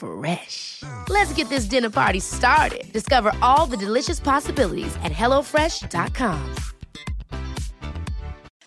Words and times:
Fresh. 0.00 0.82
Let's 1.08 1.32
get 1.34 1.48
this 1.50 1.66
dinner 1.66 1.90
party 1.90 2.20
started. 2.20 2.90
Discover 2.92 3.32
all 3.42 3.66
the 3.66 3.76
delicious 3.76 4.18
possibilities 4.18 4.96
at 5.04 5.12
hellofresh.com. 5.12 6.54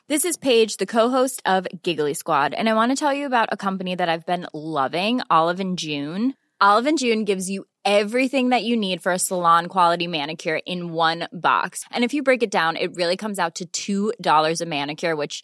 This 0.09 0.25
is 0.25 0.37
Paige, 0.37 0.77
the 0.77 0.85
co-host 0.85 1.41
of 1.45 1.65
Giggly 1.81 2.13
Squad, 2.13 2.53
and 2.53 2.69
I 2.69 2.73
want 2.73 2.91
to 2.91 2.95
tell 2.95 3.13
you 3.13 3.25
about 3.25 3.49
a 3.51 3.57
company 3.57 3.95
that 3.95 4.09
I've 4.09 4.25
been 4.25 4.45
loving, 4.53 5.21
Olive 5.29 5.59
and 5.59 5.77
June. 5.79 6.33
Olive 6.61 6.85
and 6.85 6.99
June 6.99 7.23
gives 7.23 7.49
you 7.49 7.65
everything 7.83 8.49
that 8.49 8.63
you 8.63 8.77
need 8.77 9.01
for 9.01 9.11
a 9.11 9.17
salon 9.19 9.67
quality 9.67 10.07
manicure 10.07 10.59
in 10.65 10.93
one 10.93 11.27
box. 11.33 11.83
And 11.89 12.03
if 12.03 12.13
you 12.13 12.21
break 12.21 12.43
it 12.43 12.51
down, 12.51 12.75
it 12.75 12.95
really 12.95 13.17
comes 13.17 13.39
out 13.39 13.61
to 13.73 14.13
$2 14.21 14.61
a 14.61 14.65
manicure, 14.65 15.15
which 15.15 15.43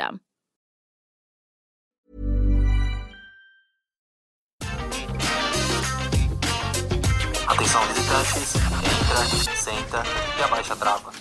Atenção 7.47 7.81
visitantes, 7.87 8.55
entra, 8.55 9.55
senta 9.55 10.03
e 10.39 10.43
abaixa 10.43 10.73
a 10.73 10.75
trava. 10.75 11.11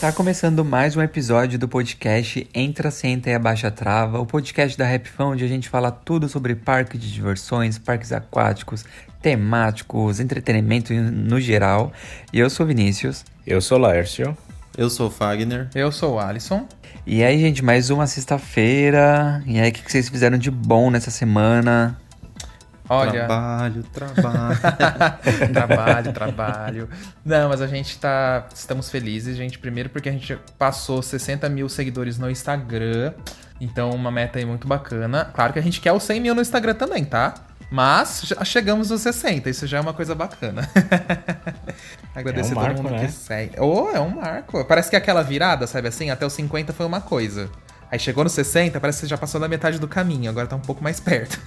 Tá 0.00 0.12
começando 0.12 0.64
mais 0.64 0.94
um 0.94 1.02
episódio 1.02 1.58
do 1.58 1.66
podcast 1.66 2.46
Entra, 2.54 2.90
Senta 2.90 3.30
e 3.30 3.34
Abaixa 3.34 3.68
a 3.68 3.70
Trava, 3.70 4.20
o 4.20 4.26
podcast 4.26 4.76
da 4.76 4.86
Rapfão, 4.86 5.30
onde 5.30 5.44
a 5.44 5.48
gente 5.48 5.68
fala 5.68 5.90
tudo 5.90 6.28
sobre 6.28 6.54
parque 6.54 6.98
de 6.98 7.10
diversões, 7.10 7.78
parques 7.78 8.12
aquáticos, 8.12 8.84
temáticos, 9.22 10.20
entretenimento 10.20 10.92
no 10.92 11.40
geral. 11.40 11.92
E 12.32 12.38
eu 12.38 12.50
sou 12.50 12.66
Vinícius. 12.66 13.24
Eu 13.46 13.60
sou 13.60 13.78
Laércio. 13.78 14.36
Eu 14.76 14.90
sou 14.90 15.08
o 15.08 15.10
Fagner. 15.10 15.68
Eu 15.74 15.90
sou 15.90 16.16
o 16.16 16.20
Alisson. 16.20 16.68
E 17.06 17.24
aí, 17.24 17.40
gente, 17.40 17.64
mais 17.64 17.88
uma 17.88 18.06
sexta-feira. 18.06 19.42
E 19.46 19.58
aí, 19.58 19.70
o 19.70 19.72
que 19.72 19.82
que 19.82 19.90
vocês 19.90 20.06
fizeram 20.10 20.36
de 20.36 20.50
bom 20.50 20.90
nessa 20.90 21.10
semana? 21.10 21.98
Olha, 22.86 23.24
Trabalho, 23.26 23.82
trabalho. 23.84 24.58
trabalho, 25.52 26.12
trabalho. 26.12 26.88
Não, 27.24 27.48
mas 27.48 27.62
a 27.62 27.66
gente 27.66 27.98
tá. 27.98 28.46
Estamos 28.54 28.90
felizes, 28.90 29.34
gente. 29.34 29.58
Primeiro 29.58 29.88
porque 29.88 30.10
a 30.10 30.12
gente 30.12 30.38
passou 30.58 31.02
60 31.02 31.48
mil 31.48 31.70
seguidores 31.70 32.18
no 32.18 32.30
Instagram. 32.30 33.14
Então, 33.58 33.90
uma 33.90 34.10
meta 34.10 34.38
aí 34.38 34.44
muito 34.44 34.68
bacana. 34.68 35.24
Claro 35.32 35.54
que 35.54 35.58
a 35.58 35.62
gente 35.62 35.80
quer 35.80 35.92
os 35.92 36.02
100 36.02 36.20
mil 36.20 36.34
no 36.34 36.42
Instagram 36.42 36.74
também, 36.74 37.02
tá? 37.02 37.32
Mas 37.70 38.22
já 38.24 38.44
chegamos 38.44 38.90
nos 38.90 39.00
60, 39.00 39.50
isso 39.50 39.66
já 39.66 39.78
é 39.78 39.80
uma 39.80 39.92
coisa 39.92 40.14
bacana. 40.14 40.68
Agradecer 42.14 42.52
É 42.54 42.56
um 42.56 42.60
marco, 42.60 42.76
todo 42.76 42.84
mundo 42.84 43.00
né? 43.00 43.06
que 43.06 43.12
segue. 43.12 43.60
Oh, 43.60 43.90
é 43.92 44.00
um 44.00 44.10
marco. 44.10 44.64
Parece 44.64 44.90
que 44.90 44.96
aquela 44.96 45.22
virada, 45.22 45.66
sabe 45.66 45.88
assim? 45.88 46.10
Até 46.10 46.24
os 46.24 46.32
50 46.32 46.72
foi 46.72 46.86
uma 46.86 47.00
coisa. 47.00 47.50
Aí 47.90 47.98
chegou 47.98 48.24
nos 48.24 48.32
60, 48.32 48.80
parece 48.80 48.98
que 48.98 49.06
você 49.06 49.10
já 49.10 49.18
passou 49.18 49.40
da 49.40 49.48
metade 49.48 49.78
do 49.78 49.86
caminho, 49.86 50.28
agora 50.28 50.46
tá 50.46 50.56
um 50.56 50.60
pouco 50.60 50.82
mais 50.82 50.98
perto. 50.98 51.40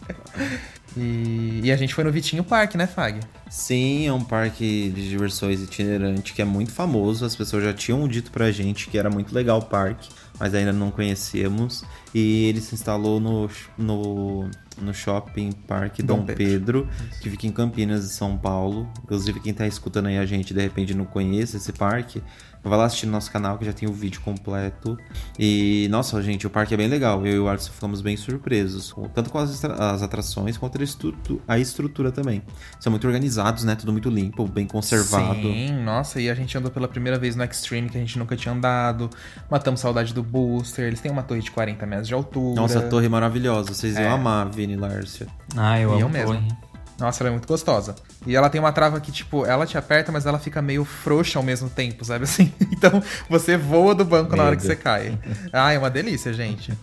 e, 0.96 1.60
e 1.64 1.72
a 1.72 1.76
gente 1.76 1.94
foi 1.94 2.04
no 2.04 2.10
Vitinho 2.10 2.42
Parque, 2.42 2.78
né, 2.78 2.86
Fag? 2.86 3.20
Sim, 3.50 4.06
é 4.06 4.12
um 4.12 4.24
parque 4.24 4.90
de 4.94 5.10
diversões 5.10 5.60
itinerante 5.60 6.32
que 6.32 6.40
é 6.40 6.44
muito 6.44 6.72
famoso. 6.72 7.26
As 7.26 7.36
pessoas 7.36 7.64
já 7.64 7.74
tinham 7.74 8.08
dito 8.08 8.30
pra 8.30 8.50
gente 8.50 8.88
que 8.88 8.96
era 8.96 9.10
muito 9.10 9.34
legal 9.34 9.58
o 9.58 9.64
parque, 9.64 10.08
mas 10.40 10.54
ainda 10.54 10.72
não 10.72 10.90
conhecemos. 10.90 11.84
E 12.14 12.46
ele 12.46 12.60
se 12.62 12.74
instalou 12.74 13.20
no, 13.20 13.50
no, 13.76 14.50
no 14.80 14.94
Shopping 14.94 15.52
Parque 15.52 16.02
Dom, 16.02 16.18
Dom 16.18 16.26
Pedro, 16.26 16.86
Pedro. 16.86 16.88
que 17.20 17.30
fica 17.30 17.46
em 17.46 17.52
Campinas, 17.52 18.02
de 18.08 18.14
São 18.14 18.36
Paulo. 18.36 18.88
Inclusive, 19.02 19.40
quem 19.40 19.52
tá 19.52 19.66
escutando 19.66 20.06
aí 20.06 20.18
a 20.18 20.26
gente 20.26 20.54
de 20.54 20.60
repente 20.60 20.94
não 20.94 21.04
conhece 21.04 21.56
esse 21.56 21.72
parque, 21.72 22.22
vai 22.62 22.78
lá 22.78 22.84
assistir 22.84 23.06
no 23.06 23.12
nosso 23.12 23.30
canal 23.30 23.58
que 23.58 23.64
já 23.64 23.72
tem 23.72 23.88
o 23.88 23.92
vídeo 23.92 24.20
completo. 24.20 24.96
E, 25.38 25.88
nossa, 25.90 26.20
gente, 26.22 26.46
o 26.46 26.50
parque 26.50 26.74
é 26.74 26.76
bem 26.76 26.88
legal. 26.88 27.26
Eu 27.26 27.32
e 27.34 27.38
o 27.40 27.48
Alisson 27.48 27.72
ficamos 27.72 28.00
bem 28.00 28.16
surpresos, 28.16 28.92
com- 28.92 29.08
tanto 29.08 29.30
com 29.30 29.38
as, 29.38 29.62
atrações 30.02 30.56
quanto 30.56 30.80
a 30.80 30.84
estrutu- 30.84 31.40
a 31.46 31.58
estrutura 31.58 32.10
também. 32.12 32.42
São 32.80 32.90
muito 32.90 33.06
organizados, 33.06 33.64
né? 33.64 33.74
Tudo 33.74 33.92
muito 33.92 34.08
limpo, 34.08 34.46
bem 34.46 34.66
conservado. 34.66 35.34
Sim, 35.42 35.72
nossa, 35.84 36.20
e 36.20 36.28
a 36.30 36.34
gente 36.34 36.56
andou 36.56 36.70
pela 36.70 36.86
primeira 36.88 37.18
vez 37.18 37.34
no 37.36 37.44
Extreme, 37.44 37.88
que 37.88 37.96
a 37.96 38.00
gente 38.00 38.18
nunca 38.18 38.36
tinha 38.36 38.54
andado. 38.54 39.08
Matamos 39.50 39.80
saudade 39.80 40.12
do 40.14 40.22
Booster. 40.22 40.86
Eles 40.86 41.00
têm 41.00 41.10
uma 41.10 41.22
torre 41.22 41.40
de 41.40 41.50
40 41.50 41.84
metros 41.86 42.08
de 42.08 42.14
altura. 42.14 42.60
Nossa, 42.60 42.78
a 42.78 42.82
torre 42.88 43.06
é 43.06 43.08
maravilhosa. 43.08 43.72
Vocês 43.74 43.96
É. 43.96 44.02
iam 44.04 44.14
amar, 44.14 44.48
Vini 44.48 44.74
e 44.74 44.76
Lárcia. 44.76 45.26
Ah, 45.56 45.78
eu 45.80 45.90
E 45.96 46.00
eu 46.00 46.06
amo 46.06 46.12
mesmo. 46.14 46.34
torre. 46.34 46.71
Nossa, 46.98 47.22
ela 47.22 47.30
é 47.30 47.32
muito 47.32 47.48
gostosa. 47.48 47.94
E 48.26 48.36
ela 48.36 48.48
tem 48.48 48.60
uma 48.60 48.72
trava 48.72 49.00
que, 49.00 49.10
tipo, 49.10 49.44
ela 49.44 49.66
te 49.66 49.76
aperta, 49.76 50.12
mas 50.12 50.26
ela 50.26 50.38
fica 50.38 50.62
meio 50.62 50.84
frouxa 50.84 51.38
ao 51.38 51.42
mesmo 51.42 51.68
tempo, 51.68 52.04
sabe 52.04 52.24
assim? 52.24 52.52
Então 52.82 53.00
você 53.28 53.56
voa 53.56 53.94
do 53.94 54.04
banco 54.04 54.34
na 54.34 54.42
hora 54.42 54.56
que 54.56 54.62
Medo. 54.62 54.74
você 54.74 54.82
cai. 54.82 55.16
Ah, 55.52 55.72
é 55.72 55.78
uma 55.78 55.88
delícia, 55.88 56.32
gente. 56.32 56.76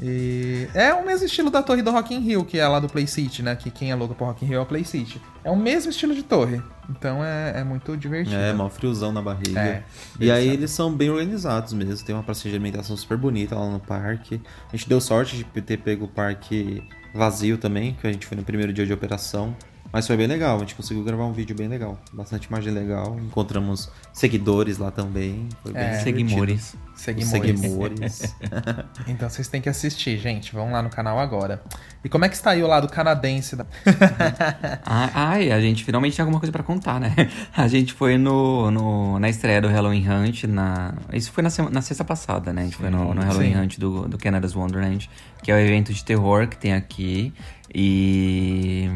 E 0.00 0.68
é 0.74 0.92
o 0.94 1.04
mesmo 1.04 1.26
estilo 1.26 1.50
da 1.50 1.62
torre 1.62 1.82
do 1.82 1.90
Rock 1.90 2.14
in 2.14 2.20
Rio, 2.20 2.44
que 2.44 2.58
é 2.58 2.66
lá 2.66 2.80
do 2.80 2.88
Play 2.88 3.06
City, 3.06 3.42
né? 3.42 3.54
Que 3.54 3.70
quem 3.70 3.90
é 3.90 3.94
louco 3.94 4.14
pro 4.14 4.26
Rock 4.26 4.44
in 4.44 4.48
Rio 4.48 4.58
é 4.58 4.60
o 4.60 4.66
Play 4.66 4.84
City. 4.84 5.20
É 5.44 5.50
o 5.50 5.56
mesmo 5.56 5.90
estilo 5.90 6.14
de 6.14 6.22
torre. 6.22 6.62
Então 6.88 7.24
é, 7.24 7.60
é 7.60 7.64
muito 7.64 7.96
divertido. 7.96 8.36
É, 8.36 8.52
mal 8.52 8.70
friozão 8.70 9.12
na 9.12 9.22
barriga. 9.22 9.60
É, 9.60 9.82
e 10.18 10.30
aí 10.30 10.44
sabe. 10.44 10.56
eles 10.56 10.70
são 10.70 10.92
bem 10.92 11.10
organizados 11.10 11.72
mesmo. 11.72 12.04
Tem 12.04 12.14
uma 12.14 12.22
praça 12.24 12.42
de 12.42 12.48
alimentação 12.48 12.96
super 12.96 13.16
bonita 13.16 13.54
lá 13.54 13.68
no 13.70 13.80
parque. 13.80 14.40
A 14.72 14.76
gente 14.76 14.88
deu 14.88 15.00
sorte 15.00 15.36
de 15.36 15.44
ter 15.44 15.76
pego 15.78 16.06
o 16.06 16.08
parque 16.08 16.82
vazio 17.14 17.56
também, 17.56 17.94
que 17.94 18.06
a 18.06 18.12
gente 18.12 18.26
foi 18.26 18.36
no 18.36 18.42
primeiro 18.42 18.72
dia 18.72 18.84
de 18.84 18.92
operação. 18.92 19.56
Mas 19.94 20.08
foi 20.08 20.16
bem 20.16 20.26
legal, 20.26 20.56
a 20.56 20.58
gente 20.58 20.74
conseguiu 20.74 21.04
gravar 21.04 21.24
um 21.24 21.32
vídeo 21.32 21.54
bem 21.54 21.68
legal. 21.68 21.96
Bastante 22.12 22.48
imagem 22.48 22.72
legal. 22.72 23.16
Encontramos 23.20 23.88
seguidores 24.12 24.76
lá 24.76 24.90
também. 24.90 25.48
Foi 25.62 25.72
bem 25.72 25.82
É. 25.82 26.00
Seguimores. 26.00 26.74
Seguimores. 26.96 27.60
Seguimores. 27.60 28.34
Então 29.06 29.28
vocês 29.30 29.46
têm 29.46 29.60
que 29.60 29.68
assistir, 29.68 30.18
gente. 30.18 30.52
Vão 30.52 30.72
lá 30.72 30.82
no 30.82 30.90
canal 30.90 31.18
agora. 31.20 31.62
E 32.02 32.08
como 32.08 32.24
é 32.24 32.28
que 32.28 32.34
está 32.34 32.50
aí 32.50 32.62
o 32.62 32.66
lado 32.66 32.88
canadense 32.88 33.54
da. 33.54 33.64
Ah, 34.84 35.10
ai, 35.14 35.52
a 35.52 35.60
gente 35.60 35.84
finalmente 35.84 36.16
tem 36.16 36.22
alguma 36.22 36.40
coisa 36.40 36.50
pra 36.50 36.62
contar, 36.64 36.98
né? 36.98 37.14
A 37.56 37.68
gente 37.68 37.92
foi 37.92 38.18
no, 38.18 38.70
no- 38.70 39.18
na 39.20 39.28
estreia 39.28 39.60
do 39.60 39.68
Halloween 39.68 40.04
Hunt 40.08 40.44
na. 40.44 40.94
Isso 41.12 41.30
foi 41.32 41.42
na, 41.42 41.50
sema- 41.50 41.70
na 41.70 41.80
sexta 41.80 42.04
passada, 42.04 42.52
né? 42.52 42.62
A 42.62 42.64
gente 42.64 42.76
foi 42.76 42.90
no, 42.90 43.14
no 43.14 43.22
Halloween 43.22 43.52
sim. 43.54 43.60
Hunt 43.60 43.78
do, 43.78 44.08
do 44.08 44.18
Canada's 44.18 44.54
Wonderland, 44.56 45.08
que 45.42 45.50
é 45.52 45.54
o 45.54 45.58
evento 45.58 45.92
de 45.92 46.04
terror 46.04 46.48
que 46.48 46.56
tem 46.56 46.72
aqui. 46.74 47.32
E 47.74 48.88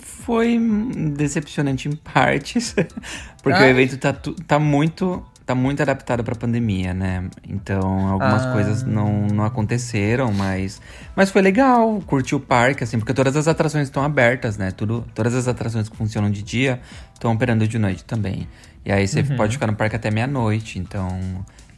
foi 0.00 0.58
decepcionante 1.14 1.88
em 1.88 1.92
partes, 1.96 2.74
porque 3.42 3.58
o 3.58 3.62
Ai. 3.64 3.70
evento 3.70 3.96
tá, 3.98 4.12
tá 4.46 4.58
muito. 4.58 5.22
Tá 5.46 5.54
muito 5.54 5.80
adaptado 5.80 6.22
pra 6.22 6.34
pandemia, 6.34 6.92
né? 6.92 7.24
Então, 7.48 8.06
algumas 8.06 8.44
Ah. 8.44 8.52
coisas 8.52 8.82
não, 8.82 9.28
não 9.28 9.44
aconteceram, 9.44 10.30
mas, 10.30 10.78
mas 11.16 11.30
foi 11.30 11.40
legal. 11.40 12.02
Curti 12.04 12.34
o 12.34 12.40
parque, 12.40 12.84
assim, 12.84 12.98
porque 12.98 13.14
todas 13.14 13.34
as 13.34 13.48
atrações 13.48 13.84
estão 13.88 14.04
abertas, 14.04 14.58
né? 14.58 14.70
Tudo, 14.72 15.06
todas 15.14 15.34
as 15.34 15.48
atrações 15.48 15.88
que 15.88 15.96
funcionam 15.96 16.30
de 16.30 16.42
dia 16.42 16.82
estão 17.14 17.32
operando 17.32 17.66
de 17.66 17.78
noite 17.78 18.04
também. 18.04 18.46
E 18.84 18.92
aí 18.92 19.08
você 19.08 19.22
pode 19.22 19.54
ficar 19.54 19.66
no 19.68 19.74
parque 19.74 19.96
até 19.96 20.10
meia-noite, 20.10 20.78
então 20.78 21.08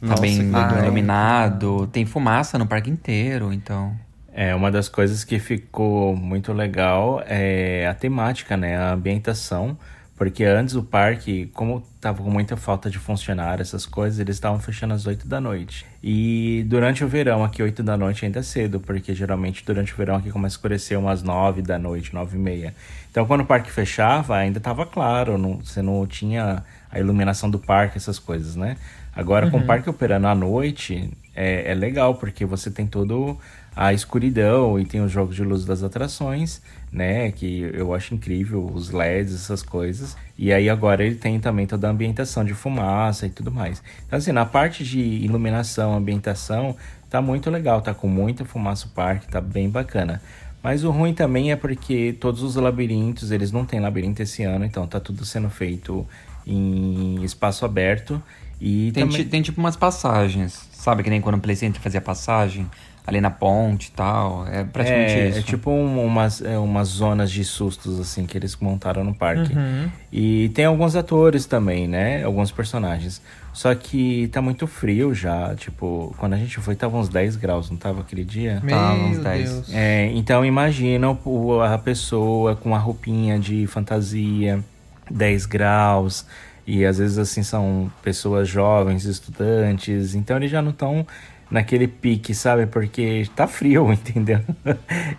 Tá 0.01 0.07
Nossa, 0.07 0.21
bem 0.21 0.35
que 0.35 0.43
legal. 0.43 0.83
iluminado. 0.83 1.87
Tem 1.93 2.05
fumaça 2.05 2.57
no 2.57 2.67
parque 2.67 2.89
inteiro, 2.89 3.53
então. 3.53 3.95
É, 4.33 4.55
uma 4.55 4.71
das 4.71 4.87
coisas 4.87 5.23
que 5.23 5.39
ficou 5.39 6.15
muito 6.15 6.53
legal 6.53 7.21
é 7.25 7.85
a 7.87 7.93
temática, 7.93 8.55
né? 8.55 8.77
A 8.77 8.93
ambientação. 8.93 9.77
Porque 10.21 10.43
antes 10.43 10.75
o 10.75 10.83
parque, 10.83 11.47
como 11.47 11.81
tava 11.99 12.21
com 12.21 12.29
muita 12.29 12.55
falta 12.55 12.91
de 12.91 12.99
funcionário, 12.99 13.63
essas 13.63 13.87
coisas, 13.87 14.19
eles 14.19 14.35
estavam 14.35 14.59
fechando 14.59 14.93
às 14.93 15.07
8 15.07 15.27
da 15.27 15.41
noite. 15.41 15.83
E 16.03 16.63
durante 16.67 17.03
o 17.03 17.07
verão, 17.07 17.43
aqui 17.43 17.63
8 17.63 17.81
da 17.81 17.97
noite 17.97 18.23
ainda 18.23 18.37
é 18.37 18.43
cedo, 18.43 18.79
porque 18.79 19.15
geralmente 19.15 19.65
durante 19.65 19.91
o 19.91 19.97
verão 19.97 20.17
aqui 20.17 20.29
começa 20.29 20.53
a 20.53 20.57
escurecer 20.57 20.99
umas 20.99 21.23
9 21.23 21.63
da 21.63 21.79
noite, 21.79 22.13
9 22.13 22.37
e 22.37 22.39
meia. 22.39 22.75
Então 23.09 23.25
quando 23.25 23.41
o 23.41 23.45
parque 23.47 23.71
fechava, 23.71 24.37
ainda 24.37 24.59
tava 24.59 24.85
claro, 24.85 25.39
não, 25.39 25.55
você 25.55 25.81
não 25.81 26.05
tinha 26.05 26.63
a 26.91 26.99
iluminação 26.99 27.49
do 27.49 27.57
parque, 27.57 27.97
essas 27.97 28.19
coisas, 28.19 28.55
né? 28.55 28.77
Agora 29.15 29.49
com 29.49 29.57
o 29.57 29.65
parque 29.65 29.89
operando 29.89 30.27
à 30.27 30.35
noite, 30.35 31.11
é, 31.35 31.71
é 31.71 31.73
legal, 31.73 32.13
porque 32.13 32.45
você 32.45 32.69
tem 32.69 32.85
todo 32.85 33.39
a 33.75 33.93
escuridão 33.93 34.79
e 34.79 34.85
tem 34.85 35.01
os 35.01 35.11
jogos 35.11 35.35
de 35.35 35.43
luz 35.43 35.63
das 35.63 35.81
atrações, 35.81 36.61
né? 36.91 37.31
Que 37.31 37.71
eu 37.73 37.93
acho 37.93 38.13
incrível, 38.13 38.69
os 38.73 38.91
LEDs, 38.91 39.33
essas 39.33 39.63
coisas. 39.63 40.17
E 40.37 40.51
aí 40.51 40.69
agora 40.69 41.03
ele 41.03 41.15
tem 41.15 41.39
também 41.39 41.65
toda 41.65 41.87
a 41.87 41.91
ambientação 41.91 42.43
de 42.43 42.53
fumaça 42.53 43.25
e 43.25 43.29
tudo 43.29 43.51
mais. 43.51 43.81
Então, 44.05 44.17
assim, 44.17 44.31
na 44.31 44.45
parte 44.45 44.83
de 44.83 44.99
iluminação, 44.99 45.95
ambientação, 45.95 46.75
tá 47.09 47.21
muito 47.21 47.49
legal, 47.49 47.81
tá 47.81 47.93
com 47.93 48.07
muita 48.07 48.43
fumaça 48.43 48.87
o 48.87 48.89
parque, 48.89 49.27
tá 49.27 49.39
bem 49.39 49.69
bacana. 49.69 50.21
Mas 50.61 50.83
o 50.83 50.91
ruim 50.91 51.13
também 51.13 51.51
é 51.51 51.55
porque 51.55 52.15
todos 52.19 52.43
os 52.43 52.55
labirintos, 52.55 53.31
eles 53.31 53.51
não 53.51 53.65
têm 53.65 53.79
labirinto 53.79 54.21
esse 54.21 54.43
ano, 54.43 54.63
então 54.63 54.85
tá 54.85 54.99
tudo 54.99 55.25
sendo 55.25 55.49
feito 55.49 56.05
em 56.45 57.23
espaço 57.23 57.65
aberto. 57.65 58.21
E 58.59 58.91
Tem, 58.91 59.07
também... 59.07 59.25
tem 59.25 59.41
tipo 59.41 59.59
umas 59.59 59.75
passagens. 59.75 60.69
Sabe 60.71 61.01
que 61.01 61.09
nem 61.09 61.19
quando 61.19 61.35
o 61.35 61.39
Play 61.39 61.55
Center 61.55 61.81
fazia 61.81 61.99
passagem? 62.01 62.69
Ali 63.05 63.19
na 63.19 63.31
ponte 63.31 63.87
e 63.87 63.91
tal. 63.91 64.45
É 64.47 64.63
praticamente 64.63 65.11
É, 65.13 65.29
isso. 65.29 65.39
é 65.39 65.41
tipo 65.41 65.71
um- 65.71 66.05
umas, 66.05 66.39
é, 66.41 66.57
umas 66.59 66.87
zonas 66.89 67.31
de 67.31 67.43
sustos, 67.43 67.99
assim, 67.99 68.25
que 68.27 68.37
eles 68.37 68.55
montaram 68.57 69.03
no 69.03 69.13
parque. 69.13 69.53
Uhum. 69.57 69.89
E 70.13 70.49
tem 70.49 70.65
alguns 70.65 70.95
atores 70.95 71.45
também, 71.45 71.87
né? 71.87 72.23
Alguns 72.23 72.51
personagens. 72.51 73.19
Só 73.53 73.73
que 73.73 74.27
tá 74.31 74.39
muito 74.41 74.67
frio 74.67 75.13
já. 75.15 75.53
Tipo, 75.55 76.13
quando 76.19 76.33
a 76.33 76.37
gente 76.37 76.59
foi, 76.59 76.75
tava 76.75 76.95
uns 76.95 77.09
10 77.09 77.35
graus, 77.35 77.69
não 77.71 77.75
tava 77.77 78.01
aquele 78.01 78.23
dia? 78.23 78.61
Meu 78.63 78.75
Tá, 78.77 78.93
uns 78.93 79.17
10. 79.17 79.51
Deus. 79.51 79.73
É, 79.73 80.11
então 80.13 80.45
imagina 80.45 81.09
o- 81.25 81.59
a 81.59 81.77
pessoa 81.79 82.55
com 82.55 82.75
a 82.75 82.77
roupinha 82.77 83.39
de 83.39 83.65
fantasia, 83.67 84.63
10 85.09 85.45
graus, 85.47 86.25
e 86.67 86.85
às 86.85 86.99
vezes 86.99 87.17
assim 87.17 87.41
são 87.43 87.91
pessoas 88.03 88.47
jovens, 88.47 89.05
estudantes, 89.05 90.13
então 90.15 90.37
eles 90.37 90.51
já 90.51 90.61
não 90.61 90.69
estão 90.71 91.05
naquele 91.51 91.87
pique, 91.87 92.33
sabe? 92.33 92.65
Porque 92.65 93.27
tá 93.35 93.45
frio, 93.45 93.91
entendeu? 93.93 94.39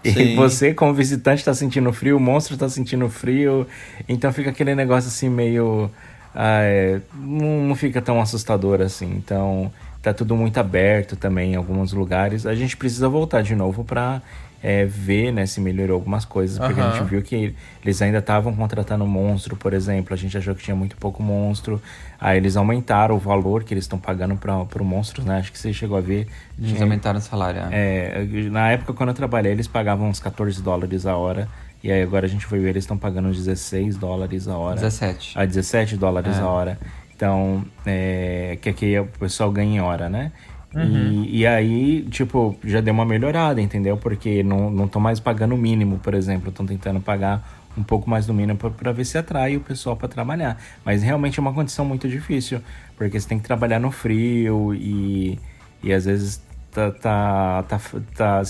E 0.03 0.11
Sim. 0.11 0.35
você, 0.35 0.73
como 0.73 0.95
visitante, 0.95 1.45
tá 1.45 1.53
sentindo 1.53 1.93
frio, 1.93 2.17
o 2.17 2.21
monstro 2.21 2.57
tá 2.57 2.69
sentindo 2.69 3.09
frio, 3.09 3.67
então 4.09 4.33
fica 4.33 4.51
aquele 4.51 4.75
negócio 4.75 5.09
assim 5.09 5.29
meio. 5.29 5.91
ah, 6.35 6.63
é, 6.63 7.01
não, 7.15 7.67
não 7.67 7.75
fica 7.77 8.01
tão 8.01 8.21
assustador 8.21 8.81
assim. 8.81 9.13
Então, 9.17 9.71
tá 10.03 10.15
tudo 10.15 10.35
muito 10.35 10.59
aberto 10.59 11.15
também 11.15 11.53
em 11.53 11.57
alguns 11.57 11.93
lugares. 11.93 12.47
A 12.47 12.55
gente 12.55 12.77
precisa 12.77 13.09
voltar 13.09 13.43
de 13.43 13.55
novo 13.55 13.85
pra 13.85 14.23
é, 14.63 14.85
ver 14.85 15.33
né, 15.33 15.45
se 15.45 15.61
melhorou 15.61 15.95
algumas 15.97 16.25
coisas, 16.25 16.59
porque 16.59 16.81
a 16.81 16.85
Aham. 16.85 16.99
gente 16.99 17.09
viu 17.09 17.21
que 17.23 17.55
eles 17.85 18.01
ainda 18.01 18.19
estavam 18.19 18.55
contratando 18.55 19.05
monstro, 19.07 19.57
por 19.57 19.73
exemplo. 19.75 20.15
A 20.15 20.17
gente 20.17 20.39
achou 20.39 20.55
que 20.55 20.63
tinha 20.63 20.77
muito 20.77 20.97
pouco 20.97 21.23
monstro. 21.23 21.83
Aí 22.21 22.37
eles 22.37 22.57
aumentaram 22.57 23.17
o 23.17 23.19
valor 23.19 23.65
que 23.65 23.75
eles 23.75 23.85
estão 23.85 23.99
pagando 23.99 24.37
para 24.37 24.65
pro 24.67 24.85
monstro, 24.85 25.25
né? 25.25 25.39
Acho 25.39 25.51
que 25.51 25.59
você 25.59 25.73
chegou 25.73 25.97
a 25.99 26.01
ver. 26.01 26.29
Eles 26.57 26.71
Tinha- 26.73 26.83
aumentaram 26.83 27.19
o 27.19 27.23
salário. 27.23 27.61
é. 27.73 28.25
é, 28.25 28.49
na 28.51 28.71
época, 28.71 28.93
quando 28.93 29.09
eu 29.09 29.15
trabalhei, 29.15 29.51
eles 29.53 29.67
pagavam 29.67 30.09
uns 30.09 30.21
14 30.21 30.63
dólares 30.63 31.05
a 31.07 31.17
hora. 31.17 31.49
E 31.83 31.91
aí 31.91 32.01
agora 32.01 32.27
a 32.27 32.29
gente 32.29 32.47
foi 32.47 32.61
ver, 32.61 32.69
eles 32.71 32.85
estão 32.85 32.97
pagando 32.97 33.29
uns 33.29 33.37
16 33.39 33.97
dólares 33.97 34.47
a 34.47 34.57
hora. 34.57 34.77
17. 34.77 35.37
A 35.37 35.45
17 35.45 35.97
dólares 35.97 36.37
É. 36.39 36.41
a 36.41 36.47
hora. 36.47 36.79
Então, 37.17 37.65
é, 37.85 38.57
que 38.61 38.69
aqui 38.69 38.99
o 38.99 39.07
pessoal 39.19 39.51
ganha 39.51 39.77
em 39.77 39.81
hora, 39.81 40.09
né? 40.09 40.31
Uhum. 40.75 41.25
E, 41.25 41.41
e 41.41 41.47
aí, 41.47 42.03
tipo, 42.11 42.57
já 42.65 42.81
deu 42.81 42.95
uma 42.95 43.05
melhorada, 43.05 43.61
entendeu? 43.61 43.97
Porque 43.97 44.43
não 44.43 44.85
estão 44.85 45.01
mais 45.01 45.21
pagando 45.21 45.55
o 45.55 45.59
mínimo, 45.59 45.99
por 45.99 46.15
exemplo. 46.15 46.49
Estão 46.49 46.65
tentando 46.67 47.01
pagar 47.01 47.63
um 47.77 47.83
pouco 47.83 48.09
mais 48.09 48.27
do 48.27 48.35
mínimo 48.35 48.59
para 48.59 48.93
ver 48.93 49.05
se 49.05 49.17
atrai 49.17 49.57
o 49.57 49.61
pessoal 49.61 49.97
para 49.97 50.09
trabalhar. 50.09 50.61
Mas 50.85 51.03
realmente 51.03 51.39
é 51.39 51.43
uma 51.43 51.53
condição 51.53 51.85
muito 51.85 52.09
difícil, 52.09 52.61
porque 52.97 53.19
você 53.19 53.29
tem 53.29 53.39
que 53.39 53.45
trabalhar 53.45 53.79
no 53.79 53.91
frio 53.91 54.75
e, 54.75 55.39
e 55.83 55.93
às 55.93 56.05
vezes 56.05 56.43
tá, 56.73 56.91
tá, 56.91 57.63
tá, 57.69 57.81
tá- 58.17 58.43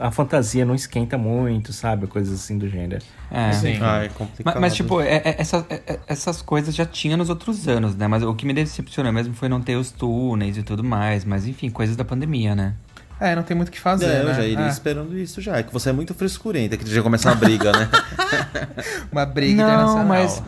a 0.00 0.10
fantasia 0.10 0.64
não 0.64 0.74
esquenta 0.74 1.16
muito, 1.18 1.72
sabe? 1.72 2.06
Coisas 2.06 2.40
assim 2.40 2.56
do 2.58 2.68
gênero. 2.68 3.04
É. 3.30 3.52
Sim. 3.52 3.78
Ah, 3.82 3.98
é 3.98 4.08
Mas, 4.08 4.12
complicado. 4.12 4.60
mas, 4.60 4.74
tipo, 4.74 5.00
é- 5.00 5.16
é- 5.24 5.36
essa- 5.38 5.64
é- 5.68 5.82
é- 5.86 5.98
essas 6.06 6.40
coisas 6.42 6.74
já 6.74 6.86
tinha 6.86 7.16
nos 7.16 7.28
outros 7.28 7.68
anos, 7.68 7.94
né? 7.94 8.06
Mas 8.08 8.22
o 8.22 8.34
que 8.34 8.46
me 8.46 8.52
decepcionou 8.54 9.12
mesmo 9.12 9.34
foi 9.34 9.48
não 9.48 9.60
ter 9.60 9.76
os 9.76 9.90
túneis 9.90 10.56
e 10.56 10.62
tudo 10.62 10.82
mais. 10.82 11.24
Mas, 11.24 11.46
enfim, 11.46 11.68
coisas 11.70 11.96
da 11.96 12.04
pandemia, 12.04 12.54
né? 12.54 12.74
É, 13.18 13.34
não 13.34 13.42
tem 13.42 13.56
muito 13.56 13.70
o 13.70 13.72
que 13.72 13.80
fazer, 13.80 14.04
É, 14.10 14.20
eu 14.20 14.26
né? 14.26 14.34
já 14.34 14.44
iria 14.44 14.66
Ah, 14.66 14.68
esperando 14.68 15.16
isso 15.18 15.40
já. 15.40 15.56
É 15.56 15.62
que 15.62 15.72
você 15.72 15.88
é 15.88 15.92
muito 15.92 16.12
frescurenta, 16.12 16.76
que 16.76 16.86
já 16.88 17.02
começa 17.02 17.30
uma 17.30 17.34
briga, 17.34 17.72
né? 17.72 17.88
uma 19.10 19.24
briga 19.24 19.62
não, 19.62 19.70
internacional. 19.72 20.04
mas, 20.06 20.42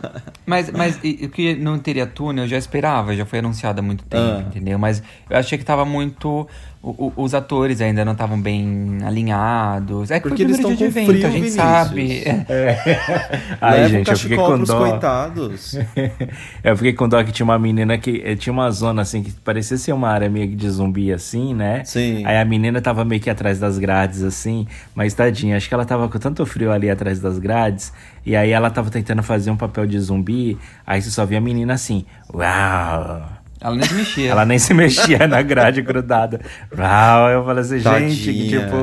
mas, 0.45 0.69
mas 0.71 0.99
e- 1.03 1.25
o 1.25 1.29
que 1.29 1.55
não 1.55 1.79
teria 1.79 2.05
túnel 2.05 2.45
eu 2.45 2.47
já 2.47 2.57
esperava, 2.59 3.15
já 3.15 3.25
foi 3.25 3.39
anunciado 3.39 3.79
há 3.79 3.81
muito 3.83 4.03
tempo, 4.05 4.23
Ah. 4.37 4.41
entendeu? 4.41 4.77
Mas 4.77 5.01
eu 5.27 5.37
achei 5.37 5.57
que 5.57 5.65
tava 5.65 5.83
muito. 5.83 6.47
O- 6.81 7.07
o- 7.07 7.13
os 7.23 7.33
atores 7.33 7.81
ainda 7.81 8.05
não 8.05 8.13
estavam 8.13 8.39
bem 8.39 8.99
alinhados. 9.05 10.11
É 10.11 10.19
que 10.19 10.27
Porque 10.29 10.43
eles 10.43 10.55
estão 10.57 10.75
com 10.75 10.83
evento, 10.85 11.09
a 11.09 11.13
frio, 11.13 11.21
gente 11.23 11.33
Vinícius. 11.33 11.55
sabe. 11.55 12.23
Ai, 13.61 13.77
Leva 13.81 13.89
gente, 13.89 14.09
um 14.09 14.13
eu 14.13 14.17
fiquei 14.17 14.37
com 14.37 14.63
dó. 14.63 14.77
coitados. 14.77 15.75
eu 16.63 16.77
fiquei 16.77 16.93
com 16.93 17.09
dó 17.09 17.23
que 17.23 17.31
tinha 17.31 17.43
uma 17.43 17.59
menina 17.59 17.97
que 17.97 18.21
eh, 18.25 18.35
tinha 18.35 18.53
uma 18.53 18.71
zona 18.71 19.01
assim 19.01 19.21
que 19.23 19.31
parecia 19.31 19.77
ser 19.77 19.91
uma 19.93 20.09
área 20.09 20.29
meio 20.29 20.47
que 20.49 20.55
de 20.55 20.69
zumbi 20.69 21.11
assim, 21.11 21.53
né? 21.53 21.83
Sim. 21.83 22.25
Aí 22.25 22.37
a 22.37 22.45
menina 22.45 22.81
tava 22.81 23.03
meio 23.03 23.21
que 23.21 23.29
atrás 23.29 23.59
das 23.59 23.77
grades 23.77 24.23
assim, 24.23 24.65
mas 24.95 25.13
tadinha, 25.13 25.57
acho 25.57 25.67
que 25.67 25.73
ela 25.73 25.85
tava 25.85 26.07
com 26.07 26.17
tanto 26.17 26.45
frio 26.45 26.71
ali 26.71 26.89
atrás 26.89 27.19
das 27.19 27.39
grades, 27.39 27.91
e 28.25 28.35
aí 28.35 28.51
ela 28.51 28.69
tava 28.69 28.89
tentando 28.89 29.21
fazer 29.21 29.51
um 29.51 29.57
papel 29.57 29.85
de 29.85 29.99
zumbi, 29.99 30.57
aí 30.87 31.01
você 31.01 31.09
só 31.09 31.25
via 31.25 31.39
a 31.39 31.41
menina 31.41 31.73
assim, 31.73 32.05
uau. 32.33 33.38
Ela 33.61 33.75
nem 33.75 33.85
se 33.85 33.93
mexia. 33.93 34.31
Ela 34.31 34.45
nem 34.45 34.59
se 34.59 34.73
mexia 34.73 35.27
na 35.27 35.41
grade 35.41 35.81
grudada. 35.81 36.39
Uau, 36.77 37.29
eu 37.29 37.45
falei 37.45 37.61
assim, 37.61 37.79
gente, 37.79 38.33
que 38.33 38.57
Tadinha. 38.57 38.65
tipo. 38.65 38.77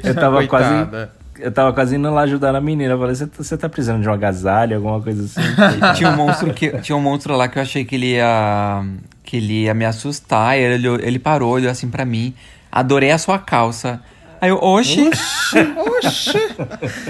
eu 0.02 0.14
tava 0.14 0.46
quase. 0.46 0.68
Coitada. 0.68 1.12
Eu 1.38 1.52
tava 1.52 1.72
quase 1.72 1.96
indo 1.96 2.10
lá 2.10 2.22
ajudar 2.22 2.54
a 2.54 2.60
menina. 2.60 2.94
Eu 2.94 2.98
falei, 2.98 3.14
você, 3.14 3.26
você 3.26 3.56
tá 3.56 3.68
precisando 3.68 4.00
de 4.00 4.08
um 4.08 4.12
agasalho, 4.12 4.76
alguma 4.76 5.00
coisa 5.00 5.24
assim? 5.24 5.40
tinha 5.94 6.10
um 6.10 6.16
monstro 6.16 6.54
que 6.54 6.70
tinha 6.78 6.96
um 6.96 7.00
monstro 7.00 7.36
lá 7.36 7.48
que 7.48 7.58
eu 7.58 7.62
achei 7.62 7.84
que 7.84 7.96
ele 7.96 8.14
ia 8.14 8.84
que 9.24 9.38
ele 9.38 9.64
ia 9.64 9.74
me 9.74 9.84
assustar. 9.84 10.56
e 10.56 10.62
Ele, 10.62 10.88
ele 11.02 11.18
parou, 11.18 11.52
olhou 11.52 11.70
assim 11.70 11.90
pra 11.90 12.04
mim. 12.04 12.34
Adorei 12.70 13.10
a 13.10 13.18
sua 13.18 13.38
calça. 13.38 14.00
Aí 14.40 14.50
eu, 14.50 14.58
oxi, 14.62 15.10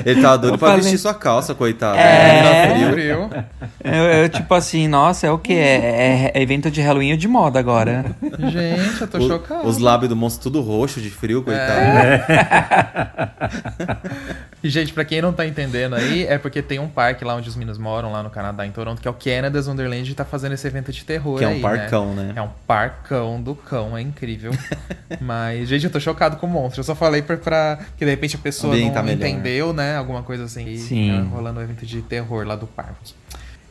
Ele 0.04 0.22
tava 0.22 0.38
doido 0.38 0.54
Eu 0.54 0.58
pra 0.58 0.68
falei- 0.68 0.82
vestir 0.82 0.98
sua 0.98 1.14
calça, 1.14 1.54
coitado. 1.54 1.98
É. 1.98 2.68
Tá 2.68 2.74
frio. 2.74 2.92
Frio. 2.92 3.30
eu, 3.84 4.04
eu, 4.04 4.28
tipo 4.28 4.54
assim, 4.54 4.86
nossa, 4.88 5.26
é 5.26 5.30
o 5.30 5.38
que? 5.38 5.52
É, 5.54 6.30
é 6.34 6.42
evento 6.42 6.70
de 6.70 6.80
Halloween 6.80 7.12
ou 7.12 7.16
de 7.18 7.26
moda 7.28 7.58
agora. 7.58 8.04
Gente, 8.38 9.00
eu 9.00 9.08
tô 9.08 9.18
O- 9.18 9.28
chocado. 9.28 9.66
os 9.66 9.78
lábios 9.78 10.08
do 10.08 10.16
monstro 10.16 10.44
tudo 10.44 10.60
roxo 10.60 11.00
de 11.00 11.10
frio, 11.10 11.42
coitado. 11.42 11.80
E, 14.62 14.70
gente, 14.70 14.92
pra 14.94 15.04
quem 15.04 15.20
não 15.20 15.32
tá 15.32 15.46
entendendo 15.46 15.94
aí, 15.94 16.24
é 16.26 16.38
porque 16.38 16.62
tem 16.62 16.78
um 16.78 16.88
parque 16.88 17.24
lá 17.24 17.34
onde 17.34 17.48
os 17.48 17.56
meninos 17.56 17.76
moram, 17.76 18.10
lá 18.10 18.22
no 18.22 18.30
Canadá, 18.30 18.64
em 18.66 18.70
Toronto, 18.70 19.00
que 19.02 19.06
é 19.06 19.10
o 19.10 19.14
Canada's 19.14 19.68
Wonderland, 19.68 20.10
e 20.10 20.14
tá 20.14 20.24
fazendo 20.24 20.52
esse 20.52 20.66
evento 20.66 20.90
de 20.90 21.04
terror 21.04 21.38
Que 21.38 21.44
é 21.44 21.48
um 21.48 21.52
aí, 21.52 21.60
parcão, 21.60 22.14
né? 22.14 22.32
É 22.34 22.40
um 22.42 22.48
parcão 22.66 23.42
do 23.42 23.54
cão, 23.54 23.96
é 23.96 24.00
incrível. 24.00 24.52
Mas, 25.20 25.68
gente, 25.68 25.84
eu 25.84 25.90
tô 25.90 26.00
chocado 26.00 26.36
com 26.36 26.46
o 26.46 26.50
monstro. 26.50 26.80
Eu 26.80 26.84
só 26.84 26.94
falei 26.94 27.13
pra, 27.22 27.36
pra 27.36 27.78
que 27.96 28.04
de 28.04 28.10
repente 28.10 28.36
a 28.36 28.38
pessoa 28.38 28.74
Bem, 28.74 28.86
não 28.86 28.92
tá 28.92 29.12
entendeu, 29.12 29.72
né? 29.72 29.96
Alguma 29.96 30.22
coisa 30.22 30.44
assim. 30.44 30.66
E 30.68 30.78
Sim. 30.78 31.10
tá 31.10 31.36
rolando 31.36 31.60
um 31.60 31.62
evento 31.62 31.86
de 31.86 32.02
terror 32.02 32.46
lá 32.46 32.56
do 32.56 32.66
parque. 32.66 33.14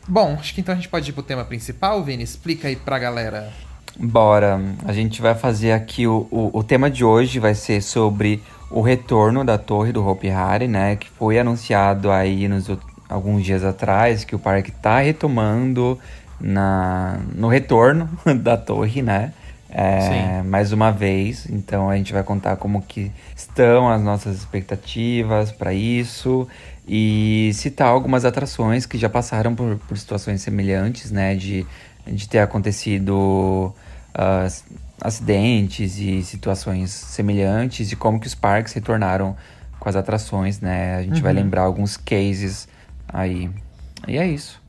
Bom, 0.06 0.36
acho 0.38 0.54
que 0.54 0.60
então 0.60 0.72
a 0.72 0.76
gente 0.76 0.88
pode 0.88 1.08
ir 1.08 1.12
pro 1.12 1.22
tema 1.22 1.44
principal, 1.44 2.02
Vini. 2.02 2.22
Explica 2.22 2.68
aí 2.68 2.76
pra 2.76 2.98
galera. 2.98 3.52
Bora, 3.96 4.60
a 4.84 4.92
gente 4.92 5.22
vai 5.22 5.34
fazer 5.34 5.72
aqui 5.72 6.06
o, 6.06 6.26
o, 6.30 6.58
o 6.58 6.64
tema 6.64 6.90
de 6.90 7.04
hoje 7.04 7.38
vai 7.38 7.54
ser 7.54 7.80
sobre 7.80 8.42
o 8.70 8.80
retorno 8.80 9.44
da 9.44 9.56
torre 9.56 9.92
do 9.92 10.06
Hopi 10.06 10.30
Hari, 10.30 10.66
né? 10.66 10.96
Que 10.96 11.08
foi 11.08 11.38
anunciado 11.38 12.10
aí 12.10 12.48
nos 12.48 12.68
alguns 13.08 13.44
dias 13.44 13.62
atrás 13.62 14.24
que 14.24 14.34
o 14.34 14.38
parque 14.38 14.70
tá 14.70 14.98
retomando 14.98 15.98
na, 16.40 17.20
no 17.34 17.48
retorno 17.48 18.08
da 18.42 18.56
torre, 18.56 19.00
né? 19.02 19.32
É, 19.76 20.40
mais 20.44 20.70
uma 20.70 20.92
vez, 20.92 21.46
então 21.50 21.90
a 21.90 21.96
gente 21.96 22.12
vai 22.12 22.22
contar 22.22 22.54
como 22.56 22.80
que 22.80 23.10
estão 23.34 23.88
as 23.90 24.00
nossas 24.00 24.36
expectativas 24.36 25.50
para 25.50 25.74
isso 25.74 26.46
e 26.86 27.50
citar 27.54 27.88
algumas 27.88 28.24
atrações 28.24 28.86
que 28.86 28.96
já 28.96 29.08
passaram 29.08 29.52
por, 29.52 29.76
por 29.88 29.98
situações 29.98 30.42
semelhantes, 30.42 31.10
né? 31.10 31.34
De, 31.34 31.66
de 32.06 32.28
ter 32.28 32.38
acontecido 32.38 33.74
ah, 34.14 34.46
acidentes 35.00 35.98
e 35.98 36.22
situações 36.22 36.90
semelhantes 36.90 37.90
e 37.90 37.96
como 37.96 38.20
que 38.20 38.28
os 38.28 38.34
parques 38.34 38.72
retornaram 38.72 39.36
com 39.80 39.88
as 39.88 39.96
atrações, 39.96 40.60
né? 40.60 40.96
A 40.96 41.02
gente 41.02 41.20
vai 41.20 41.32
lembrar 41.32 41.62
alguns 41.62 41.96
cases 41.96 42.68
aí. 43.08 43.50
E 44.06 44.16
é 44.18 44.26
isso. 44.26 44.62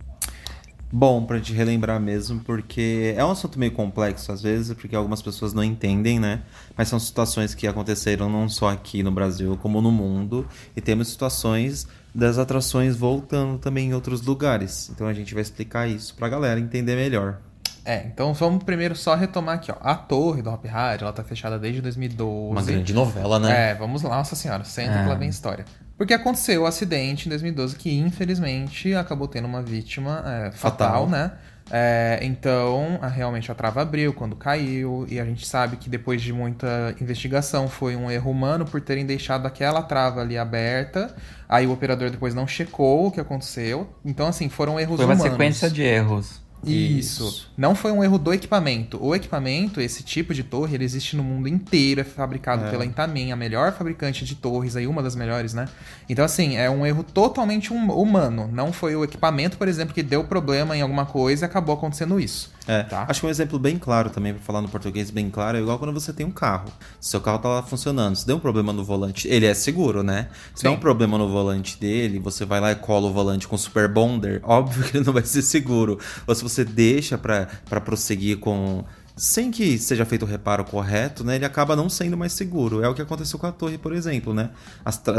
Bom 0.98 1.26
pra 1.26 1.36
gente 1.36 1.52
relembrar 1.52 2.00
mesmo, 2.00 2.40
porque 2.40 3.14
é 3.18 3.26
um 3.26 3.30
assunto 3.30 3.60
meio 3.60 3.74
complexo 3.74 4.32
às 4.32 4.42
vezes, 4.42 4.74
porque 4.78 4.96
algumas 4.96 5.22
pessoas 5.22 5.52
não 5.52 5.62
entendem, 5.62 6.22
né? 6.22 6.44
Mas 6.74 6.88
são 6.88 6.98
situações 6.98 7.54
que 7.54 7.68
aconteceram 7.68 8.30
não 8.30 8.48
só 8.48 8.70
aqui 8.70 9.04
no 9.04 9.12
Brasil, 9.12 9.60
como 9.62 9.82
no 9.82 9.92
mundo. 9.92 10.48
E 10.74 10.80
temos 10.80 11.10
situações 11.10 11.86
das 12.14 12.38
atrações 12.38 12.96
voltando 12.96 13.58
também 13.60 13.90
em 13.90 13.94
outros 13.94 14.22
lugares. 14.22 14.90
Então 14.90 15.06
a 15.06 15.14
gente 15.14 15.34
vai 15.34 15.42
explicar 15.44 15.86
isso 15.86 16.16
pra 16.16 16.30
galera 16.30 16.62
entender 16.62 16.96
melhor. 16.96 17.40
É, 17.84 18.06
então 18.06 18.34
vamos 18.34 18.64
primeiro 18.64 18.96
só 18.96 19.16
retomar 19.16 19.56
aqui, 19.56 19.74
ó. 19.74 19.76
A 19.82 19.96
torre 19.96 20.42
do 20.42 20.50
Hop 20.50 20.66
Hari, 20.66 21.04
ela 21.04 21.12
tá 21.12 21.26
fechada 21.26 21.60
desde 21.60 21.82
2012. 21.82 22.52
Uma 22.54 22.62
grande 22.64 22.94
novela, 22.94 23.38
né? 23.38 23.72
É, 23.72 23.76
vamos 23.76 24.02
lá, 24.02 24.16
nossa 24.16 24.38
senhora, 24.38 24.64
senta 24.64 24.94
É. 24.94 25.04
que 25.04 25.10
lá 25.10 25.16
vem 25.16 25.28
história. 25.28 25.66
Porque 25.98 26.14
aconteceu 26.14 26.64
o 26.64 26.66
acidente 26.66 27.28
em 27.28 27.30
2012 27.30 27.76
que, 27.78 27.98
infelizmente, 27.98 28.94
acabou 28.94 29.28
tendo 29.28 29.46
uma 29.46 29.62
vítima 29.62 30.24
é, 30.26 30.52
fatal, 30.52 31.06
Fatal. 31.06 31.10
né? 31.10 31.32
É, 31.72 32.20
então, 32.22 33.00
a- 33.02 33.08
realmente 33.08 33.52
a 33.52 33.56
trava 33.56 33.82
abriu 33.82 34.14
quando 34.14 34.36
caiu, 34.36 35.08
e 35.10 35.20
a 35.20 35.26
gente 35.26 35.48
sabe 35.48 35.78
que 35.78 35.90
depois 35.90 36.22
de 36.22 36.32
muita 36.32 36.94
investigação 37.02 37.68
foi 37.68 37.96
um 37.96 38.12
erro 38.12 38.30
humano 38.30 38.66
por 38.66 38.80
terem 38.82 39.04
deixado 39.06 39.48
aquela 39.48 39.82
trava 39.82 40.22
ali 40.22 40.38
aberta. 40.38 41.16
Aí 41.50 41.66
o 41.66 41.72
operador 41.72 42.12
depois 42.12 42.36
não 42.36 42.46
checou 42.46 43.08
o 43.08 43.12
que 43.12 43.20
aconteceu. 43.20 43.90
Então, 44.04 44.28
assim, 44.28 44.48
foram 44.50 44.80
erros 44.80 44.98
Foi 44.98 45.06
uma 45.06 45.16
humanos. 45.16 45.32
sequência 45.32 45.70
de 45.72 45.82
erros. 45.82 46.40
Isso. 46.72 47.28
Isso. 47.28 47.48
Não 47.58 47.76
foi 47.76 47.92
um 47.92 48.04
erro 48.04 48.18
do 48.18 48.34
equipamento. 48.34 48.98
O 49.04 49.16
equipamento, 49.16 49.80
esse 49.82 50.04
tipo 50.04 50.34
de 50.34 50.44
torre, 50.44 50.76
ele 50.76 50.84
existe 50.84 51.16
no 51.16 51.24
mundo 51.24 51.48
inteiro, 51.48 52.02
é 52.02 52.04
fabricado 52.04 52.70
pela 52.72 52.86
Intamin, 52.86 53.32
a 53.32 53.36
melhor 53.36 53.74
fabricante 53.74 54.26
de 54.26 54.36
torres 54.36 54.76
aí, 54.76 54.88
uma 54.88 55.04
das 55.04 55.16
melhores, 55.16 55.54
né? 55.54 55.68
Então, 56.10 56.24
assim, 56.26 56.58
é 56.58 56.70
um 56.70 56.86
erro 56.86 57.04
totalmente 57.04 57.72
hum- 57.74 57.92
humano. 57.92 58.50
Não 58.52 58.72
foi 58.74 58.96
o 58.96 59.04
equipamento, 59.04 59.58
por 59.58 59.68
exemplo, 59.68 59.94
que 59.94 60.04
deu 60.04 60.24
problema 60.24 60.76
em 60.76 60.82
alguma 60.82 61.06
coisa 61.06 61.46
e 61.46 61.48
acabou 61.48 61.76
acontecendo 61.76 62.20
isso. 62.20 62.55
É, 62.68 62.84
Tá. 62.84 63.06
acho 63.08 63.20
que 63.22 63.28
um 63.28 63.30
exemplo 63.30 63.60
bem 63.60 63.78
claro 63.78 64.10
também, 64.10 64.34
pra 64.34 64.42
falar 64.42 64.62
no 64.62 64.68
português 64.70 65.12
bem 65.12 65.30
claro, 65.30 65.58
é 65.58 65.62
igual 65.62 65.78
quando 65.78 65.94
você 65.94 66.12
tem 66.12 66.26
um 66.26 66.32
carro. 66.32 66.70
Se 67.00 67.12
seu 67.12 67.22
carro 67.22 67.40
tá 67.40 67.50
lá 67.50 67.64
funcionando, 67.64 68.16
se 68.16 68.26
der 68.26 68.34
um 68.34 68.40
problema 68.40 68.74
no 68.74 68.84
volante, 68.84 69.28
ele 69.28 69.46
é 69.46 69.54
seguro, 69.54 70.02
né? 70.04 70.30
Se 70.56 70.64
der 70.64 70.70
Sim. 70.70 70.76
um 70.76 70.80
problema 70.80 71.18
no 71.18 71.28
volante 71.30 71.80
dele, 71.80 72.18
você 72.20 72.44
vai 72.46 72.60
lá 72.60 72.72
e 72.72 72.76
cola 72.76 73.08
o 73.08 73.14
volante 73.14 73.48
com 73.48 73.58
super 73.58 73.88
bonder, 73.88 74.42
óbvio 74.46 74.84
que 74.84 74.98
ele 74.98 75.06
não 75.06 75.14
vai 75.14 75.24
ser 75.24 75.42
seguro. 75.42 76.00
Ou 76.26 76.34
se 76.34 76.42
você 76.44 76.66
deixa 76.66 77.18
pra 77.18 77.48
prosseguir 77.82 78.38
com. 78.40 78.84
Sem 79.18 79.50
que 79.50 79.78
seja 79.78 80.06
feito 80.06 80.24
o 80.24 80.26
reparo 80.28 80.66
correto, 80.66 81.24
né? 81.24 81.36
Ele 81.36 81.46
acaba 81.46 81.76
não 81.76 81.90
sendo 81.90 82.18
mais 82.18 82.34
seguro. 82.34 82.84
É 82.84 82.90
o 82.90 82.94
que 82.94 83.02
aconteceu 83.02 83.40
com 83.40 83.48
a 83.48 83.52
torre, 83.52 83.78
por 83.78 83.94
exemplo, 83.94 84.34
né? 84.34 84.50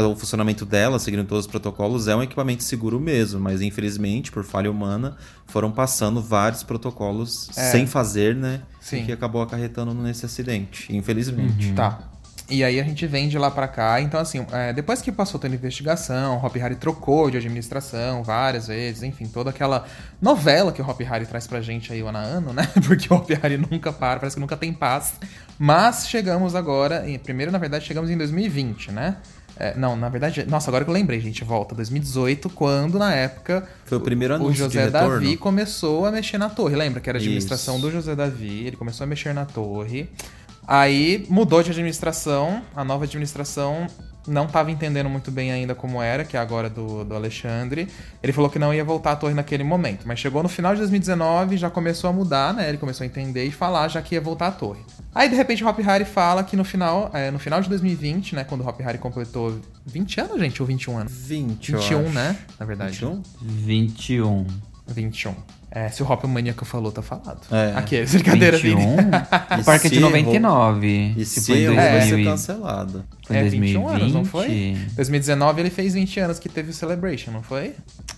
O 0.09 0.15
funcionamento 0.15 0.65
dela, 0.65 0.99
seguindo 0.99 1.25
todos 1.25 1.45
os 1.45 1.51
protocolos, 1.51 2.07
é 2.07 2.15
um 2.15 2.21
equipamento 2.21 2.63
seguro 2.63 2.99
mesmo, 2.99 3.39
mas 3.39 3.61
infelizmente, 3.61 4.31
por 4.31 4.43
falha 4.43 4.69
humana, 4.69 5.17
foram 5.47 5.71
passando 5.71 6.21
vários 6.21 6.61
protocolos 6.61 7.49
É. 7.57 7.71
sem 7.71 7.87
fazer, 7.87 8.35
né? 8.35 8.61
Sim. 8.79 9.01
E 9.01 9.05
que 9.07 9.11
acabou 9.11 9.41
acarretando 9.41 9.93
nesse 9.95 10.25
acidente, 10.25 10.95
infelizmente. 10.95 11.73
Tá. 11.73 11.99
E 12.49 12.63
aí 12.63 12.79
a 12.79 12.83
gente 12.83 13.05
vem 13.05 13.27
de 13.27 13.37
lá 13.37 13.51
pra 13.51 13.67
cá. 13.67 13.99
Então, 13.99 14.19
assim, 14.19 14.45
é, 14.53 14.71
depois 14.71 15.01
que 15.01 15.11
passou 15.11 15.39
toda 15.39 15.53
a 15.53 15.57
investigação, 15.57 16.37
o 16.37 16.45
Hop 16.45 16.55
Hari 16.55 16.75
trocou 16.75 17.29
de 17.29 17.37
administração 17.37 18.23
várias 18.23 18.67
vezes, 18.67 19.03
enfim, 19.03 19.25
toda 19.25 19.49
aquela 19.49 19.85
novela 20.21 20.71
que 20.71 20.81
o 20.81 20.89
Hop 20.89 21.01
Hari 21.01 21.25
traz 21.25 21.45
pra 21.45 21.59
gente 21.59 21.91
aí 21.91 21.99
ano 21.99 22.17
a 22.17 22.21
ano, 22.21 22.53
né? 22.53 22.67
Porque 22.87 23.13
o 23.13 23.17
Hop 23.17 23.29
Hari 23.43 23.57
nunca 23.57 23.91
para, 23.91 24.19
parece 24.19 24.37
que 24.37 24.39
nunca 24.39 24.55
tem 24.55 24.71
paz. 24.71 25.15
Mas 25.59 26.07
chegamos 26.07 26.55
agora, 26.55 27.03
primeiro, 27.21 27.51
na 27.51 27.57
verdade, 27.57 27.85
chegamos 27.85 28.09
em 28.09 28.17
2020, 28.17 28.91
né? 28.91 29.17
É, 29.59 29.75
não, 29.75 29.95
na 29.95 30.07
verdade, 30.07 30.45
nossa, 30.47 30.69
agora 30.69 30.83
que 30.85 30.89
eu 30.89 30.93
lembrei, 30.93 31.19
gente, 31.19 31.43
volta 31.43 31.73
2018, 31.73 32.49
quando 32.51 32.99
na 32.99 33.13
época 33.13 33.67
Foi 33.85 33.97
o 33.97 34.01
primeiro 34.01 34.35
o 34.35 34.37
anúncio 34.37 34.65
José 34.65 34.85
de 34.85 34.85
retorno. 34.85 35.15
Davi 35.15 35.35
começou 35.35 36.05
a 36.05 36.11
mexer 36.11 36.37
na 36.37 36.49
torre. 36.49 36.75
Lembra 36.75 37.01
que 37.01 37.09
era 37.09 37.17
a 37.17 37.21
administração 37.21 37.75
Isso. 37.75 37.87
do 37.87 37.91
José 37.91 38.15
Davi, 38.15 38.67
ele 38.67 38.77
começou 38.77 39.03
a 39.03 39.07
mexer 39.07 39.33
na 39.33 39.45
torre. 39.45 40.09
Aí 40.67 41.25
mudou 41.29 41.63
de 41.63 41.71
administração, 41.71 42.61
a 42.75 42.83
nova 42.83 43.05
administração 43.05 43.87
não 44.27 44.45
estava 44.45 44.69
entendendo 44.69 45.09
muito 45.09 45.31
bem 45.31 45.51
ainda 45.51 45.73
como 45.73 46.01
era, 46.01 46.25
que 46.25 46.35
é 46.35 46.39
agora 46.39 46.69
do, 46.69 47.05
do 47.05 47.15
Alexandre. 47.15 47.87
Ele 48.21 48.33
falou 48.33 48.49
que 48.49 48.59
não 48.59 48.73
ia 48.73 48.83
voltar 48.83 49.13
a 49.13 49.15
torre 49.15 49.33
naquele 49.33 49.63
momento, 49.63 50.05
mas 50.05 50.19
chegou 50.19 50.43
no 50.43 50.49
final 50.49 50.73
de 50.73 50.79
2019, 50.79 51.57
já 51.57 51.69
começou 51.69 52.09
a 52.09 52.13
mudar, 52.13 52.53
né? 52.53 52.67
Ele 52.67 52.77
começou 52.77 53.05
a 53.05 53.07
entender 53.07 53.45
e 53.45 53.51
falar 53.51 53.87
já 53.87 54.01
que 54.01 54.15
ia 54.15 54.21
voltar 54.21 54.47
a 54.47 54.51
torre. 54.51 54.81
Aí 55.15 55.29
de 55.29 55.35
repente 55.35 55.63
o 55.63 55.67
Hop 55.67 55.79
Hari 55.79 56.05
fala 56.05 56.43
que 56.43 56.55
no 56.55 56.65
final, 56.65 57.09
é, 57.13 57.31
no 57.31 57.39
final 57.39 57.61
de 57.61 57.69
2020, 57.69 58.35
né, 58.35 58.43
quando 58.43 58.61
o 58.61 58.67
Hop 58.67 58.79
Hari 58.81 58.97
completou 58.97 59.59
20 59.85 60.21
anos, 60.21 60.39
gente, 60.39 60.61
ou 60.61 60.67
21 60.67 60.97
anos? 60.97 61.13
20, 61.13 61.71
eu 61.71 61.79
21, 61.79 61.99
acho. 61.99 62.09
né? 62.09 62.37
Na 62.59 62.65
verdade. 62.65 62.91
21? 62.91 63.23
21. 63.41 64.47
21. 64.87 65.35
É, 65.69 65.89
se 65.89 66.01
o 66.01 66.09
Hop 66.09 66.23
Maníaco 66.23 66.63
falou, 66.63 66.93
tá 66.93 67.01
falado. 67.01 67.39
É. 67.51 67.73
Aqueles, 67.75 68.09
brincadeira, 68.13 68.57
21? 68.57 68.79
Vini. 68.79 69.01
O 69.59 69.63
parque 69.65 69.87
é 69.87 69.89
de 69.89 69.95
se 69.97 70.01
errou- 70.01 70.11
99. 70.11 71.13
E 71.17 71.25
se 71.25 71.41
se 71.41 71.51
foi 71.51 71.59
em 71.59 71.63
errou, 71.63 71.75
vai 71.75 71.91
2000 71.91 72.09
ser 72.15 72.19
e- 72.19 72.25
cancelado. 72.25 73.05
foi 73.27 73.35
em 73.35 73.39
É, 73.39 73.43
21 73.43 73.81
2020. 73.81 74.01
anos, 74.01 74.13
não 74.13 74.23
foi? 74.25 74.77
2019 74.95 75.61
ele 75.61 75.69
fez 75.69 75.93
20 75.93 76.19
anos 76.21 76.39
que 76.39 76.47
teve 76.47 76.69
o 76.71 76.73
Celebration, 76.73 77.31
não 77.31 77.43
foi? 77.43 77.73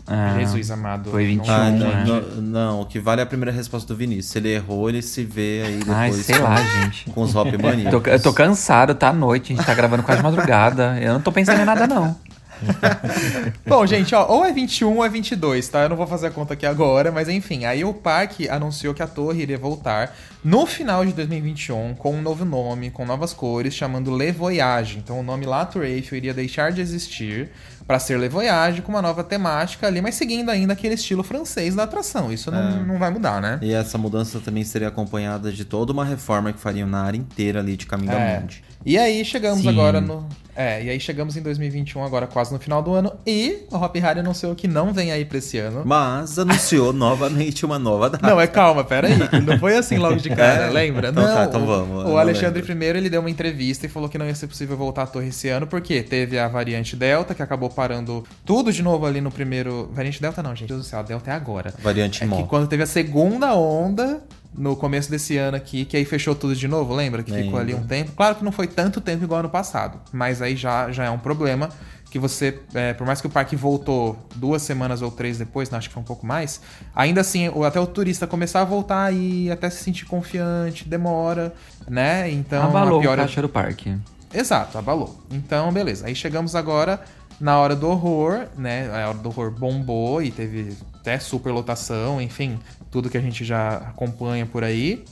Ah, 0.05 0.35
Jesus 0.39 0.69
amado. 0.69 1.09
foi 1.09 1.25
21, 1.25 1.51
Ah, 1.51 1.69
né? 1.71 2.03
não, 2.05 2.21
não, 2.21 2.41
não, 2.41 2.81
o 2.81 2.85
que 2.85 2.99
vale 2.99 3.21
é 3.21 3.23
a 3.23 3.27
primeira 3.27 3.51
resposta 3.51 3.87
do 3.91 3.97
Vinícius. 3.97 4.27
Se 4.27 4.37
ele 4.37 4.49
errou, 4.53 4.87
ele 4.87 5.01
se 5.01 5.23
vê 5.23 5.63
aí 5.65 5.77
depois 5.79 5.97
Ai, 5.97 6.11
sei 6.13 6.35
com, 6.37 6.43
lá, 6.43 6.55
gente. 6.83 7.09
com 7.09 7.21
os 7.23 7.35
Hop 7.35 7.47
Mania. 7.61 7.89
Tô- 7.89 8.01
eu 8.09 8.21
tô 8.21 8.31
cansado, 8.31 8.93
tá 8.93 9.09
à 9.09 9.13
noite, 9.13 9.53
a 9.53 9.55
gente 9.55 9.65
tá 9.65 9.73
gravando 9.73 10.03
quase 10.03 10.21
madrugada. 10.21 10.99
Eu 11.01 11.13
não 11.13 11.21
tô 11.21 11.31
pensando 11.31 11.59
em 11.59 11.65
nada, 11.65 11.87
não. 11.87 12.15
Bom, 13.65 13.85
gente, 13.85 14.13
ó, 14.15 14.25
ou 14.27 14.45
é 14.45 14.51
21 14.51 14.97
ou 14.97 15.05
é 15.05 15.09
22, 15.09 15.67
tá? 15.67 15.83
Eu 15.83 15.89
não 15.89 15.95
vou 15.97 16.07
fazer 16.07 16.27
a 16.27 16.31
conta 16.31 16.53
aqui 16.53 16.65
agora, 16.65 17.11
mas 17.11 17.29
enfim. 17.29 17.65
Aí 17.65 17.83
o 17.83 17.93
parque 17.93 18.49
anunciou 18.49 18.93
que 18.93 19.01
a 19.03 19.07
torre 19.07 19.41
iria 19.41 19.57
voltar 19.57 20.15
no 20.43 20.65
final 20.65 21.05
de 21.05 21.13
2021 21.13 21.95
com 21.95 22.15
um 22.15 22.21
novo 22.21 22.45
nome, 22.45 22.89
com 22.91 23.05
novas 23.05 23.33
cores, 23.33 23.73
chamando 23.73 24.15
Le 24.15 24.31
Voyage. 24.31 24.97
Então 24.97 25.19
o 25.19 25.23
nome 25.23 25.45
La 25.45 25.65
Tour 25.65 25.83
Eiffel 25.83 26.17
iria 26.17 26.33
deixar 26.33 26.71
de 26.71 26.81
existir 26.81 27.49
para 27.85 27.97
ser 27.99 28.19
Le 28.19 28.29
Voyage 28.29 28.81
com 28.83 28.91
uma 28.91 29.01
nova 29.01 29.23
temática 29.23 29.87
ali, 29.87 29.99
mas 30.01 30.13
seguindo 30.15 30.49
ainda 30.49 30.73
aquele 30.73 30.93
estilo 30.93 31.23
francês 31.23 31.73
da 31.73 31.83
atração. 31.83 32.31
Isso 32.31 32.51
não, 32.51 32.83
não 32.85 32.99
vai 32.99 33.09
mudar, 33.09 33.41
né? 33.41 33.57
E 33.63 33.73
essa 33.73 33.97
mudança 33.97 34.39
também 34.39 34.63
seria 34.63 34.89
acompanhada 34.89 35.51
de 35.51 35.65
toda 35.65 35.91
uma 35.91 36.05
reforma 36.05 36.53
que 36.53 36.59
fariam 36.59 36.87
na 36.87 37.01
área 37.01 37.17
inteira 37.17 37.59
ali 37.59 37.75
de 37.75 37.85
Caminho 37.87 38.11
É. 38.11 38.15
da 38.35 38.39
Monde. 38.41 38.63
E 38.85 38.97
aí 38.97 39.23
chegamos 39.25 39.61
Sim. 39.61 39.69
agora 39.69 39.99
no. 39.99 40.27
É, 40.55 40.83
e 40.83 40.89
aí 40.89 40.99
chegamos 40.99 41.37
em 41.37 41.41
2021, 41.41 42.03
agora 42.03 42.27
quase 42.27 42.51
no 42.51 42.59
final 42.59 42.81
do 42.81 42.93
ano. 42.93 43.13
E 43.25 43.59
o 43.71 43.77
Hop 43.77 43.95
Hari 43.95 44.19
anunciou 44.19 44.53
que 44.55 44.67
não 44.67 44.91
vem 44.91 45.09
aí 45.09 45.23
pra 45.23 45.37
esse 45.37 45.57
ano. 45.57 45.83
Mas 45.85 46.37
anunciou 46.37 46.91
novamente 46.93 47.65
uma 47.65 47.79
nova 47.79 48.09
data. 48.09 48.27
Não, 48.27 48.41
é 48.41 48.45
calma, 48.45 48.83
peraí. 48.83 49.13
Não 49.45 49.57
foi 49.57 49.77
assim 49.77 49.97
logo 49.97 50.17
de 50.17 50.29
cara, 50.29 50.65
É? 50.67 50.69
lembra? 50.69 51.09
Então 51.09 51.23
não, 51.25 51.33
tá, 51.33 51.45
então 51.45 51.65
vamos, 51.65 52.05
O 52.11 52.17
Alexandre. 52.17 52.61
I, 52.61 52.83
ele 52.97 53.09
deu 53.09 53.21
uma 53.21 53.29
entrevista 53.29 53.85
e 53.85 53.89
falou 53.89 54.09
que 54.09 54.17
não 54.17 54.25
ia 54.25 54.35
ser 54.35 54.47
possível 54.47 54.75
voltar 54.75 55.03
à 55.03 55.07
torre 55.07 55.29
esse 55.29 55.47
ano, 55.47 55.65
porque 55.65 56.03
teve 56.03 56.37
a 56.37 56.47
variante 56.49 56.93
Delta, 56.95 57.33
que 57.33 57.41
acabou 57.41 57.69
parando 57.69 58.25
tudo 58.43 58.73
de 58.73 58.83
novo 58.83 59.05
ali 59.05 59.21
no 59.21 59.31
primeiro... 59.31 59.89
Variante 59.93 60.21
Delta 60.21 60.43
não, 60.43 60.53
gente. 60.53 60.67
Deus 60.67 60.81
do 60.81 60.85
céu, 60.85 60.99
a 60.99 61.03
Delta 61.03 61.31
é 61.31 61.33
agora. 61.33 61.73
Variante 61.81 62.21
É 62.23 62.27
Mó. 62.27 62.35
que 62.35 62.43
quando 62.49 62.67
teve 62.67 62.83
a 62.83 62.87
segunda 62.87 63.53
onda, 63.55 64.21
no 64.53 64.75
começo 64.75 65.09
desse 65.09 65.37
ano 65.37 65.55
aqui, 65.55 65.85
que 65.85 65.95
aí 65.95 66.05
fechou 66.05 66.35
tudo 66.35 66.55
de 66.55 66.67
novo, 66.67 66.93
lembra? 66.93 67.23
Que 67.23 67.31
ficou 67.31 67.59
ali 67.59 67.73
um 67.73 67.83
tempo. 67.85 68.11
Claro 68.13 68.35
que 68.35 68.43
não 68.43 68.51
foi 68.51 68.67
tanto 68.67 68.99
tempo 68.99 69.23
igual 69.23 69.39
ano 69.41 69.49
passado, 69.49 69.99
mas 70.11 70.41
aí 70.41 70.55
já, 70.55 70.91
já 70.91 71.05
é 71.05 71.09
um 71.09 71.19
problema 71.19 71.69
que 72.09 72.17
você, 72.17 72.59
é, 72.73 72.93
por 72.93 73.05
mais 73.05 73.21
que 73.21 73.27
o 73.27 73.29
parque 73.29 73.55
voltou 73.55 74.17
duas 74.35 74.63
semanas 74.63 75.01
ou 75.01 75.11
três 75.11 75.37
depois, 75.37 75.69
não, 75.69 75.77
acho 75.77 75.89
que 75.89 75.93
foi 75.93 76.01
um 76.01 76.05
pouco 76.05 76.25
mais, 76.25 76.59
ainda 76.95 77.21
assim, 77.21 77.49
até 77.65 77.79
o 77.79 77.85
turista 77.85 78.25
começar 78.25 78.61
a 78.61 78.65
voltar 78.65 79.13
e 79.13 79.51
até 79.51 79.69
se 79.69 79.83
sentir 79.83 80.05
confiante, 80.05 80.87
demora, 80.87 81.53
né? 81.87 82.29
Então, 82.31 82.63
Abalou 82.63 82.97
a 82.97 83.01
pior 83.01 83.17
o 83.17 83.21
caixa 83.21 83.41
do 83.41 83.49
parque. 83.49 83.95
Exato, 84.33 84.77
abalou. 84.77 85.23
Então, 85.31 85.71
beleza. 85.71 86.07
Aí 86.07 86.15
chegamos 86.15 86.55
agora 86.55 87.01
na 87.39 87.57
hora 87.57 87.75
do 87.75 87.87
horror, 87.87 88.47
né? 88.57 88.89
A 88.91 89.09
hora 89.09 89.17
do 89.17 89.29
horror 89.29 89.51
bombou 89.51 90.21
e 90.21 90.31
teve 90.31 90.75
até 90.99 91.17
superlotação, 91.19 92.21
enfim, 92.21 92.59
tudo 92.91 93.09
que 93.09 93.17
a 93.17 93.21
gente 93.21 93.43
já 93.45 93.77
acompanha 93.77 94.45
por 94.45 94.63
aí. 94.63 95.03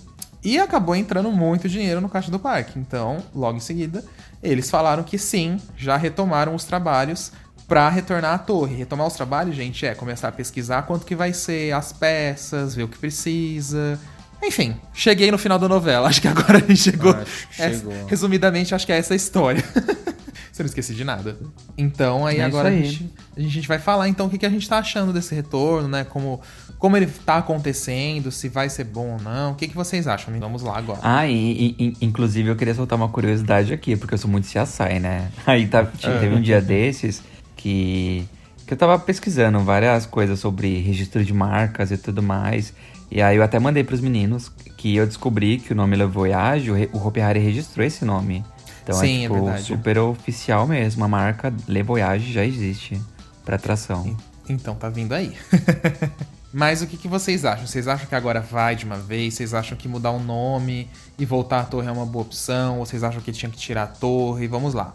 E 0.44 0.58
acabou 0.60 0.96
entrando 0.96 1.32
muito 1.32 1.68
dinheiro 1.68 2.00
no 2.00 2.08
caixa 2.08 2.32
do 2.32 2.40
parque. 2.40 2.78
Então, 2.80 3.18
logo 3.36 3.58
em 3.58 3.60
seguida, 3.62 4.04
eles 4.42 4.70
falaram 4.70 5.04
que 5.04 5.18
sim, 5.18 5.58
já 5.76 5.98
retomaram 5.98 6.54
os 6.56 6.64
trabalhos 6.64 7.32
pra 7.68 7.90
retornar 7.90 8.34
à 8.34 8.38
torre. 8.38 8.76
Retomar 8.76 9.08
os 9.08 9.14
trabalhos, 9.14 9.56
gente, 9.56 9.86
é 9.86 9.94
começar 9.94 10.30
a 10.30 10.32
pesquisar 10.32 10.84
quanto 10.84 11.06
que 11.06 11.16
vai 11.16 11.34
ser 11.34 11.74
as 11.74 11.92
peças, 11.92 12.74
ver 12.76 12.84
o 12.84 12.88
que 12.88 12.98
precisa. 12.98 14.00
Enfim, 14.42 14.76
cheguei 14.94 15.32
no 15.32 15.38
final 15.38 15.58
da 15.60 15.68
novela. 15.68 16.08
Acho 16.10 16.22
que 16.22 16.28
agora 16.28 16.58
a 16.58 16.62
gente 16.62 16.78
chegou. 16.78 17.12
Acho 17.12 17.48
Essa- 17.58 17.80
chegou. 17.80 18.06
resumidamente, 18.06 18.74
acho 18.76 18.86
que 18.86 18.92
é 18.94 18.98
essa 18.98 19.14
a 19.14 19.18
história. 19.18 19.64
Você 20.54 20.64
não 20.64 20.68
esqueci 20.70 20.96
de 20.96 21.04
nada. 21.04 21.38
Então, 21.78 22.26
aí 22.26 22.38
É 22.40 22.44
agora 22.44 22.72
isso 22.74 22.78
a 22.78 22.86
aí. 22.86 22.92
gente, 22.92 23.14
a 23.36 23.42
gente 23.42 23.68
vai 23.68 23.78
falar 23.80 24.08
então 24.10 24.26
o 24.26 24.30
que, 24.30 24.38
que 24.40 24.46
a 24.46 24.50
gente 24.50 24.68
tá 24.68 24.78
achando 24.80 25.12
desse 25.14 25.36
retorno, 25.36 25.88
né? 25.88 26.04
Como, 26.04 26.42
como 26.80 26.96
ele 26.96 27.08
tá 27.08 27.38
acontecendo, 27.38 28.32
se 28.32 28.50
vai 28.50 28.70
ser 28.70 28.84
bom 28.84 29.14
ou 29.14 29.20
não. 29.20 29.54
O 29.54 29.56
que, 29.56 29.68
que 29.68 29.76
vocês 29.76 30.08
acham? 30.08 30.38
Vamos 30.40 30.62
lá 30.62 30.78
agora. 30.78 31.00
Ah, 31.02 31.28
e, 31.28 31.76
e, 31.80 31.98
inclusive 32.02 32.50
eu 32.50 32.56
queria 32.56 32.76
soltar 32.76 32.98
uma 32.98 33.10
curiosidade 33.10 33.74
aqui, 33.74 33.96
porque 33.96 34.14
eu 34.14 34.18
sou 34.18 34.30
muito 34.30 34.46
CSI, 34.46 35.00
né? 35.00 35.32
Aí 35.46 35.68
tá, 35.68 35.86
teve 35.86 36.36
um 36.36 36.42
dia 36.42 36.62
desses 36.62 37.24
que, 37.56 38.28
que 38.66 38.74
eu 38.74 38.78
tava 38.78 38.98
pesquisando 39.00 39.60
várias 39.60 40.06
coisas 40.06 40.40
sobre 40.40 40.80
registro 40.80 41.26
de 41.26 41.34
marcas 41.34 41.90
e 41.92 41.98
tudo 41.98 42.22
mais. 42.22 42.74
E 43.10 43.22
aí 43.22 43.38
eu 43.38 43.44
até 43.44 43.58
mandei 43.58 43.86
pros 43.86 44.02
meninos 44.02 44.52
que 44.76 44.98
eu 44.98 45.08
descobri 45.08 45.60
que 45.60 45.72
o 45.72 45.76
nome 45.76 45.96
Le 45.96 46.06
Voyage, 46.06 46.70
o 46.92 47.08
Hopi 47.08 47.22
Hari 47.22 47.40
registrou 47.40 47.86
esse 47.86 48.04
nome. 48.04 48.44
Então 48.84 49.00
Sim, 49.00 49.26
é, 49.26 49.30
tipo, 49.30 49.50
é 49.50 49.58
super 49.60 49.98
oficial 50.00 50.68
mesmo. 50.68 51.06
A 51.06 51.08
marca 51.08 51.54
Le 51.68 51.84
Voyage 51.84 52.34
já 52.34 52.44
existe 52.44 53.02
para 53.46 53.56
atração. 53.56 54.16
Então 54.50 54.76
tá 54.76 54.90
vindo 54.90 55.14
aí. 55.14 55.34
Mas 56.54 56.82
o 56.82 56.88
que, 56.88 56.98
que, 56.98 57.08
vocês 57.08 57.44
acham? 57.44 57.68
Vocês 57.68 57.88
acham 57.88 58.08
que 58.08 58.16
agora 58.16 58.39
vai 58.39 58.75
de 58.75 58.86
uma 58.86 58.98
vez? 58.98 59.34
Vocês 59.34 59.54
acham 59.54 59.77
que 59.77 59.88
mudar 59.88 60.12
o 60.12 60.20
nome 60.20 60.88
e 61.20 61.25
voltar 61.25 61.60
à 61.60 61.63
torre 61.63 61.88
é 61.88 61.92
uma 61.92 62.06
boa 62.06 62.24
opção? 62.24 62.80
Ou 62.80 62.86
vocês 62.86 63.04
acham 63.04 63.22
que 63.22 63.32
tinha 63.32 63.51
que 63.51 63.58
tirar 63.58 63.84
a 63.84 63.88
torre? 63.88 64.48
Vamos 64.48 64.74
lá. 64.74 64.94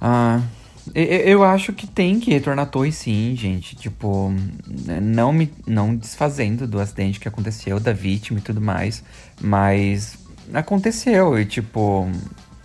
Ah, 0.00 0.42
eu 0.94 1.42
acho 1.42 1.72
que 1.72 1.86
tem 1.86 2.20
que 2.20 2.30
retornar 2.30 2.64
à 2.64 2.68
torre 2.68 2.92
sim, 2.92 3.34
gente. 3.36 3.76
Tipo, 3.76 4.32
não 5.02 5.32
me 5.32 5.52
não 5.66 5.94
desfazendo 5.94 6.66
do 6.66 6.80
acidente 6.80 7.18
que 7.18 7.28
aconteceu, 7.28 7.80
da 7.80 7.92
vítima 7.92 8.38
e 8.38 8.42
tudo 8.42 8.60
mais. 8.60 9.02
Mas 9.40 10.18
aconteceu 10.52 11.38
e, 11.38 11.44
tipo, 11.44 12.08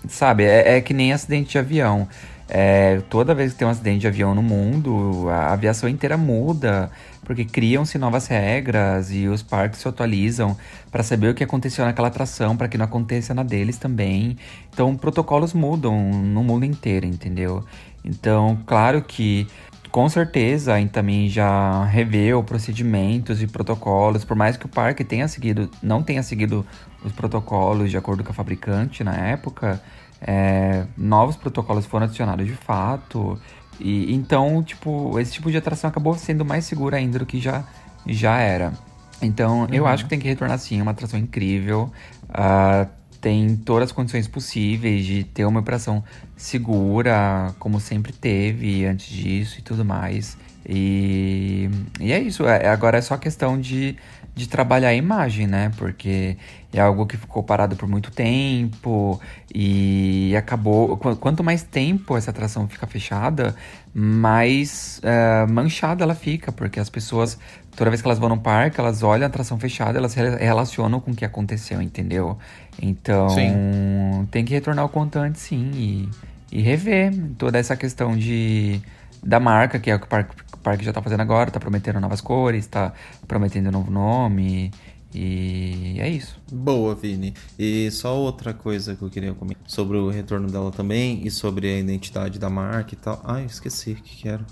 sabe, 0.07 0.43
é, 0.43 0.77
é 0.77 0.81
que 0.81 0.93
nem 0.93 1.13
acidente 1.13 1.51
de 1.51 1.57
avião. 1.57 2.07
É, 2.53 2.99
toda 3.09 3.33
vez 3.33 3.53
que 3.53 3.59
tem 3.59 3.67
um 3.67 3.71
acidente 3.71 3.99
de 3.99 4.07
avião 4.07 4.35
no 4.35 4.43
mundo, 4.43 5.29
a 5.29 5.53
aviação 5.53 5.87
inteira 5.87 6.17
muda 6.17 6.91
porque 7.31 7.45
criam-se 7.45 7.97
novas 7.97 8.27
regras 8.27 9.09
e 9.09 9.29
os 9.29 9.41
parques 9.41 9.79
se 9.79 9.87
atualizam 9.87 10.57
para 10.91 11.01
saber 11.01 11.29
o 11.29 11.33
que 11.33 11.41
aconteceu 11.41 11.85
naquela 11.85 12.09
atração, 12.09 12.57
para 12.57 12.67
que 12.67 12.77
não 12.77 12.83
aconteça 12.83 13.33
na 13.33 13.41
deles 13.41 13.77
também. 13.77 14.37
Então, 14.69 14.97
protocolos 14.97 15.53
mudam 15.53 16.11
no 16.11 16.43
mundo 16.43 16.65
inteiro, 16.65 17.05
entendeu? 17.05 17.63
Então, 18.03 18.59
claro 18.65 19.01
que 19.01 19.47
com 19.89 20.09
certeza 20.09 20.75
a 20.75 20.87
também 20.87 21.29
já 21.29 21.85
reveu 21.85 22.43
procedimentos 22.43 23.41
e 23.41 23.47
protocolos, 23.47 24.25
por 24.25 24.35
mais 24.35 24.57
que 24.57 24.65
o 24.65 24.69
parque 24.69 25.05
tenha 25.05 25.25
seguido, 25.29 25.71
não 25.81 26.03
tenha 26.03 26.23
seguido 26.23 26.65
os 27.01 27.13
protocolos 27.13 27.89
de 27.89 27.95
acordo 27.95 28.25
com 28.25 28.31
a 28.31 28.33
fabricante 28.33 29.05
na 29.05 29.15
época, 29.15 29.81
é, 30.19 30.85
novos 30.97 31.37
protocolos 31.37 31.85
foram 31.85 32.07
adicionados 32.07 32.45
de 32.45 32.55
fato. 32.55 33.39
E 33.81 34.13
então, 34.13 34.61
tipo, 34.63 35.19
esse 35.19 35.33
tipo 35.33 35.49
de 35.51 35.57
atração 35.57 35.89
acabou 35.89 36.13
sendo 36.15 36.45
mais 36.45 36.65
segura 36.65 36.97
ainda 36.97 37.19
do 37.19 37.25
que 37.25 37.39
já, 37.39 37.63
já 38.05 38.37
era. 38.39 38.73
Então, 39.21 39.61
uhum. 39.61 39.67
eu 39.71 39.85
acho 39.85 40.03
que 40.03 40.09
tem 40.09 40.19
que 40.19 40.27
retornar 40.27 40.57
sim, 40.57 40.79
é 40.79 40.81
uma 40.81 40.91
atração 40.91 41.19
incrível. 41.19 41.91
Uh, 42.29 42.87
tem 43.19 43.55
todas 43.55 43.89
as 43.89 43.91
condições 43.91 44.27
possíveis 44.27 45.05
de 45.05 45.23
ter 45.23 45.45
uma 45.45 45.59
operação 45.59 46.03
segura, 46.35 47.53
como 47.59 47.79
sempre 47.79 48.11
teve 48.11 48.85
antes 48.85 49.07
disso 49.07 49.59
e 49.59 49.61
tudo 49.61 49.85
mais. 49.85 50.35
E, 50.67 51.69
e 51.99 52.11
é 52.11 52.19
isso. 52.19 52.47
É, 52.47 52.67
agora 52.67 52.97
é 52.97 53.01
só 53.01 53.15
questão 53.17 53.59
de, 53.59 53.95
de 54.33 54.47
trabalhar 54.47 54.89
a 54.89 54.93
imagem, 54.93 55.45
né? 55.45 55.71
Porque 55.77 56.37
é 56.73 56.79
algo 56.79 57.05
que 57.05 57.17
ficou 57.17 57.43
parado 57.43 57.75
por 57.75 57.87
muito 57.87 58.11
tempo 58.11 59.19
e 59.53 60.33
acabou. 60.37 60.97
Quanto 60.97 61.43
mais 61.43 61.63
tempo 61.63 62.15
essa 62.15 62.31
atração 62.31 62.67
fica 62.67 62.87
fechada, 62.87 63.55
mais 63.93 65.01
uh, 65.03 65.51
manchada 65.51 66.03
ela 66.03 66.15
fica, 66.15 66.51
porque 66.51 66.79
as 66.79 66.89
pessoas, 66.89 67.37
toda 67.75 67.89
vez 67.89 68.01
que 68.01 68.07
elas 68.07 68.19
vão 68.19 68.29
no 68.29 68.39
parque, 68.39 68.79
elas 68.79 69.03
olham 69.03 69.25
a 69.25 69.27
atração 69.27 69.59
fechada, 69.59 69.97
elas 69.97 70.13
relacionam 70.13 71.01
com 71.01 71.11
o 71.11 71.15
que 71.15 71.25
aconteceu, 71.25 71.81
entendeu? 71.81 72.37
Então 72.81 73.29
sim. 73.29 74.27
tem 74.31 74.45
que 74.45 74.53
retornar 74.53 74.85
o 74.85 74.89
contante, 74.89 75.39
sim, 75.39 75.71
e, 75.73 76.09
e 76.51 76.61
rever 76.61 77.13
toda 77.37 77.57
essa 77.57 77.75
questão 77.75 78.15
de 78.15 78.81
da 79.23 79.39
marca, 79.39 79.79
que 79.79 79.89
é 79.89 79.95
o 79.95 79.99
que 79.99 80.05
o 80.05 80.09
parque, 80.09 80.35
o 80.53 80.57
parque 80.57 80.83
já 80.83 80.93
tá 80.93 81.01
fazendo 81.01 81.21
agora, 81.21 81.51
tá 81.51 81.59
prometendo 81.59 81.99
novas 81.99 82.21
cores, 82.21 82.67
tá 82.67 82.93
prometendo 83.27 83.69
um 83.69 83.71
novo 83.71 83.91
nome. 83.91 84.71
E 85.13 85.97
é 85.99 86.09
isso. 86.09 86.39
Boa, 86.51 86.95
Vini. 86.95 87.33
E 87.59 87.91
só 87.91 88.17
outra 88.17 88.53
coisa 88.53 88.95
que 88.95 89.01
eu 89.01 89.09
queria 89.09 89.33
comentar 89.33 89.69
sobre 89.69 89.97
o 89.97 90.09
retorno 90.09 90.49
dela 90.49 90.71
também 90.71 91.25
e 91.25 91.29
sobre 91.29 91.67
a 91.67 91.79
identidade 91.79 92.39
da 92.39 92.49
marca 92.49 92.93
e 92.93 92.97
tal. 92.97 93.21
Ai, 93.25 93.45
esqueci 93.45 93.91
o 93.91 93.95
que, 93.95 94.15
que 94.17 94.29
era. 94.29 94.45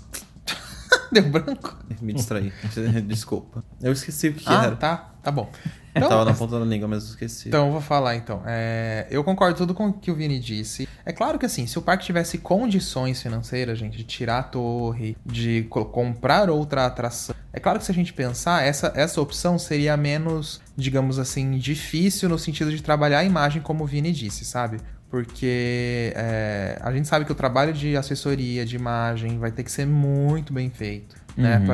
Deu 1.10 1.30
branco? 1.30 1.78
Me 2.02 2.12
distraí. 2.12 2.52
Desculpa. 3.06 3.64
Eu 3.80 3.92
esqueci 3.92 4.28
o 4.28 4.34
que, 4.34 4.44
que 4.44 4.52
ah, 4.52 4.64
era. 4.64 4.76
Tá, 4.76 5.14
tá 5.22 5.30
bom. 5.30 5.50
Então, 5.94 6.08
Tava 6.08 6.24
na 6.24 6.34
ponta 6.34 6.58
da 6.58 6.64
língua, 6.64 6.86
mas 6.86 7.04
esqueci. 7.04 7.48
Então, 7.48 7.66
eu 7.66 7.72
vou 7.72 7.80
falar 7.80 8.14
então. 8.14 8.42
É, 8.46 9.06
eu 9.10 9.24
concordo 9.24 9.56
tudo 9.56 9.74
com 9.74 9.88
o 9.88 9.92
que 9.92 10.10
o 10.10 10.14
Vini 10.14 10.38
disse. 10.38 10.88
É 11.04 11.12
claro 11.12 11.38
que 11.38 11.46
assim, 11.46 11.66
se 11.66 11.78
o 11.78 11.82
parque 11.82 12.04
tivesse 12.04 12.38
condições 12.38 13.20
financeiras, 13.20 13.78
gente, 13.78 13.96
de 13.96 14.04
tirar 14.04 14.38
a 14.38 14.42
torre, 14.42 15.16
de 15.26 15.66
comprar 15.68 16.48
outra 16.48 16.86
atração. 16.86 17.34
É 17.52 17.58
claro 17.58 17.78
que 17.78 17.84
se 17.84 17.90
a 17.90 17.94
gente 17.94 18.12
pensar, 18.12 18.64
essa, 18.64 18.92
essa 18.94 19.20
opção 19.20 19.58
seria 19.58 19.96
menos, 19.96 20.60
digamos 20.76 21.18
assim, 21.18 21.58
difícil 21.58 22.28
no 22.28 22.38
sentido 22.38 22.70
de 22.70 22.82
trabalhar 22.82 23.18
a 23.18 23.24
imagem, 23.24 23.60
como 23.60 23.84
o 23.84 23.86
Vini 23.86 24.12
disse, 24.12 24.44
sabe? 24.44 24.78
Porque 25.10 26.12
é, 26.14 26.78
a 26.80 26.92
gente 26.92 27.08
sabe 27.08 27.24
que 27.24 27.32
o 27.32 27.34
trabalho 27.34 27.72
de 27.72 27.96
assessoria, 27.96 28.64
de 28.64 28.76
imagem, 28.76 29.38
vai 29.38 29.50
ter 29.50 29.64
que 29.64 29.72
ser 29.72 29.84
muito 29.84 30.52
bem 30.52 30.70
feito, 30.70 31.16
né? 31.36 31.56
uhum. 31.56 31.60
né? 31.60 31.66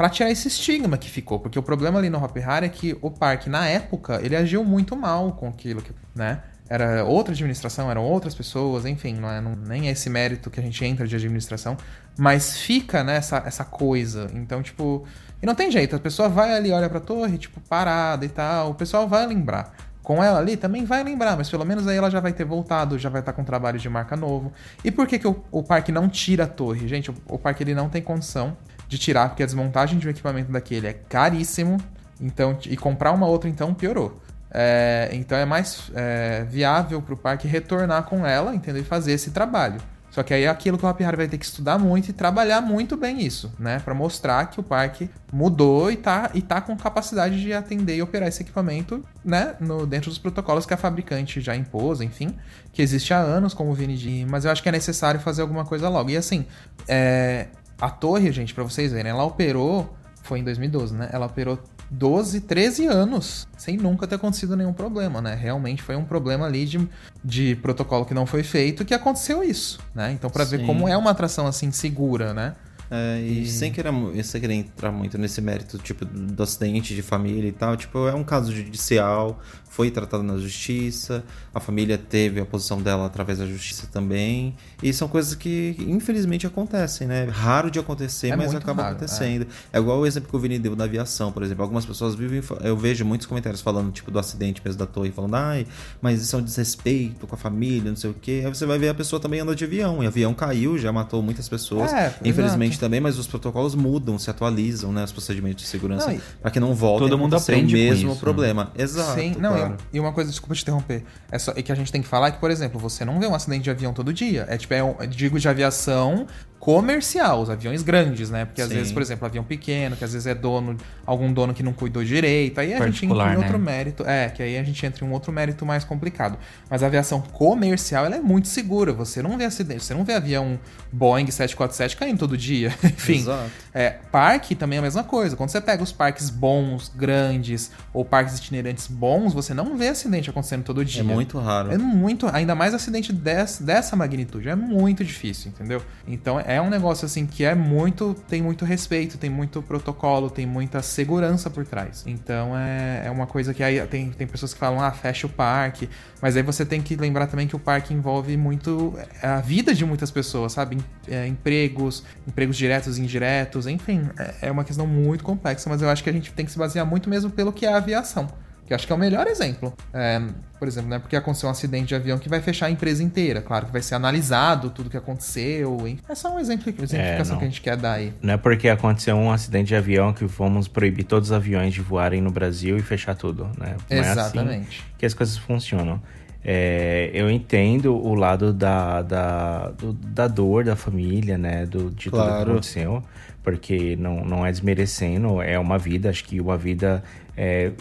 Para 0.00 0.08
tirar 0.08 0.30
esse 0.30 0.48
estigma 0.48 0.96
que 0.96 1.10
ficou, 1.10 1.38
porque 1.38 1.58
o 1.58 1.62
problema 1.62 1.98
ali 1.98 2.08
no 2.08 2.16
Hopi 2.24 2.40
Hari 2.40 2.64
é 2.64 2.68
que 2.70 2.96
o 3.02 3.10
parque 3.10 3.50
na 3.50 3.68
época 3.68 4.18
ele 4.22 4.34
agiu 4.34 4.64
muito 4.64 4.96
mal 4.96 5.32
com 5.32 5.46
aquilo 5.46 5.82
que, 5.82 5.92
né? 6.14 6.40
Era 6.70 7.04
outra 7.04 7.34
administração, 7.34 7.90
eram 7.90 8.02
outras 8.02 8.34
pessoas, 8.34 8.86
enfim, 8.86 9.12
não 9.12 9.30
é 9.30 9.42
não, 9.42 9.54
nem 9.54 9.88
é 9.88 9.90
esse 9.90 10.08
mérito 10.08 10.48
que 10.50 10.58
a 10.58 10.62
gente 10.62 10.82
entra 10.86 11.06
de 11.06 11.14
administração, 11.14 11.76
mas 12.18 12.56
fica 12.56 13.04
né, 13.04 13.16
essa, 13.16 13.42
essa 13.44 13.62
coisa. 13.62 14.30
Então, 14.32 14.62
tipo, 14.62 15.06
e 15.42 15.44
não 15.44 15.54
tem 15.54 15.70
jeito, 15.70 15.94
a 15.94 15.98
pessoa 15.98 16.30
vai 16.30 16.56
ali, 16.56 16.72
olha 16.72 16.88
pra 16.88 17.00
torre, 17.00 17.36
tipo, 17.36 17.60
parada 17.60 18.24
e 18.24 18.30
tal, 18.30 18.70
o 18.70 18.74
pessoal 18.74 19.06
vai 19.06 19.26
lembrar. 19.26 19.70
Com 20.02 20.24
ela 20.24 20.38
ali 20.38 20.56
também 20.56 20.86
vai 20.86 21.04
lembrar, 21.04 21.36
mas 21.36 21.50
pelo 21.50 21.66
menos 21.66 21.86
aí 21.86 21.98
ela 21.98 22.10
já 22.10 22.20
vai 22.20 22.32
ter 22.32 22.46
voltado, 22.46 22.98
já 22.98 23.10
vai 23.10 23.20
estar 23.20 23.34
com 23.34 23.44
trabalho 23.44 23.78
de 23.78 23.88
marca 23.90 24.16
novo. 24.16 24.50
E 24.82 24.90
por 24.90 25.06
que, 25.06 25.18
que 25.18 25.28
o, 25.28 25.44
o 25.50 25.62
parque 25.62 25.92
não 25.92 26.08
tira 26.08 26.44
a 26.44 26.46
torre? 26.46 26.88
Gente, 26.88 27.10
o, 27.10 27.14
o 27.28 27.38
parque 27.38 27.62
ele 27.62 27.74
não 27.74 27.90
tem 27.90 28.00
condição 28.00 28.56
de 28.90 28.98
tirar, 28.98 29.28
porque 29.28 29.42
a 29.42 29.46
desmontagem 29.46 29.98
de 29.98 30.06
um 30.06 30.10
equipamento 30.10 30.50
daquele 30.50 30.88
é 30.88 30.92
caríssimo. 30.92 31.78
Então, 32.20 32.58
e 32.66 32.76
comprar 32.76 33.12
uma 33.12 33.26
outra, 33.26 33.48
então, 33.48 33.72
piorou. 33.72 34.20
É, 34.52 35.08
então 35.12 35.38
é 35.38 35.44
mais 35.44 35.92
é, 35.94 36.44
viável 36.50 37.00
para 37.00 37.14
o 37.14 37.16
parque 37.16 37.46
retornar 37.46 38.02
com 38.02 38.26
ela, 38.26 38.52
entendeu? 38.52 38.82
E 38.82 38.84
fazer 38.84 39.12
esse 39.12 39.30
trabalho. 39.30 39.80
Só 40.10 40.24
que 40.24 40.34
aí 40.34 40.42
é 40.42 40.48
aquilo 40.48 40.76
que 40.76 40.84
o 40.84 40.88
Hopi 40.88 41.04
Hari 41.04 41.16
vai 41.16 41.28
ter 41.28 41.38
que 41.38 41.44
estudar 41.44 41.78
muito 41.78 42.08
e 42.08 42.12
trabalhar 42.12 42.60
muito 42.60 42.96
bem 42.96 43.24
isso, 43.24 43.52
né? 43.56 43.78
Para 43.78 43.94
mostrar 43.94 44.50
que 44.50 44.58
o 44.58 44.62
parque 44.62 45.08
mudou 45.32 45.88
e 45.88 45.96
tá, 45.96 46.30
e 46.34 46.42
tá 46.42 46.60
com 46.60 46.76
capacidade 46.76 47.40
de 47.40 47.52
atender 47.52 47.94
e 47.94 48.02
operar 48.02 48.28
esse 48.28 48.42
equipamento, 48.42 49.04
né? 49.24 49.54
No, 49.60 49.86
dentro 49.86 50.10
dos 50.10 50.18
protocolos 50.18 50.66
que 50.66 50.74
a 50.74 50.76
fabricante 50.76 51.40
já 51.40 51.54
impôs, 51.54 52.00
enfim, 52.00 52.36
que 52.72 52.82
existe 52.82 53.14
há 53.14 53.18
anos, 53.18 53.54
como 53.54 53.70
o 53.70 53.74
Vini 53.74 53.96
disse. 53.96 54.26
Mas 54.28 54.44
eu 54.44 54.50
acho 54.50 54.60
que 54.60 54.68
é 54.68 54.72
necessário 54.72 55.20
fazer 55.20 55.42
alguma 55.42 55.64
coisa 55.64 55.88
logo. 55.88 56.10
E 56.10 56.16
assim, 56.16 56.44
é, 56.88 57.46
a 57.80 57.90
torre, 57.90 58.30
gente, 58.30 58.54
para 58.54 58.64
vocês 58.64 58.92
verem, 58.92 59.10
ela 59.10 59.24
operou, 59.24 59.96
foi 60.22 60.40
em 60.40 60.44
2012, 60.44 60.94
né? 60.94 61.08
Ela 61.12 61.26
operou 61.26 61.58
12, 61.90 62.42
13 62.42 62.86
anos 62.86 63.48
sem 63.56 63.76
nunca 63.76 64.06
ter 64.06 64.14
acontecido 64.14 64.56
nenhum 64.56 64.72
problema, 64.72 65.20
né? 65.20 65.34
Realmente 65.34 65.82
foi 65.82 65.96
um 65.96 66.04
problema 66.04 66.46
ali 66.46 66.64
de, 66.64 66.88
de 67.24 67.56
protocolo 67.56 68.04
que 68.04 68.14
não 68.14 68.26
foi 68.26 68.42
feito 68.42 68.84
que 68.84 68.94
aconteceu 68.94 69.42
isso, 69.42 69.80
né? 69.94 70.12
Então, 70.12 70.30
para 70.30 70.44
ver 70.44 70.64
como 70.64 70.86
é 70.88 70.96
uma 70.96 71.10
atração 71.10 71.46
assim 71.46 71.70
segura, 71.72 72.32
né? 72.32 72.54
É, 72.90 73.20
e, 73.20 73.42
e, 73.42 73.46
sem 73.46 73.72
querer, 73.72 73.92
sem 74.24 74.40
querer 74.40 74.54
entrar 74.54 74.90
muito 74.90 75.16
nesse 75.16 75.40
mérito, 75.40 75.78
tipo, 75.78 76.04
do 76.04 76.42
acidente 76.42 76.92
de 76.92 77.02
família 77.02 77.48
e 77.48 77.52
tal, 77.52 77.76
tipo, 77.76 78.08
é 78.08 78.14
um 78.14 78.24
caso 78.24 78.52
judicial, 78.52 79.40
foi 79.70 79.88
tratado 79.88 80.24
na 80.24 80.36
justiça, 80.36 81.24
a 81.54 81.60
família 81.60 81.96
teve 81.96 82.40
a 82.40 82.44
posição 82.44 82.82
dela 82.82 83.06
através 83.06 83.38
da 83.38 83.46
justiça 83.46 83.86
também, 83.90 84.54
e 84.82 84.92
são 84.92 85.06
coisas 85.06 85.36
que 85.36 85.76
infelizmente 85.78 86.44
acontecem, 86.44 87.06
né? 87.06 87.24
Raro 87.30 87.70
de 87.70 87.78
acontecer, 87.78 88.30
é 88.30 88.36
mas 88.36 88.52
acaba 88.52 88.82
raro, 88.82 88.96
acontecendo. 88.96 89.46
É. 89.72 89.78
é. 89.78 89.80
igual 89.80 90.00
o 90.00 90.06
exemplo 90.06 90.28
que 90.28 90.36
o 90.36 90.38
Vini 90.40 90.58
deu 90.58 90.74
da 90.74 90.84
aviação, 90.84 91.30
por 91.30 91.44
exemplo. 91.44 91.62
Algumas 91.62 91.86
pessoas 91.86 92.16
vivem, 92.16 92.42
eu 92.62 92.76
vejo 92.76 93.04
muitos 93.04 93.28
comentários 93.28 93.60
falando, 93.60 93.92
tipo, 93.92 94.10
do 94.10 94.18
acidente 94.18 94.60
mesmo 94.64 94.80
da 94.80 94.86
torre, 94.86 95.12
falando, 95.12 95.36
ai, 95.36 95.64
mas 96.02 96.20
isso 96.20 96.34
é 96.34 96.38
um 96.40 96.42
desrespeito 96.42 97.28
com 97.28 97.34
a 97.36 97.38
família, 97.38 97.90
não 97.90 97.96
sei 97.96 98.10
o 98.10 98.14
quê. 98.14 98.42
Aí 98.44 98.52
você 98.52 98.66
vai 98.66 98.76
ver 98.76 98.88
a 98.88 98.94
pessoa 98.94 99.20
também 99.20 99.38
anda 99.38 99.54
de 99.54 99.64
avião, 99.64 100.02
e 100.02 100.06
o 100.06 100.08
avião 100.08 100.34
caiu, 100.34 100.76
já 100.78 100.92
matou 100.92 101.22
muitas 101.22 101.48
pessoas, 101.48 101.92
é, 101.92 102.12
infelizmente 102.24 102.72
exato. 102.72 102.86
também, 102.86 103.00
mas 103.00 103.18
os 103.18 103.28
protocolos 103.28 103.76
mudam, 103.76 104.18
se 104.18 104.28
atualizam, 104.28 104.92
né? 104.92 105.04
Os 105.04 105.12
procedimentos 105.12 105.62
de 105.62 105.70
segurança, 105.70 106.12
para 106.42 106.50
que 106.50 106.58
não 106.58 106.74
volte 106.74 107.04
Todo 107.04 107.16
mundo 107.16 107.36
aprende 107.36 107.74
o 107.74 107.78
mesmo 107.78 108.12
isso, 108.12 108.20
problema. 108.20 108.72
Exato. 108.76 109.20
Sim, 109.20 109.36
não, 109.38 109.59
claro. 109.60 109.76
e 109.92 110.00
uma 110.00 110.12
coisa, 110.12 110.30
desculpa 110.30 110.54
te 110.54 110.62
interromper, 110.62 111.04
é, 111.30 111.38
só, 111.38 111.52
é 111.56 111.62
que 111.62 111.72
a 111.72 111.74
gente 111.74 111.90
tem 111.90 112.02
que 112.02 112.08
falar 112.08 112.30
que, 112.30 112.38
por 112.38 112.50
exemplo, 112.50 112.78
você 112.78 113.04
não 113.04 113.18
vê 113.20 113.26
um 113.26 113.34
acidente 113.34 113.64
de 113.64 113.70
avião 113.70 113.92
todo 113.92 114.12
dia. 114.12 114.46
É 114.48 114.56
tipo, 114.56 114.74
é 114.74 114.82
um, 114.82 114.94
digo 115.08 115.38
de 115.38 115.48
aviação 115.48 116.26
comercial, 116.60 117.40
os 117.40 117.48
aviões 117.48 117.82
grandes, 117.82 118.28
né? 118.28 118.44
Porque 118.44 118.60
às 118.60 118.68
Sim. 118.68 118.74
vezes, 118.74 118.92
por 118.92 119.00
exemplo, 119.00 119.24
avião 119.24 119.42
pequeno, 119.42 119.96
que 119.96 120.04
às 120.04 120.12
vezes 120.12 120.26
é 120.26 120.34
dono, 120.34 120.76
algum 121.06 121.32
dono 121.32 121.54
que 121.54 121.62
não 121.62 121.72
cuidou 121.72 122.04
direito, 122.04 122.60
aí 122.60 122.74
a 122.74 122.86
gente 122.86 123.06
entra 123.06 123.32
em 123.32 123.36
outro 123.38 123.58
né? 123.58 123.64
mérito. 123.64 124.04
É, 124.06 124.28
que 124.28 124.42
aí 124.42 124.58
a 124.58 124.62
gente 124.62 124.84
entra 124.84 125.02
em 125.02 125.08
um 125.08 125.12
outro 125.12 125.32
mérito 125.32 125.64
mais 125.64 125.84
complicado. 125.84 126.38
Mas 126.68 126.82
a 126.82 126.86
aviação 126.86 127.22
comercial, 127.22 128.04
ela 128.04 128.16
é 128.16 128.20
muito 128.20 128.46
segura. 128.46 128.92
Você 128.92 129.22
não 129.22 129.38
vê 129.38 129.46
acidente, 129.46 129.82
você 129.82 129.94
não 129.94 130.04
vê 130.04 130.12
avião 130.12 130.60
Boeing 130.92 131.30
747 131.30 131.96
caindo 131.96 132.18
todo 132.18 132.36
dia. 132.36 132.68
Enfim, 132.84 133.20
Exato. 133.20 133.50
é, 133.72 133.96
parque 134.12 134.54
também 134.54 134.76
é 134.76 134.80
a 134.80 134.82
mesma 134.82 135.02
coisa. 135.02 135.36
Quando 135.36 135.48
você 135.48 135.62
pega 135.62 135.82
os 135.82 135.92
parques 135.92 136.28
bons, 136.28 136.92
grandes, 136.94 137.70
ou 137.94 138.04
parques 138.04 138.38
itinerantes 138.38 138.86
bons, 138.86 139.32
você 139.32 139.54
não 139.54 139.78
vê 139.78 139.88
acidente 139.88 140.28
acontecendo 140.28 140.62
todo 140.62 140.84
dia. 140.84 141.00
É 141.00 141.04
muito 141.04 141.38
raro. 141.38 141.72
É 141.72 141.78
muito, 141.78 142.26
ainda 142.28 142.54
mais 142.54 142.74
acidente 142.74 143.14
dessa, 143.14 143.64
dessa 143.64 143.96
magnitude, 143.96 144.50
é 144.50 144.54
muito 144.54 145.02
difícil, 145.02 145.50
entendeu? 145.50 145.82
Então 146.06 146.38
é 146.38 146.49
um 146.58 146.70
negócio 146.70 147.04
assim 147.04 147.26
que 147.26 147.44
é 147.44 147.54
muito, 147.54 148.14
tem 148.26 148.40
muito 148.40 148.64
respeito, 148.64 149.18
tem 149.18 149.28
muito 149.28 149.60
protocolo, 149.60 150.30
tem 150.30 150.46
muita 150.46 150.80
segurança 150.80 151.50
por 151.50 151.66
trás. 151.66 152.02
Então 152.06 152.56
é, 152.56 153.02
é 153.04 153.10
uma 153.10 153.26
coisa 153.26 153.52
que 153.52 153.62
aí 153.62 153.78
tem, 153.86 154.10
tem 154.10 154.26
pessoas 154.26 154.54
que 154.54 154.58
falam, 154.58 154.80
ah, 154.80 154.90
fecha 154.90 155.26
o 155.26 155.30
parque, 155.30 155.90
mas 156.22 156.34
aí 156.34 156.42
você 156.42 156.64
tem 156.64 156.80
que 156.80 156.96
lembrar 156.96 157.26
também 157.26 157.46
que 157.46 157.54
o 157.54 157.58
parque 157.58 157.92
envolve 157.92 158.34
muito 158.38 158.98
a 159.22 159.42
vida 159.42 159.74
de 159.74 159.84
muitas 159.84 160.10
pessoas, 160.10 160.52
sabe? 160.52 160.78
É, 161.06 161.26
empregos, 161.26 162.02
empregos 162.26 162.56
diretos 162.56 162.96
e 162.96 163.02
indiretos, 163.02 163.66
enfim, 163.66 164.08
é, 164.18 164.48
é 164.48 164.50
uma 164.50 164.64
questão 164.64 164.86
muito 164.86 165.22
complexa, 165.22 165.68
mas 165.68 165.82
eu 165.82 165.90
acho 165.90 166.02
que 166.02 166.08
a 166.08 166.12
gente 166.12 166.32
tem 166.32 166.46
que 166.46 166.52
se 166.52 166.58
basear 166.58 166.86
muito 166.86 167.10
mesmo 167.10 167.30
pelo 167.30 167.52
que 167.52 167.66
é 167.66 167.72
a 167.72 167.76
aviação. 167.76 168.28
Que 168.70 168.74
acho 168.74 168.86
que 168.86 168.92
é 168.92 168.94
o 168.94 168.98
melhor 169.00 169.26
exemplo. 169.26 169.74
É, 169.92 170.22
por 170.56 170.68
exemplo, 170.68 170.88
não 170.90 170.96
é 170.96 171.00
porque 171.00 171.16
aconteceu 171.16 171.48
um 171.48 171.50
acidente 171.50 171.88
de 171.88 171.94
avião 171.96 172.18
que 172.20 172.28
vai 172.28 172.40
fechar 172.40 172.66
a 172.66 172.70
empresa 172.70 173.02
inteira. 173.02 173.42
Claro 173.42 173.66
que 173.66 173.72
vai 173.72 173.82
ser 173.82 173.96
analisado 173.96 174.70
tudo 174.70 174.88
que 174.88 174.96
aconteceu. 174.96 175.76
enfim. 175.88 175.98
É 176.08 176.14
só 176.14 176.32
um 176.32 176.38
exemplo, 176.38 176.72
exemplificação 176.80 177.32
não. 177.32 177.38
que 177.40 177.44
a 177.46 177.48
gente 177.48 177.60
quer 177.60 177.76
dar 177.76 177.94
aí. 177.94 178.12
Não 178.22 178.34
é 178.34 178.36
porque 178.36 178.68
aconteceu 178.68 179.16
um 179.16 179.32
acidente 179.32 179.66
de 179.70 179.74
avião 179.74 180.12
que 180.12 180.24
vamos 180.24 180.68
proibir 180.68 181.02
todos 181.02 181.30
os 181.30 181.32
aviões 181.36 181.74
de 181.74 181.80
voarem 181.80 182.20
no 182.20 182.30
Brasil 182.30 182.76
e 182.76 182.80
fechar 182.80 183.16
tudo, 183.16 183.50
né? 183.58 183.74
Não 183.90 183.96
é 183.96 184.00
assim 184.02 184.10
Exatamente. 184.12 184.84
que 184.96 185.04
as 185.04 185.14
coisas 185.14 185.36
funcionam. 185.36 186.00
É, 186.44 187.10
eu 187.12 187.28
entendo 187.28 187.92
o 187.94 188.14
lado 188.14 188.52
da, 188.52 189.02
da, 189.02 189.68
do- 189.70 189.92
da 189.92 190.28
dor 190.28 190.62
da 190.64 190.76
família, 190.76 191.36
né? 191.36 191.66
Do, 191.66 191.90
de 191.90 192.04
tudo 192.08 192.22
que 192.22 192.28
Claro. 192.28 192.50
aconteceu. 192.52 193.02
Porque 193.42 193.96
não, 193.96 194.24
não 194.24 194.44
é 194.44 194.50
desmerecendo, 194.50 195.40
é 195.40 195.58
uma 195.58 195.78
vida. 195.78 196.10
Acho 196.10 196.24
que 196.24 196.40
uma 196.40 196.56
vida 196.56 197.02
é, 197.36 197.72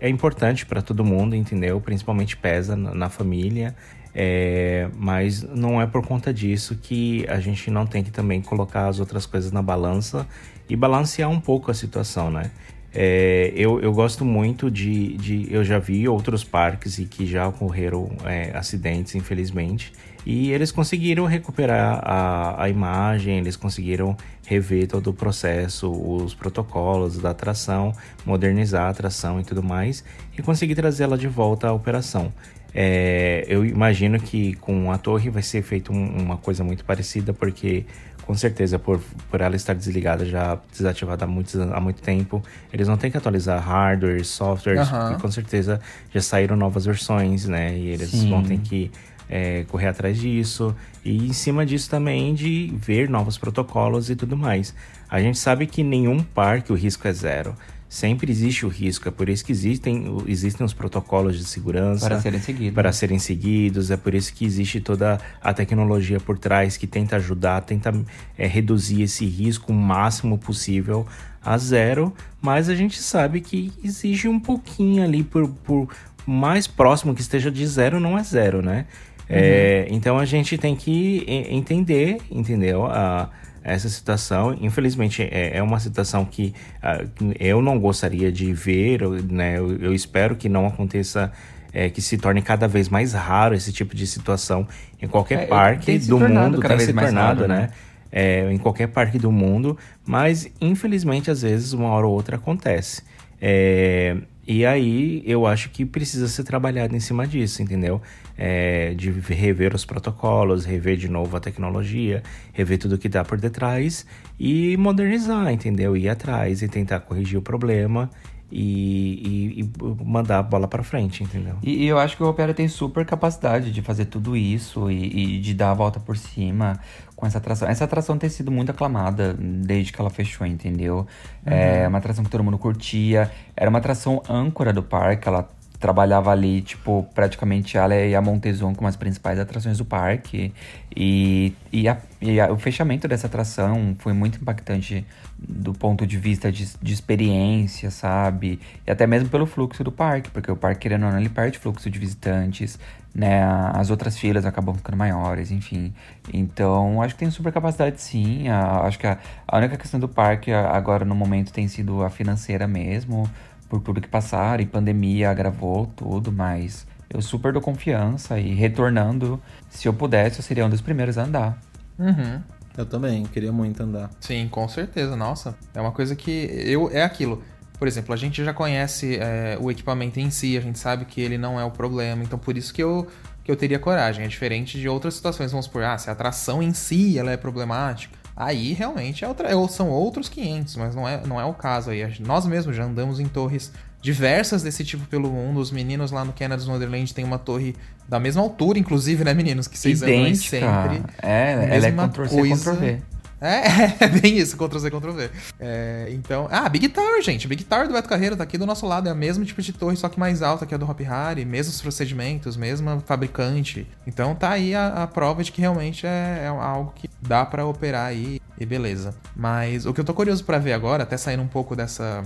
é 0.00 0.08
importante 0.08 0.64
para 0.64 0.80
todo 0.80 1.04
mundo, 1.04 1.36
entendeu? 1.36 1.80
Principalmente 1.80 2.36
pesa 2.36 2.76
na, 2.76 2.94
na 2.94 3.08
família. 3.08 3.74
É, 4.14 4.88
mas 4.96 5.42
não 5.42 5.80
é 5.80 5.86
por 5.86 6.04
conta 6.04 6.34
disso 6.34 6.76
que 6.76 7.24
a 7.28 7.38
gente 7.38 7.70
não 7.70 7.86
tem 7.86 8.02
que 8.02 8.10
também 8.10 8.40
colocar 8.40 8.88
as 8.88 8.98
outras 8.98 9.24
coisas 9.24 9.52
na 9.52 9.62
balança 9.62 10.26
e 10.68 10.74
balancear 10.74 11.30
um 11.30 11.40
pouco 11.40 11.70
a 11.70 11.74
situação, 11.74 12.30
né? 12.30 12.50
É, 12.92 13.52
eu, 13.54 13.80
eu 13.80 13.92
gosto 13.92 14.24
muito 14.24 14.70
de, 14.70 15.16
de. 15.16 15.46
Eu 15.50 15.62
já 15.62 15.78
vi 15.78 16.08
outros 16.08 16.42
parques 16.42 16.98
e 16.98 17.04
que 17.04 17.24
já 17.26 17.46
ocorreram 17.46 18.10
é, 18.24 18.50
acidentes, 18.56 19.14
infelizmente. 19.14 19.92
E 20.26 20.50
eles 20.50 20.70
conseguiram 20.70 21.24
recuperar 21.24 22.00
a, 22.04 22.64
a 22.64 22.68
imagem, 22.68 23.38
eles 23.38 23.56
conseguiram 23.56 24.16
rever 24.46 24.86
todo 24.86 25.08
o 25.10 25.14
processo, 25.14 25.90
os 25.90 26.34
protocolos 26.34 27.16
da 27.18 27.30
atração, 27.30 27.92
modernizar 28.26 28.86
a 28.86 28.88
atração 28.90 29.40
e 29.40 29.44
tudo 29.44 29.62
mais, 29.62 30.04
e 30.36 30.42
conseguir 30.42 30.74
trazê-la 30.74 31.16
de 31.16 31.28
volta 31.28 31.68
à 31.68 31.72
operação. 31.72 32.32
É, 32.74 33.44
eu 33.48 33.64
imagino 33.64 34.20
que 34.20 34.54
com 34.54 34.92
a 34.92 34.98
torre 34.98 35.28
vai 35.30 35.42
ser 35.42 35.62
feito 35.62 35.92
um- 35.92 36.22
uma 36.22 36.36
coisa 36.36 36.62
muito 36.62 36.84
parecida, 36.84 37.32
porque 37.32 37.84
com 38.30 38.36
certeza 38.36 38.78
por, 38.78 39.00
por 39.28 39.40
ela 39.40 39.56
estar 39.56 39.74
desligada 39.74 40.24
já 40.24 40.56
desativada 40.70 41.24
há, 41.24 41.26
muitos, 41.26 41.56
há 41.56 41.80
muito 41.80 42.00
tempo, 42.00 42.40
eles 42.72 42.86
não 42.86 42.96
têm 42.96 43.10
que 43.10 43.16
atualizar 43.16 43.60
hardware, 43.60 44.24
softwares, 44.24 44.82
Aham. 44.82 45.16
e 45.16 45.20
com 45.20 45.28
certeza 45.28 45.80
já 46.14 46.20
saíram 46.20 46.54
novas 46.54 46.84
versões, 46.84 47.46
né? 47.46 47.76
E 47.76 47.88
eles 47.88 48.10
Sim. 48.10 48.30
vão 48.30 48.44
ter 48.44 48.58
que 48.58 48.88
é, 49.28 49.64
correr 49.64 49.88
atrás 49.88 50.16
disso. 50.16 50.72
E 51.04 51.26
em 51.26 51.32
cima 51.32 51.66
disso 51.66 51.90
também 51.90 52.32
de 52.32 52.72
ver 52.76 53.10
novos 53.10 53.36
protocolos 53.36 54.10
e 54.10 54.14
tudo 54.14 54.36
mais. 54.36 54.72
A 55.08 55.20
gente 55.20 55.36
sabe 55.36 55.66
que 55.66 55.82
nenhum 55.82 56.22
parque 56.22 56.70
o 56.70 56.76
risco 56.76 57.08
é 57.08 57.12
zero. 57.12 57.56
Sempre 57.90 58.30
existe 58.30 58.64
o 58.64 58.68
risco, 58.68 59.08
é 59.08 59.10
por 59.10 59.28
isso 59.28 59.44
que 59.44 59.50
existem, 59.50 60.04
existem 60.28 60.64
os 60.64 60.72
protocolos 60.72 61.36
de 61.36 61.44
segurança 61.44 62.06
Para 62.06 62.20
serem 62.20 62.40
seguidos. 62.40 62.72
para 62.72 62.92
serem 62.92 63.18
seguidos. 63.18 63.90
É 63.90 63.96
por 63.96 64.14
isso 64.14 64.32
que 64.32 64.44
existe 64.44 64.80
toda 64.80 65.18
a 65.42 65.52
tecnologia 65.52 66.20
por 66.20 66.38
trás 66.38 66.76
que 66.76 66.86
tenta 66.86 67.16
ajudar, 67.16 67.62
tenta 67.62 67.92
é, 68.38 68.46
reduzir 68.46 69.02
esse 69.02 69.26
risco 69.26 69.72
o 69.72 69.74
máximo 69.74 70.38
possível 70.38 71.04
a 71.44 71.58
zero. 71.58 72.14
Mas 72.40 72.68
a 72.68 72.76
gente 72.76 72.96
sabe 72.96 73.40
que 73.40 73.72
exige 73.82 74.28
um 74.28 74.38
pouquinho 74.38 75.02
ali 75.02 75.24
por, 75.24 75.48
por 75.48 75.88
mais 76.24 76.68
próximo 76.68 77.12
que 77.12 77.20
esteja 77.20 77.50
de 77.50 77.66
zero, 77.66 77.98
não 77.98 78.16
é 78.16 78.22
zero, 78.22 78.62
né? 78.62 78.86
É, 79.28 79.88
então 79.90 80.16
a 80.16 80.24
gente 80.24 80.56
tem 80.56 80.76
que 80.76 81.24
entender, 81.26 82.18
entendeu? 82.30 82.86
A, 82.86 83.30
essa 83.62 83.88
situação, 83.88 84.56
infelizmente, 84.60 85.22
é, 85.22 85.56
é 85.58 85.62
uma 85.62 85.78
situação 85.78 86.24
que 86.24 86.54
ah, 86.82 87.04
eu 87.38 87.60
não 87.60 87.78
gostaria 87.78 88.32
de 88.32 88.52
ver, 88.52 89.02
eu, 89.02 89.22
né? 89.22 89.58
Eu, 89.58 89.76
eu 89.76 89.94
espero 89.94 90.34
que 90.34 90.48
não 90.48 90.66
aconteça, 90.66 91.30
é, 91.72 91.90
que 91.90 92.00
se 92.00 92.16
torne 92.16 92.40
cada 92.42 92.66
vez 92.66 92.88
mais 92.88 93.12
raro 93.12 93.54
esse 93.54 93.72
tipo 93.72 93.94
de 93.94 94.06
situação 94.06 94.66
em 95.00 95.06
qualquer 95.06 95.42
É, 95.42 95.46
parque 95.46 95.98
do 95.98 96.18
mundo, 96.18 96.58
cada 96.60 96.68
tem 96.68 96.76
vez 96.78 96.88
se 96.88 96.92
mais 96.94 97.08
tornado, 97.08 97.40
raro, 97.40 97.48
né? 97.52 97.60
né? 97.60 97.70
É, 98.12 98.52
em 98.52 98.58
qualquer 98.58 98.88
parque 98.88 99.18
do 99.18 99.30
mundo, 99.30 99.78
mas 100.04 100.50
infelizmente 100.60 101.30
às 101.30 101.42
vezes 101.42 101.72
uma 101.72 101.88
hora 101.90 102.06
ou 102.06 102.12
outra 102.12 102.36
acontece. 102.36 103.02
É, 103.40 104.16
e 104.46 104.64
aí 104.64 105.22
eu 105.26 105.46
acho 105.46 105.70
que 105.70 105.84
precisa 105.84 106.26
ser 106.26 106.44
trabalhado 106.44 106.96
em 106.96 107.00
cima 107.00 107.26
disso, 107.26 107.62
entendeu? 107.62 108.00
É, 108.36 108.94
de 108.94 109.10
rever 109.10 109.74
os 109.74 109.84
protocolos, 109.84 110.64
rever 110.64 110.96
de 110.96 111.08
novo 111.08 111.36
a 111.36 111.40
tecnologia, 111.40 112.22
rever 112.52 112.78
tudo 112.78 112.98
que 112.98 113.08
dá 113.08 113.24
por 113.24 113.38
detrás 113.38 114.06
e 114.38 114.76
modernizar, 114.76 115.52
entendeu? 115.52 115.96
Ir 115.96 116.08
atrás 116.08 116.62
e 116.62 116.68
tentar 116.68 117.00
corrigir 117.00 117.38
o 117.38 117.42
problema 117.42 118.10
e, 118.50 119.60
e- 119.60 119.60
e 119.62 120.04
mandar 120.04 120.38
a 120.38 120.42
bola 120.42 120.66
pra 120.68 120.82
frente, 120.82 121.22
entendeu? 121.22 121.54
E, 121.62 121.84
e 121.84 121.86
eu 121.86 121.98
acho 121.98 122.16
que 122.16 122.22
o 122.22 122.28
Opera 122.28 122.52
tem 122.52 122.66
super 122.68 123.04
capacidade 123.06 123.70
de 123.72 123.82
fazer 123.82 124.06
tudo 124.06 124.36
isso 124.36 124.90
e, 124.90 125.38
de 125.40 125.54
dar 125.54 125.70
a 125.70 125.74
volta 125.74 126.00
por 126.00 126.16
cima 126.16 126.78
com 127.14 127.26
essa 127.26 127.38
atração. 127.38 127.68
Essa 127.68 127.84
atração 127.84 128.16
tem 128.18 128.28
sido 128.30 128.50
muito 128.50 128.70
aclamada 128.70 129.34
desde 129.38 129.92
que 129.92 130.00
ela 130.00 130.10
fechou, 130.10 130.46
entendeu? 130.46 131.06
É 131.44 131.86
uma 131.88 131.98
atração 131.98 132.24
que 132.24 132.30
todo 132.30 132.42
mundo 132.42 132.58
curtia. 132.58 133.30
Era 133.56 133.68
uma 133.70 133.78
atração 133.78 134.22
âncora 134.28 134.72
do 134.72 134.82
parque, 134.82 135.28
ela 135.28 135.48
trabalhava 135.80 136.30
ali, 136.30 136.60
tipo, 136.60 137.08
praticamente 137.14 137.76
ela 137.78 137.94
e 137.96 138.14
a 138.14 138.20
Montezuma 138.20 138.74
como 138.74 138.86
as 138.86 138.96
principais 138.96 139.38
atrações 139.38 139.78
do 139.78 139.84
parque. 139.84 140.52
E, 140.94 141.54
e, 141.72 141.88
a- 141.88 141.96
e 142.20 142.38
a- 142.40 142.52
o 142.52 142.58
fechamento 142.58 143.08
dessa 143.08 143.26
atração 143.26 143.96
foi 143.98 144.12
muito 144.12 144.40
impactante 144.40 145.06
do 145.38 145.72
ponto 145.72 146.06
de 146.06 146.18
vista 146.18 146.52
de, 146.52 146.68
de 146.82 146.92
experiência, 146.92 147.90
sabe? 147.90 148.60
E 148.86 148.90
até 148.90 149.06
mesmo 149.06 149.28
pelo 149.30 149.46
fluxo 149.46 149.82
do 149.82 149.90
parque, 149.92 150.30
porque 150.30 150.50
o 150.52 150.56
parque, 150.56 150.80
querendo 150.82 151.06
ou 151.06 151.12
não, 151.12 151.18
ele 151.18 151.28
perde 151.30 151.58
fluxo 151.58 151.88
de 151.90 151.98
visitantes, 151.98 152.78
né? 153.14 153.42
As 153.72 153.88
outras 153.90 154.18
filas 154.18 154.44
acabam 154.44 154.74
ficando 154.74 154.96
maiores, 154.98 155.50
enfim. 155.50 155.92
Então, 156.32 157.00
acho 157.02 157.14
que 157.14 157.20
tem 157.20 157.30
super 157.30 157.52
capacidade 157.52 158.00
sim. 158.00 158.48
A- 158.48 158.82
acho 158.86 158.98
que 158.98 159.06
a, 159.06 159.18
a 159.46 159.56
única 159.58 159.76
questão 159.76 159.98
do 159.98 160.08
parque 160.08 160.52
a- 160.52 160.70
agora 160.76 161.04
no 161.04 161.14
momento 161.14 161.52
tem 161.52 161.66
sido 161.68 162.02
a 162.02 162.10
financeira 162.10 162.66
mesmo, 162.66 163.28
por 163.70 163.80
tudo 163.80 164.00
que 164.00 164.08
passaram, 164.08 164.62
e 164.62 164.66
pandemia 164.66 165.30
agravou 165.30 165.86
tudo, 165.86 166.32
mas 166.32 166.86
eu 167.08 167.22
super 167.22 167.52
dou 167.52 167.62
confiança 167.62 168.38
e 168.38 168.52
retornando, 168.52 169.40
se 169.70 169.86
eu 169.86 169.94
pudesse, 169.94 170.40
eu 170.40 170.42
seria 170.42 170.66
um 170.66 170.68
dos 170.68 170.80
primeiros 170.80 171.16
a 171.16 171.22
andar. 171.22 171.58
Uhum. 171.96 172.42
Eu 172.76 172.84
também, 172.84 173.24
queria 173.24 173.52
muito 173.52 173.82
andar. 173.82 174.10
Sim, 174.20 174.48
com 174.48 174.68
certeza. 174.68 175.14
Nossa, 175.16 175.56
é 175.72 175.80
uma 175.80 175.92
coisa 175.92 176.16
que 176.16 176.30
eu 176.30 176.90
é 176.92 177.02
aquilo. 177.02 177.42
Por 177.78 177.86
exemplo, 177.86 178.12
a 178.12 178.16
gente 178.16 178.44
já 178.44 178.52
conhece 178.52 179.16
é, 179.16 179.56
o 179.60 179.70
equipamento 179.70 180.20
em 180.20 180.30
si, 180.30 180.56
a 180.56 180.60
gente 180.60 180.78
sabe 180.78 181.04
que 181.04 181.20
ele 181.20 181.38
não 181.38 181.58
é 181.58 181.64
o 181.64 181.70
problema, 181.70 182.22
então 182.22 182.38
por 182.38 182.56
isso 182.56 182.74
que 182.74 182.82
eu, 182.82 183.06
que 183.42 183.50
eu 183.50 183.56
teria 183.56 183.78
coragem. 183.78 184.24
É 184.24 184.28
diferente 184.28 184.78
de 184.78 184.88
outras 184.88 185.14
situações, 185.14 185.52
vamos 185.52 185.66
supor, 185.66 185.84
ah, 185.84 185.96
se 185.96 186.10
a 186.10 186.12
atração 186.12 186.62
em 186.62 186.74
si 186.74 187.18
ela 187.18 187.30
é 187.30 187.36
problemática, 187.36 188.19
aí 188.36 188.72
realmente 188.72 189.24
é 189.24 189.28
outra, 189.28 189.50
são 189.68 189.88
outros 189.88 190.28
500, 190.28 190.76
mas 190.76 190.94
não 190.94 191.08
é, 191.08 191.20
não 191.26 191.40
é 191.40 191.44
o 191.44 191.54
caso 191.54 191.90
aí. 191.90 192.00
Nós 192.20 192.46
mesmos 192.46 192.76
já 192.76 192.84
andamos 192.84 193.20
em 193.20 193.26
torres 193.26 193.72
diversas 194.02 194.62
desse 194.62 194.84
tipo 194.84 195.04
pelo 195.06 195.30
mundo. 195.30 195.60
Os 195.60 195.70
meninos 195.70 196.10
lá 196.10 196.24
no 196.24 196.32
Canada's 196.32 196.66
Wonderland 196.66 197.12
tem 197.14 197.24
uma 197.24 197.38
torre 197.38 197.76
da 198.08 198.18
mesma 198.18 198.42
altura, 198.42 198.78
inclusive, 198.78 199.24
né, 199.24 199.34
meninos? 199.34 199.68
Que 199.68 199.78
vocês 199.78 200.02
andam 200.02 200.14
Idêntica. 200.14 200.58
sempre. 200.58 201.02
É, 201.22 201.52
ela 201.52 201.86
é 201.86 201.90
Mesma 201.90 202.08
Ctrl 202.08 203.00
É, 203.40 204.04
é 204.04 204.08
bem 204.08 204.36
isso, 204.36 204.56
Ctrl-Z, 204.56 204.90
Ctrl-V. 204.90 205.30
É, 205.58 206.08
então, 206.10 206.46
ah, 206.50 206.68
Big 206.68 206.88
Tower, 206.88 207.22
gente. 207.22 207.48
Big 207.48 207.64
Tower 207.64 207.88
do 207.88 207.94
Beto 207.94 208.08
Carreiro 208.08 208.36
tá 208.36 208.44
aqui 208.44 208.58
do 208.58 208.66
nosso 208.66 208.86
lado. 208.86 209.08
É 209.08 209.12
o 209.12 209.16
mesmo 209.16 209.44
tipo 209.44 209.62
de 209.62 209.72
torre, 209.72 209.96
só 209.96 210.08
que 210.08 210.20
mais 210.20 210.42
alta 210.42 210.66
que 210.66 210.74
a 210.74 210.78
do 210.78 210.88
Hop 210.88 211.00
Harry. 211.00 211.44
Mesmos 211.44 211.80
procedimentos, 211.80 212.56
mesma 212.56 213.02
fabricante. 213.06 213.86
Então 214.06 214.34
tá 214.34 214.50
aí 214.50 214.74
a, 214.74 215.04
a 215.04 215.06
prova 215.06 215.42
de 215.42 215.50
que 215.50 215.60
realmente 215.60 216.06
é, 216.06 216.42
é 216.44 216.48
algo 216.48 216.92
que 216.94 217.08
dá 217.20 217.46
para 217.46 217.64
operar 217.64 218.06
aí 218.06 218.40
e 218.58 218.66
beleza. 218.66 219.14
Mas 219.34 219.86
o 219.86 219.94
que 219.94 220.00
eu 220.00 220.04
tô 220.04 220.12
curioso 220.12 220.44
para 220.44 220.58
ver 220.58 220.74
agora, 220.74 221.02
até 221.02 221.16
saindo 221.16 221.42
um 221.42 221.48
pouco 221.48 221.74
dessa, 221.74 222.22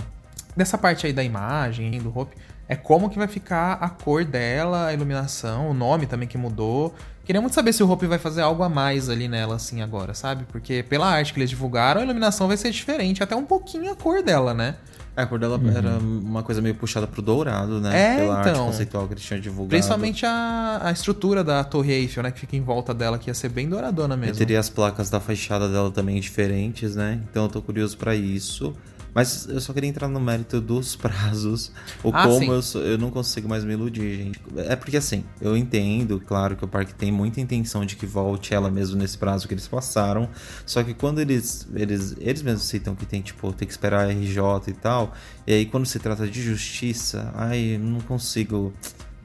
dessa 0.55 0.77
parte 0.77 1.07
aí 1.07 1.13
da 1.13 1.23
imagem, 1.23 1.97
do 1.99 2.17
Hope, 2.17 2.35
é 2.67 2.75
como 2.75 3.09
que 3.09 3.17
vai 3.17 3.27
ficar 3.27 3.73
a 3.73 3.89
cor 3.89 4.25
dela, 4.25 4.87
a 4.87 4.93
iluminação, 4.93 5.69
o 5.69 5.73
nome 5.73 6.07
também 6.07 6.27
que 6.27 6.37
mudou. 6.37 6.93
Queria 7.25 7.41
muito 7.41 7.53
saber 7.55 7.73
se 7.73 7.81
o 7.81 7.89
Hope 7.89 8.05
vai 8.05 8.19
fazer 8.19 8.41
algo 8.41 8.61
a 8.61 8.69
mais 8.69 9.09
ali 9.09 9.27
nela, 9.27 9.55
assim, 9.55 9.81
agora, 9.81 10.13
sabe? 10.13 10.45
Porque 10.51 10.83
pela 10.83 11.07
arte 11.07 11.33
que 11.33 11.39
eles 11.39 11.49
divulgaram, 11.49 12.01
a 12.01 12.03
iluminação 12.03 12.47
vai 12.47 12.55
ser 12.55 12.69
diferente, 12.69 13.23
até 13.23 13.35
um 13.35 13.45
pouquinho 13.45 13.91
a 13.91 13.95
cor 13.95 14.21
dela, 14.21 14.53
né? 14.53 14.75
É, 15.17 15.21
a 15.21 15.25
cor 15.25 15.39
dela 15.39 15.57
uhum. 15.57 15.71
era 15.75 15.97
uma 15.97 16.43
coisa 16.43 16.61
meio 16.61 16.75
puxada 16.75 17.07
pro 17.07 17.21
dourado, 17.21 17.79
né? 17.79 17.97
É, 17.97 18.15
Pela 18.17 18.41
então. 18.41 18.51
arte 18.51 18.59
conceitual 18.59 19.07
que 19.07 19.13
eles 19.13 19.23
tinham 19.23 19.39
divulgado. 19.39 19.69
Principalmente 19.69 20.25
a, 20.25 20.81
a 20.83 20.91
estrutura 20.91 21.43
da 21.43 21.63
Torre 21.63 21.93
Eiffel, 21.93 22.21
né? 22.21 22.31
Que 22.31 22.39
fica 22.39 22.55
em 22.55 22.61
volta 22.61 22.93
dela, 22.93 23.17
que 23.17 23.29
ia 23.29 23.33
ser 23.33 23.49
bem 23.49 23.67
douradona 23.67 24.15
mesmo. 24.17 24.35
E 24.35 24.37
teria 24.37 24.59
as 24.59 24.69
placas 24.69 25.09
da 25.09 25.19
fachada 25.19 25.69
dela 25.69 25.89
também 25.89 26.19
diferentes, 26.19 26.95
né? 26.95 27.21
Então 27.31 27.43
eu 27.43 27.49
tô 27.49 27.61
curioso 27.61 27.97
para 27.97 28.13
isso. 28.13 28.75
Mas 29.15 29.47
eu 29.47 29.61
só 29.61 29.71
queria 29.71 29.89
entrar 29.89 30.09
no 30.09 30.19
mérito 30.19 30.59
dos 30.59 30.93
prazos. 30.97 31.71
O 32.03 32.09
Ah, 32.13 32.27
como 32.27 32.51
eu, 32.53 32.61
sou- 32.61 32.81
eu 32.81 32.97
não 32.97 33.09
consigo 33.09 33.47
mais 33.47 33.63
me 33.63 33.71
iludir, 33.73 34.17
gente. 34.17 34.41
É 34.57 34.75
porque 34.75 34.97
assim, 34.97 35.23
eu 35.39 35.55
entendo, 35.55 36.19
claro, 36.19 36.57
que 36.57 36.65
o 36.65 36.67
parque 36.67 36.93
tem 36.93 37.13
muita 37.13 37.39
intenção 37.39 37.85
de 37.85 37.95
que 37.95 38.05
volte 38.05 38.53
ela 38.53 38.69
mesmo 38.69 38.97
nesse 38.97 39.17
prazo 39.17 39.47
que 39.47 39.53
eles 39.53 39.67
passaram. 39.69 40.29
Só 40.65 40.83
que 40.83 40.93
quando 40.93 41.19
eles. 41.19 41.65
Eles, 41.73 42.13
eles 42.19 42.41
mesmos 42.41 42.63
citam 42.65 42.93
que 42.93 43.05
tem, 43.05 43.21
tipo, 43.21 43.53
tem 43.53 43.65
que 43.65 43.73
esperar 43.73 44.05
a 44.07 44.11
RJ 44.11 44.41
e 44.67 44.73
tal. 44.73 45.13
E 45.47 45.53
aí 45.53 45.65
quando 45.65 45.85
se 45.85 45.97
trata 45.97 46.27
de 46.27 46.41
justiça, 46.43 47.31
ai, 47.35 47.75
eu 47.75 47.79
não 47.79 48.01
consigo 48.01 48.73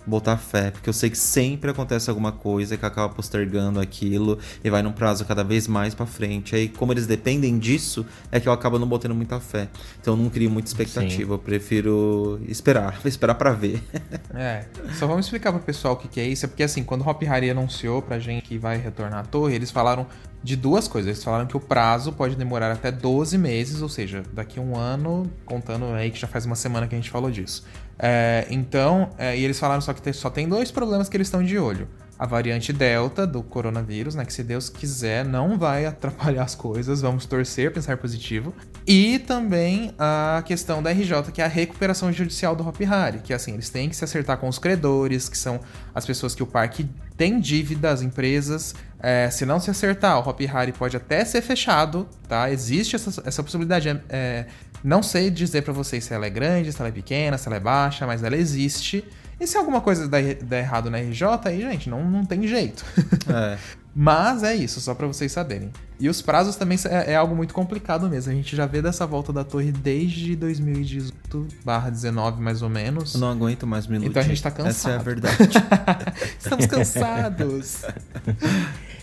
botar 0.06 0.36
fé, 0.36 0.70
porque 0.70 0.88
eu 0.88 0.92
sei 0.92 1.10
que 1.10 1.18
sempre 1.18 1.70
acontece 1.70 2.08
alguma 2.08 2.32
coisa 2.32 2.76
que 2.76 2.84
acaba 2.84 3.12
postergando 3.12 3.80
aquilo 3.80 4.38
e 4.62 4.70
vai 4.70 4.82
num 4.82 4.92
prazo 4.92 5.24
cada 5.24 5.44
vez 5.44 5.68
mais 5.68 5.94
pra 5.94 6.06
frente. 6.06 6.54
Aí, 6.54 6.68
como 6.68 6.92
eles 6.92 7.06
dependem 7.06 7.58
disso, 7.58 8.04
é 8.30 8.40
que 8.40 8.48
eu 8.48 8.52
acabo 8.52 8.78
não 8.78 8.86
botando 8.86 9.14
muita 9.14 9.38
fé. 9.40 9.68
Então, 10.00 10.14
eu 10.14 10.22
não 10.22 10.30
crio 10.30 10.50
muita 10.50 10.68
expectativa. 10.68 11.34
Eu 11.34 11.38
prefiro 11.38 12.40
esperar, 12.48 13.00
esperar 13.04 13.34
pra 13.34 13.52
ver. 13.52 13.82
É, 14.34 14.64
só 14.98 15.06
vamos 15.06 15.26
explicar 15.26 15.52
pro 15.52 15.60
pessoal 15.60 15.94
o 15.94 15.96
que, 15.96 16.08
que 16.08 16.20
é 16.20 16.26
isso. 16.26 16.44
É 16.46 16.48
porque 16.48 16.62
assim, 16.62 16.82
quando 16.82 17.02
o 17.02 17.08
Hop 17.08 17.22
Hari 17.22 17.50
anunciou 17.50 18.02
pra 18.02 18.18
gente 18.18 18.42
que 18.42 18.58
vai 18.58 18.76
retornar 18.78 19.20
à 19.20 19.24
torre, 19.24 19.54
eles 19.54 19.70
falaram 19.70 20.06
de 20.42 20.56
duas 20.56 20.88
coisas. 20.88 21.08
Eles 21.08 21.22
falaram 21.22 21.46
que 21.46 21.56
o 21.56 21.60
prazo 21.60 22.12
pode 22.12 22.34
demorar 22.34 22.72
até 22.72 22.90
12 22.90 23.36
meses, 23.36 23.82
ou 23.82 23.88
seja, 23.88 24.22
daqui 24.32 24.58
a 24.58 24.62
um 24.62 24.76
ano, 24.76 25.30
contando 25.44 25.86
aí 25.86 26.10
que 26.10 26.18
já 26.18 26.26
faz 26.26 26.46
uma 26.46 26.56
semana 26.56 26.86
que 26.86 26.94
a 26.94 26.98
gente 26.98 27.10
falou 27.10 27.30
disso. 27.30 27.64
É, 28.02 28.46
então, 28.48 29.10
é, 29.18 29.36
e 29.36 29.44
eles 29.44 29.60
falaram 29.60 29.82
só 29.82 29.92
que 29.92 30.12
só 30.14 30.30
tem 30.30 30.48
dois 30.48 30.70
problemas 30.70 31.08
que 31.08 31.16
eles 31.16 31.26
estão 31.26 31.44
de 31.44 31.58
olho. 31.58 31.86
A 32.18 32.26
variante 32.26 32.72
Delta 32.72 33.26
do 33.26 33.42
coronavírus, 33.42 34.14
né? 34.14 34.24
Que 34.24 34.32
se 34.32 34.42
Deus 34.42 34.68
quiser, 34.68 35.24
não 35.24 35.58
vai 35.58 35.84
atrapalhar 35.86 36.44
as 36.44 36.54
coisas. 36.54 37.00
Vamos 37.02 37.26
torcer, 37.26 37.72
pensar 37.72 37.96
positivo. 37.98 38.54
E 38.86 39.18
também 39.20 39.94
a 39.98 40.42
questão 40.44 40.82
da 40.82 40.90
RJ, 40.90 41.30
que 41.32 41.40
é 41.40 41.44
a 41.44 41.48
recuperação 41.48 42.12
judicial 42.12 42.56
do 42.56 42.66
Hop 42.66 42.76
Hari. 42.82 43.20
Que 43.20 43.32
assim, 43.32 43.54
eles 43.54 43.70
têm 43.70 43.88
que 43.88 43.96
se 43.96 44.04
acertar 44.04 44.38
com 44.38 44.48
os 44.48 44.58
credores, 44.58 45.28
que 45.28 45.36
são 45.36 45.60
as 45.94 46.04
pessoas 46.04 46.34
que 46.34 46.42
o 46.42 46.46
parque 46.46 46.88
tem 47.16 47.38
dívida, 47.38 47.90
as 47.90 48.02
empresas. 48.02 48.74
É, 48.98 49.30
se 49.30 49.46
não 49.46 49.58
se 49.60 49.70
acertar, 49.70 50.18
o 50.18 50.28
Hop 50.28 50.40
Hari 50.52 50.72
pode 50.72 50.96
até 50.96 51.24
ser 51.24 51.40
fechado, 51.40 52.06
tá? 52.28 52.50
Existe 52.50 52.96
essa, 52.96 53.22
essa 53.24 53.42
possibilidade. 53.42 53.88
É, 53.88 54.00
é, 54.10 54.46
não 54.82 55.02
sei 55.02 55.30
dizer 55.30 55.62
pra 55.62 55.72
vocês 55.72 56.04
se 56.04 56.14
ela 56.14 56.26
é 56.26 56.30
grande, 56.30 56.72
se 56.72 56.80
ela 56.80 56.88
é 56.88 56.92
pequena, 56.92 57.38
se 57.38 57.48
ela 57.48 57.56
é 57.56 57.60
baixa, 57.60 58.06
mas 58.06 58.22
ela 58.22 58.36
existe. 58.36 59.04
E 59.40 59.46
se 59.46 59.56
alguma 59.56 59.80
coisa 59.80 60.06
der, 60.06 60.34
der 60.34 60.60
errado 60.60 60.90
na 60.90 60.98
RJ, 60.98 61.24
aí, 61.44 61.62
gente, 61.62 61.88
não, 61.88 62.04
não 62.04 62.24
tem 62.24 62.46
jeito. 62.46 62.84
É. 63.32 63.56
Mas 63.94 64.42
é 64.44 64.54
isso, 64.54 64.80
só 64.80 64.94
pra 64.94 65.06
vocês 65.08 65.32
saberem. 65.32 65.70
E 65.98 66.08
os 66.08 66.22
prazos 66.22 66.54
também 66.54 66.78
é, 66.88 67.12
é 67.12 67.16
algo 67.16 67.34
muito 67.34 67.52
complicado 67.52 68.08
mesmo. 68.08 68.30
A 68.32 68.34
gente 68.34 68.54
já 68.54 68.64
vê 68.64 68.80
dessa 68.80 69.04
volta 69.04 69.32
da 69.32 69.42
torre 69.42 69.72
desde 69.72 70.36
2018/19 70.36 72.38
mais 72.38 72.62
ou 72.62 72.68
menos. 72.68 73.14
Eu 73.14 73.20
não 73.20 73.30
aguento 73.30 73.66
mais 73.66 73.86
iludir. 73.86 74.06
Então 74.06 74.22
a 74.22 74.24
gente 74.24 74.40
tá 74.42 74.48
Essa 74.48 74.58
é 74.58 74.62
a 74.62 74.66
cansado. 74.98 75.04
verdade. 75.04 75.36
Estamos 76.38 76.66
cansados. 76.66 77.82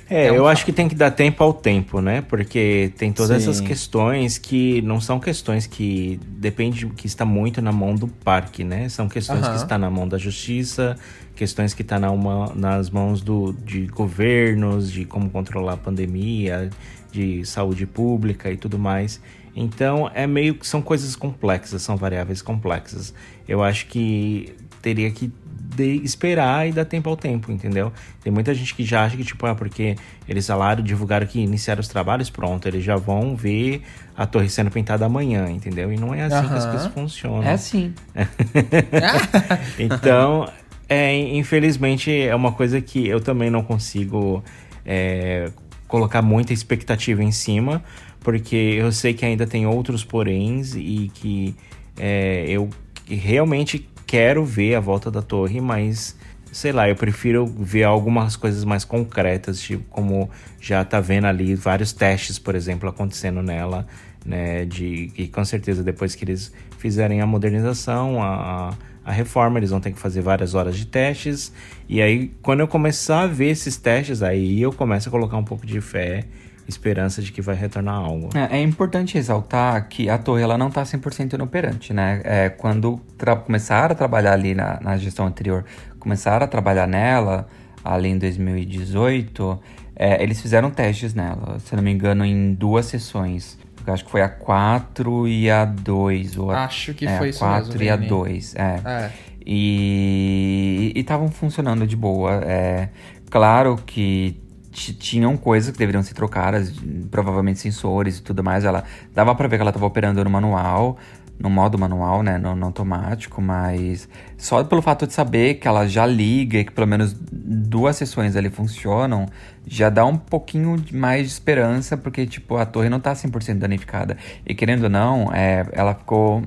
É, 0.09 0.27
É 0.27 0.31
um 0.31 0.35
eu 0.35 0.43
fato. 0.43 0.51
acho 0.53 0.65
que 0.65 0.71
tem 0.71 0.87
que 0.87 0.95
dar 0.95 1.11
tempo 1.11 1.43
ao 1.43 1.53
tempo, 1.53 1.99
né? 1.99 2.21
Porque 2.21 2.91
tem 2.97 3.11
todas 3.11 3.41
Sim. 3.43 3.49
essas 3.49 3.61
questões 3.61 4.37
que 4.37 4.81
não 4.83 5.01
são 5.01 5.19
questões 5.19 5.67
que 5.67 6.19
depende 6.27 6.85
que 6.87 7.07
está 7.07 7.25
muito 7.25 7.61
na 7.61 7.71
mão 7.71 7.93
do 7.93 8.07
parque, 8.07 8.63
né? 8.63 8.87
São 8.89 9.09
questões 9.09 9.47
que 9.47 9.55
está 9.55 9.77
na 9.77 9.89
mão 9.89 10.07
da 10.07 10.17
justiça, 10.17 10.95
questões 11.35 11.73
que 11.73 11.81
estão 11.81 11.99
na 11.99 12.09
uma- 12.11 12.53
nas 12.55 12.89
mãos 12.89 13.21
do, 13.21 13.51
de 13.53 13.87
governos, 13.87 14.91
de 14.91 15.03
como 15.05 15.29
controlar 15.29 15.73
a 15.73 15.77
pandemia, 15.77 16.69
de 17.11 17.45
saúde 17.45 17.85
pública 17.85 18.49
e 18.51 18.57
tudo 18.57 18.79
mais. 18.79 19.21
Então 19.55 20.09
é 20.13 20.25
meio 20.27 20.53
que 20.55 20.65
são 20.67 20.81
coisas 20.81 21.15
complexas, 21.15 21.81
são 21.81 21.97
variáveis 21.97 22.41
complexas. 22.41 23.13
Eu 23.47 23.63
acho 23.63 23.87
que 23.87 24.53
teria 24.81 25.09
que 25.11 25.31
de- 25.77 26.03
esperar 26.03 26.67
e 26.67 26.71
dar 26.71 26.85
tempo 26.85 27.09
ao 27.09 27.15
tempo, 27.15 27.51
entendeu? 27.51 27.91
Tem 28.23 28.33
muita 28.33 28.53
gente 28.53 28.73
que 28.73 28.83
já 28.83 29.05
acha 29.05 29.15
que, 29.15 29.23
tipo, 29.23 29.45
ah, 29.45 29.53
porque 29.55 29.95
eles 30.27 30.45
falaram, 30.45 30.83
divulgaram 30.83 31.25
que 31.27 31.39
iniciaram 31.39 31.79
os 31.79 31.87
trabalhos, 31.87 32.29
pronto, 32.29 32.67
eles 32.67 32.83
já 32.83 32.95
vão 32.95 33.35
ver 33.35 33.81
a 34.15 34.25
torre 34.25 34.49
sendo 34.49 34.71
pintada 34.71 35.05
amanhã, 35.05 35.49
entendeu? 35.49 35.93
E 35.93 35.97
não 35.97 36.13
é 36.13 36.23
assim 36.23 36.47
que 36.47 36.53
as 36.55 36.65
coisas 36.65 36.87
funcionam. 36.87 37.43
É 37.43 37.51
assim. 37.53 37.93
Então, 39.79 40.49
é, 40.89 41.15
infelizmente, 41.35 42.11
é 42.11 42.35
uma 42.35 42.51
coisa 42.51 42.81
que 42.81 43.07
eu 43.07 43.19
também 43.19 43.49
não 43.49 43.61
consigo 43.63 44.43
é, 44.85 45.51
colocar 45.87 46.21
muita 46.21 46.53
expectativa 46.53 47.23
em 47.23 47.31
cima, 47.31 47.83
porque 48.21 48.55
eu 48.55 48.91
sei 48.91 49.13
que 49.13 49.25
ainda 49.25 49.45
tem 49.45 49.65
outros 49.67 50.03
poréns 50.03 50.75
e 50.75 51.11
que 51.13 51.55
é, 51.97 52.45
eu 52.47 52.69
realmente 53.07 53.87
quero 54.07 54.43
ver 54.45 54.75
a 54.75 54.79
volta 54.79 55.11
da 55.11 55.21
torre, 55.21 55.59
mas 55.59 56.15
sei 56.51 56.71
lá, 56.71 56.87
eu 56.89 56.95
prefiro 56.95 57.45
ver 57.45 57.83
algumas 57.83 58.35
coisas 58.35 58.63
mais 58.63 58.83
concretas, 58.85 59.59
tipo 59.59 59.83
como 59.89 60.29
já 60.59 60.83
tá 60.83 60.99
vendo 60.99 61.27
ali 61.27 61.53
vários 61.53 61.91
testes, 61.91 62.39
por 62.39 62.55
exemplo, 62.55 62.87
acontecendo 62.89 63.43
nela, 63.43 63.85
né, 64.25 64.65
de 64.65 65.11
que 65.13 65.27
com 65.27 65.43
certeza 65.43 65.83
depois 65.83 66.15
que 66.15 66.23
eles 66.23 66.51
fizerem 66.79 67.21
a 67.21 67.25
modernização, 67.25 68.23
a, 68.23 68.73
a 69.03 69.11
reforma, 69.11 69.59
eles 69.59 69.69
vão 69.69 69.81
ter 69.81 69.91
que 69.91 69.99
fazer 69.99 70.21
várias 70.21 70.55
horas 70.55 70.77
de 70.77 70.87
testes, 70.87 71.51
e 71.87 72.01
aí 72.01 72.31
quando 72.41 72.61
eu 72.61 72.67
começar 72.67 73.21
a 73.21 73.27
ver 73.27 73.49
esses 73.49 73.77
testes, 73.77 74.23
aí 74.23 74.61
eu 74.61 74.71
começo 74.71 75.09
a 75.09 75.11
colocar 75.11 75.37
um 75.37 75.43
pouco 75.43 75.65
de 75.65 75.81
fé, 75.81 76.25
esperança 76.67 77.21
de 77.21 77.32
que 77.32 77.41
vai 77.41 77.56
retornar 77.56 77.95
algo. 77.95 78.30
É, 78.36 78.58
é 78.58 78.62
importante 78.62 79.15
ressaltar 79.15 79.88
que 79.88 80.10
a 80.10 80.17
torre 80.17 80.43
ela 80.43 80.58
não 80.58 80.67
está 80.67 80.84
100% 80.84 81.34
inoperante, 81.34 81.93
né? 81.93 82.21
É, 82.23 82.49
quando 82.49 82.99
começaram 83.45 83.93
a 83.93 83.95
trabalhar 83.95 84.34
ali 84.34 84.53
na, 84.53 84.80
na 84.82 84.97
gestão 84.97 85.25
anterior, 85.25 85.63
começaram 85.99 86.43
a 86.43 86.47
trabalhar 86.47 86.88
nela, 86.88 87.47
ali 87.84 88.10
em 88.10 88.17
2018, 88.17 89.60
é, 89.95 90.21
eles 90.21 90.41
fizeram 90.41 90.69
testes 90.69 91.13
nela, 91.13 91.58
se 91.60 91.75
não 91.75 91.82
me 91.82 91.91
engano, 91.91 92.25
em 92.25 92.53
duas 92.53 92.86
sessões. 92.86 93.58
Eu 93.86 93.93
acho 93.93 94.03
que 94.03 94.12
foi 94.12 94.21
a 94.21 94.27
4 94.27 95.27
e 95.30 95.49
a 95.49 95.63
2. 95.63 96.38
Ou 96.38 96.51
a, 96.51 96.65
Acho 96.65 96.93
que 96.93 97.06
é, 97.06 97.17
foi 97.17 97.27
a 97.27 97.30
isso 97.30 97.39
4 97.39 97.69
mesmo, 97.69 97.84
e 97.84 97.89
a 97.89 97.95
Vini. 97.95 98.10
2, 98.10 98.56
é. 98.56 98.82
É. 98.86 99.12
E 99.45 100.91
estavam 100.93 101.32
funcionando 101.32 101.88
de 101.88 101.95
boa. 101.95 102.41
É, 102.43 102.89
claro 103.30 103.77
que 103.86 104.38
tinham 104.77 105.35
coisas 105.35 105.71
que 105.71 105.77
deveriam 105.77 106.03
ser 106.03 106.13
trocadas, 106.13 106.71
provavelmente 107.09 107.59
sensores 107.59 108.17
e 108.17 108.21
tudo 108.21 108.43
mais. 108.43 108.63
Ela 108.63 108.83
dava 109.13 109.33
pra 109.35 109.47
ver 109.47 109.57
que 109.57 109.61
ela 109.61 109.71
tava 109.73 109.85
operando 109.85 110.23
no 110.23 110.29
manual, 110.29 110.97
no 111.39 111.49
modo 111.49 111.77
manual, 111.77 112.23
né, 112.23 112.37
no, 112.37 112.55
no 112.55 112.65
automático, 112.65 113.41
mas 113.41 114.09
só 114.37 114.63
pelo 114.63 114.81
fato 114.81 115.05
de 115.05 115.13
saber 115.13 115.55
que 115.55 115.67
ela 115.67 115.87
já 115.87 116.05
liga 116.05 116.57
e 116.59 116.65
que 116.65 116.71
pelo 116.71 116.87
menos 116.87 117.15
duas 117.31 117.95
sessões 117.95 118.35
ali 118.35 118.49
funcionam, 118.49 119.27
já 119.65 119.89
dá 119.89 120.05
um 120.05 120.17
pouquinho 120.17 120.83
mais 120.93 121.27
de 121.27 121.33
esperança, 121.33 121.95
porque 121.95 122.25
tipo, 122.25 122.57
a 122.57 122.65
torre 122.65 122.89
não 122.89 122.99
tá 122.99 123.13
100% 123.13 123.59
danificada. 123.59 124.17
E 124.45 124.55
querendo 124.55 124.83
ou 124.83 124.89
não, 124.89 125.31
é, 125.33 125.65
ela 125.73 125.93
ficou 125.93 126.43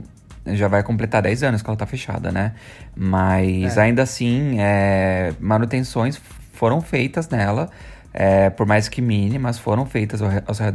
já 0.46 0.68
vai 0.68 0.82
completar 0.82 1.22
10 1.22 1.42
anos 1.42 1.62
que 1.62 1.68
ela 1.68 1.76
tá 1.76 1.86
fechada, 1.86 2.32
né? 2.32 2.54
Mas 2.96 3.76
É. 3.76 3.82
ainda 3.82 4.02
assim, 4.02 4.56
é, 4.58 5.32
manutenções 5.38 6.20
foram 6.54 6.80
feitas 6.80 7.28
nela, 7.28 7.68
é, 8.12 8.50
por 8.50 8.66
mais 8.66 8.88
que 8.88 9.00
mínimas, 9.00 9.58
foram 9.58 9.86
feitas 9.86 10.20
ao, 10.22 10.28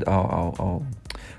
ao- 0.06 0.56
ao- 0.58 0.84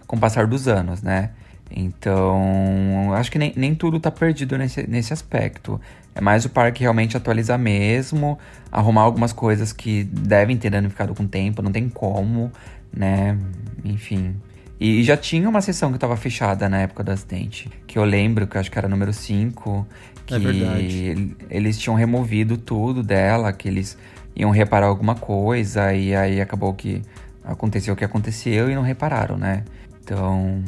com 0.07 0.17
o 0.17 0.19
passar 0.19 0.47
dos 0.47 0.69
anos, 0.69 1.03
né? 1.03 1.31
Então, 1.71 3.13
acho 3.15 3.31
que 3.31 3.39
nem, 3.39 3.53
nem 3.57 3.75
tudo 3.75 3.99
tá 3.99 4.11
perdido 4.11 4.57
nesse, 4.57 4.87
nesse 4.89 5.13
aspecto. 5.13 5.81
É 6.15 6.21
mais 6.21 6.45
o 6.45 6.51
parque 6.51 6.83
realmente 6.83 7.17
atualizar 7.17 7.59
mesmo, 7.59 8.39
arrumar 8.71 9.03
algumas 9.03 9.33
coisas 9.33 9.73
que 9.73 10.05
devem 10.05 10.57
ter 10.57 10.71
danificado 10.71 11.15
com 11.15 11.25
o 11.25 11.29
tempo, 11.29 11.63
não 11.63 11.73
tem 11.73 11.89
como, 11.89 12.51
né? 12.93 13.37
enfim. 13.85 14.37
E 14.79 15.03
já 15.03 15.17
tinha 15.17 15.49
uma 15.49 15.61
sessão 15.61 15.93
que 15.93 15.99
tava 15.99 16.17
fechada 16.17 16.69
na 16.69 16.79
época 16.83 17.03
do 17.03 17.11
acidente. 17.11 17.71
Que 17.87 17.99
eu 17.99 18.05
lembro, 18.05 18.47
que 18.47 18.57
eu 18.57 18.61
acho 18.61 18.71
que 18.71 18.79
era 18.79 18.89
número 18.89 19.13
5. 19.13 19.87
Que 20.27 20.35
É 20.35 20.39
verdade. 20.39 21.37
eles 21.49 21.79
tinham 21.79 21.95
removido 21.97 22.59
tudo 22.59 23.03
dela, 23.03 23.53
que 23.53 23.69
eles 23.69 23.97
iam 24.37 24.51
reparar 24.51 24.87
alguma 24.87 25.15
coisa, 25.15 25.93
e 25.95 26.15
aí 26.15 26.41
acabou 26.41 26.75
que 26.75 27.03
aconteceu 27.43 27.95
o 27.95 27.97
que 27.97 28.05
aconteceu 28.05 28.71
e 28.71 28.75
não 28.75 28.83
repararam, 28.83 29.37
né? 29.37 29.65
Então, 30.03 30.63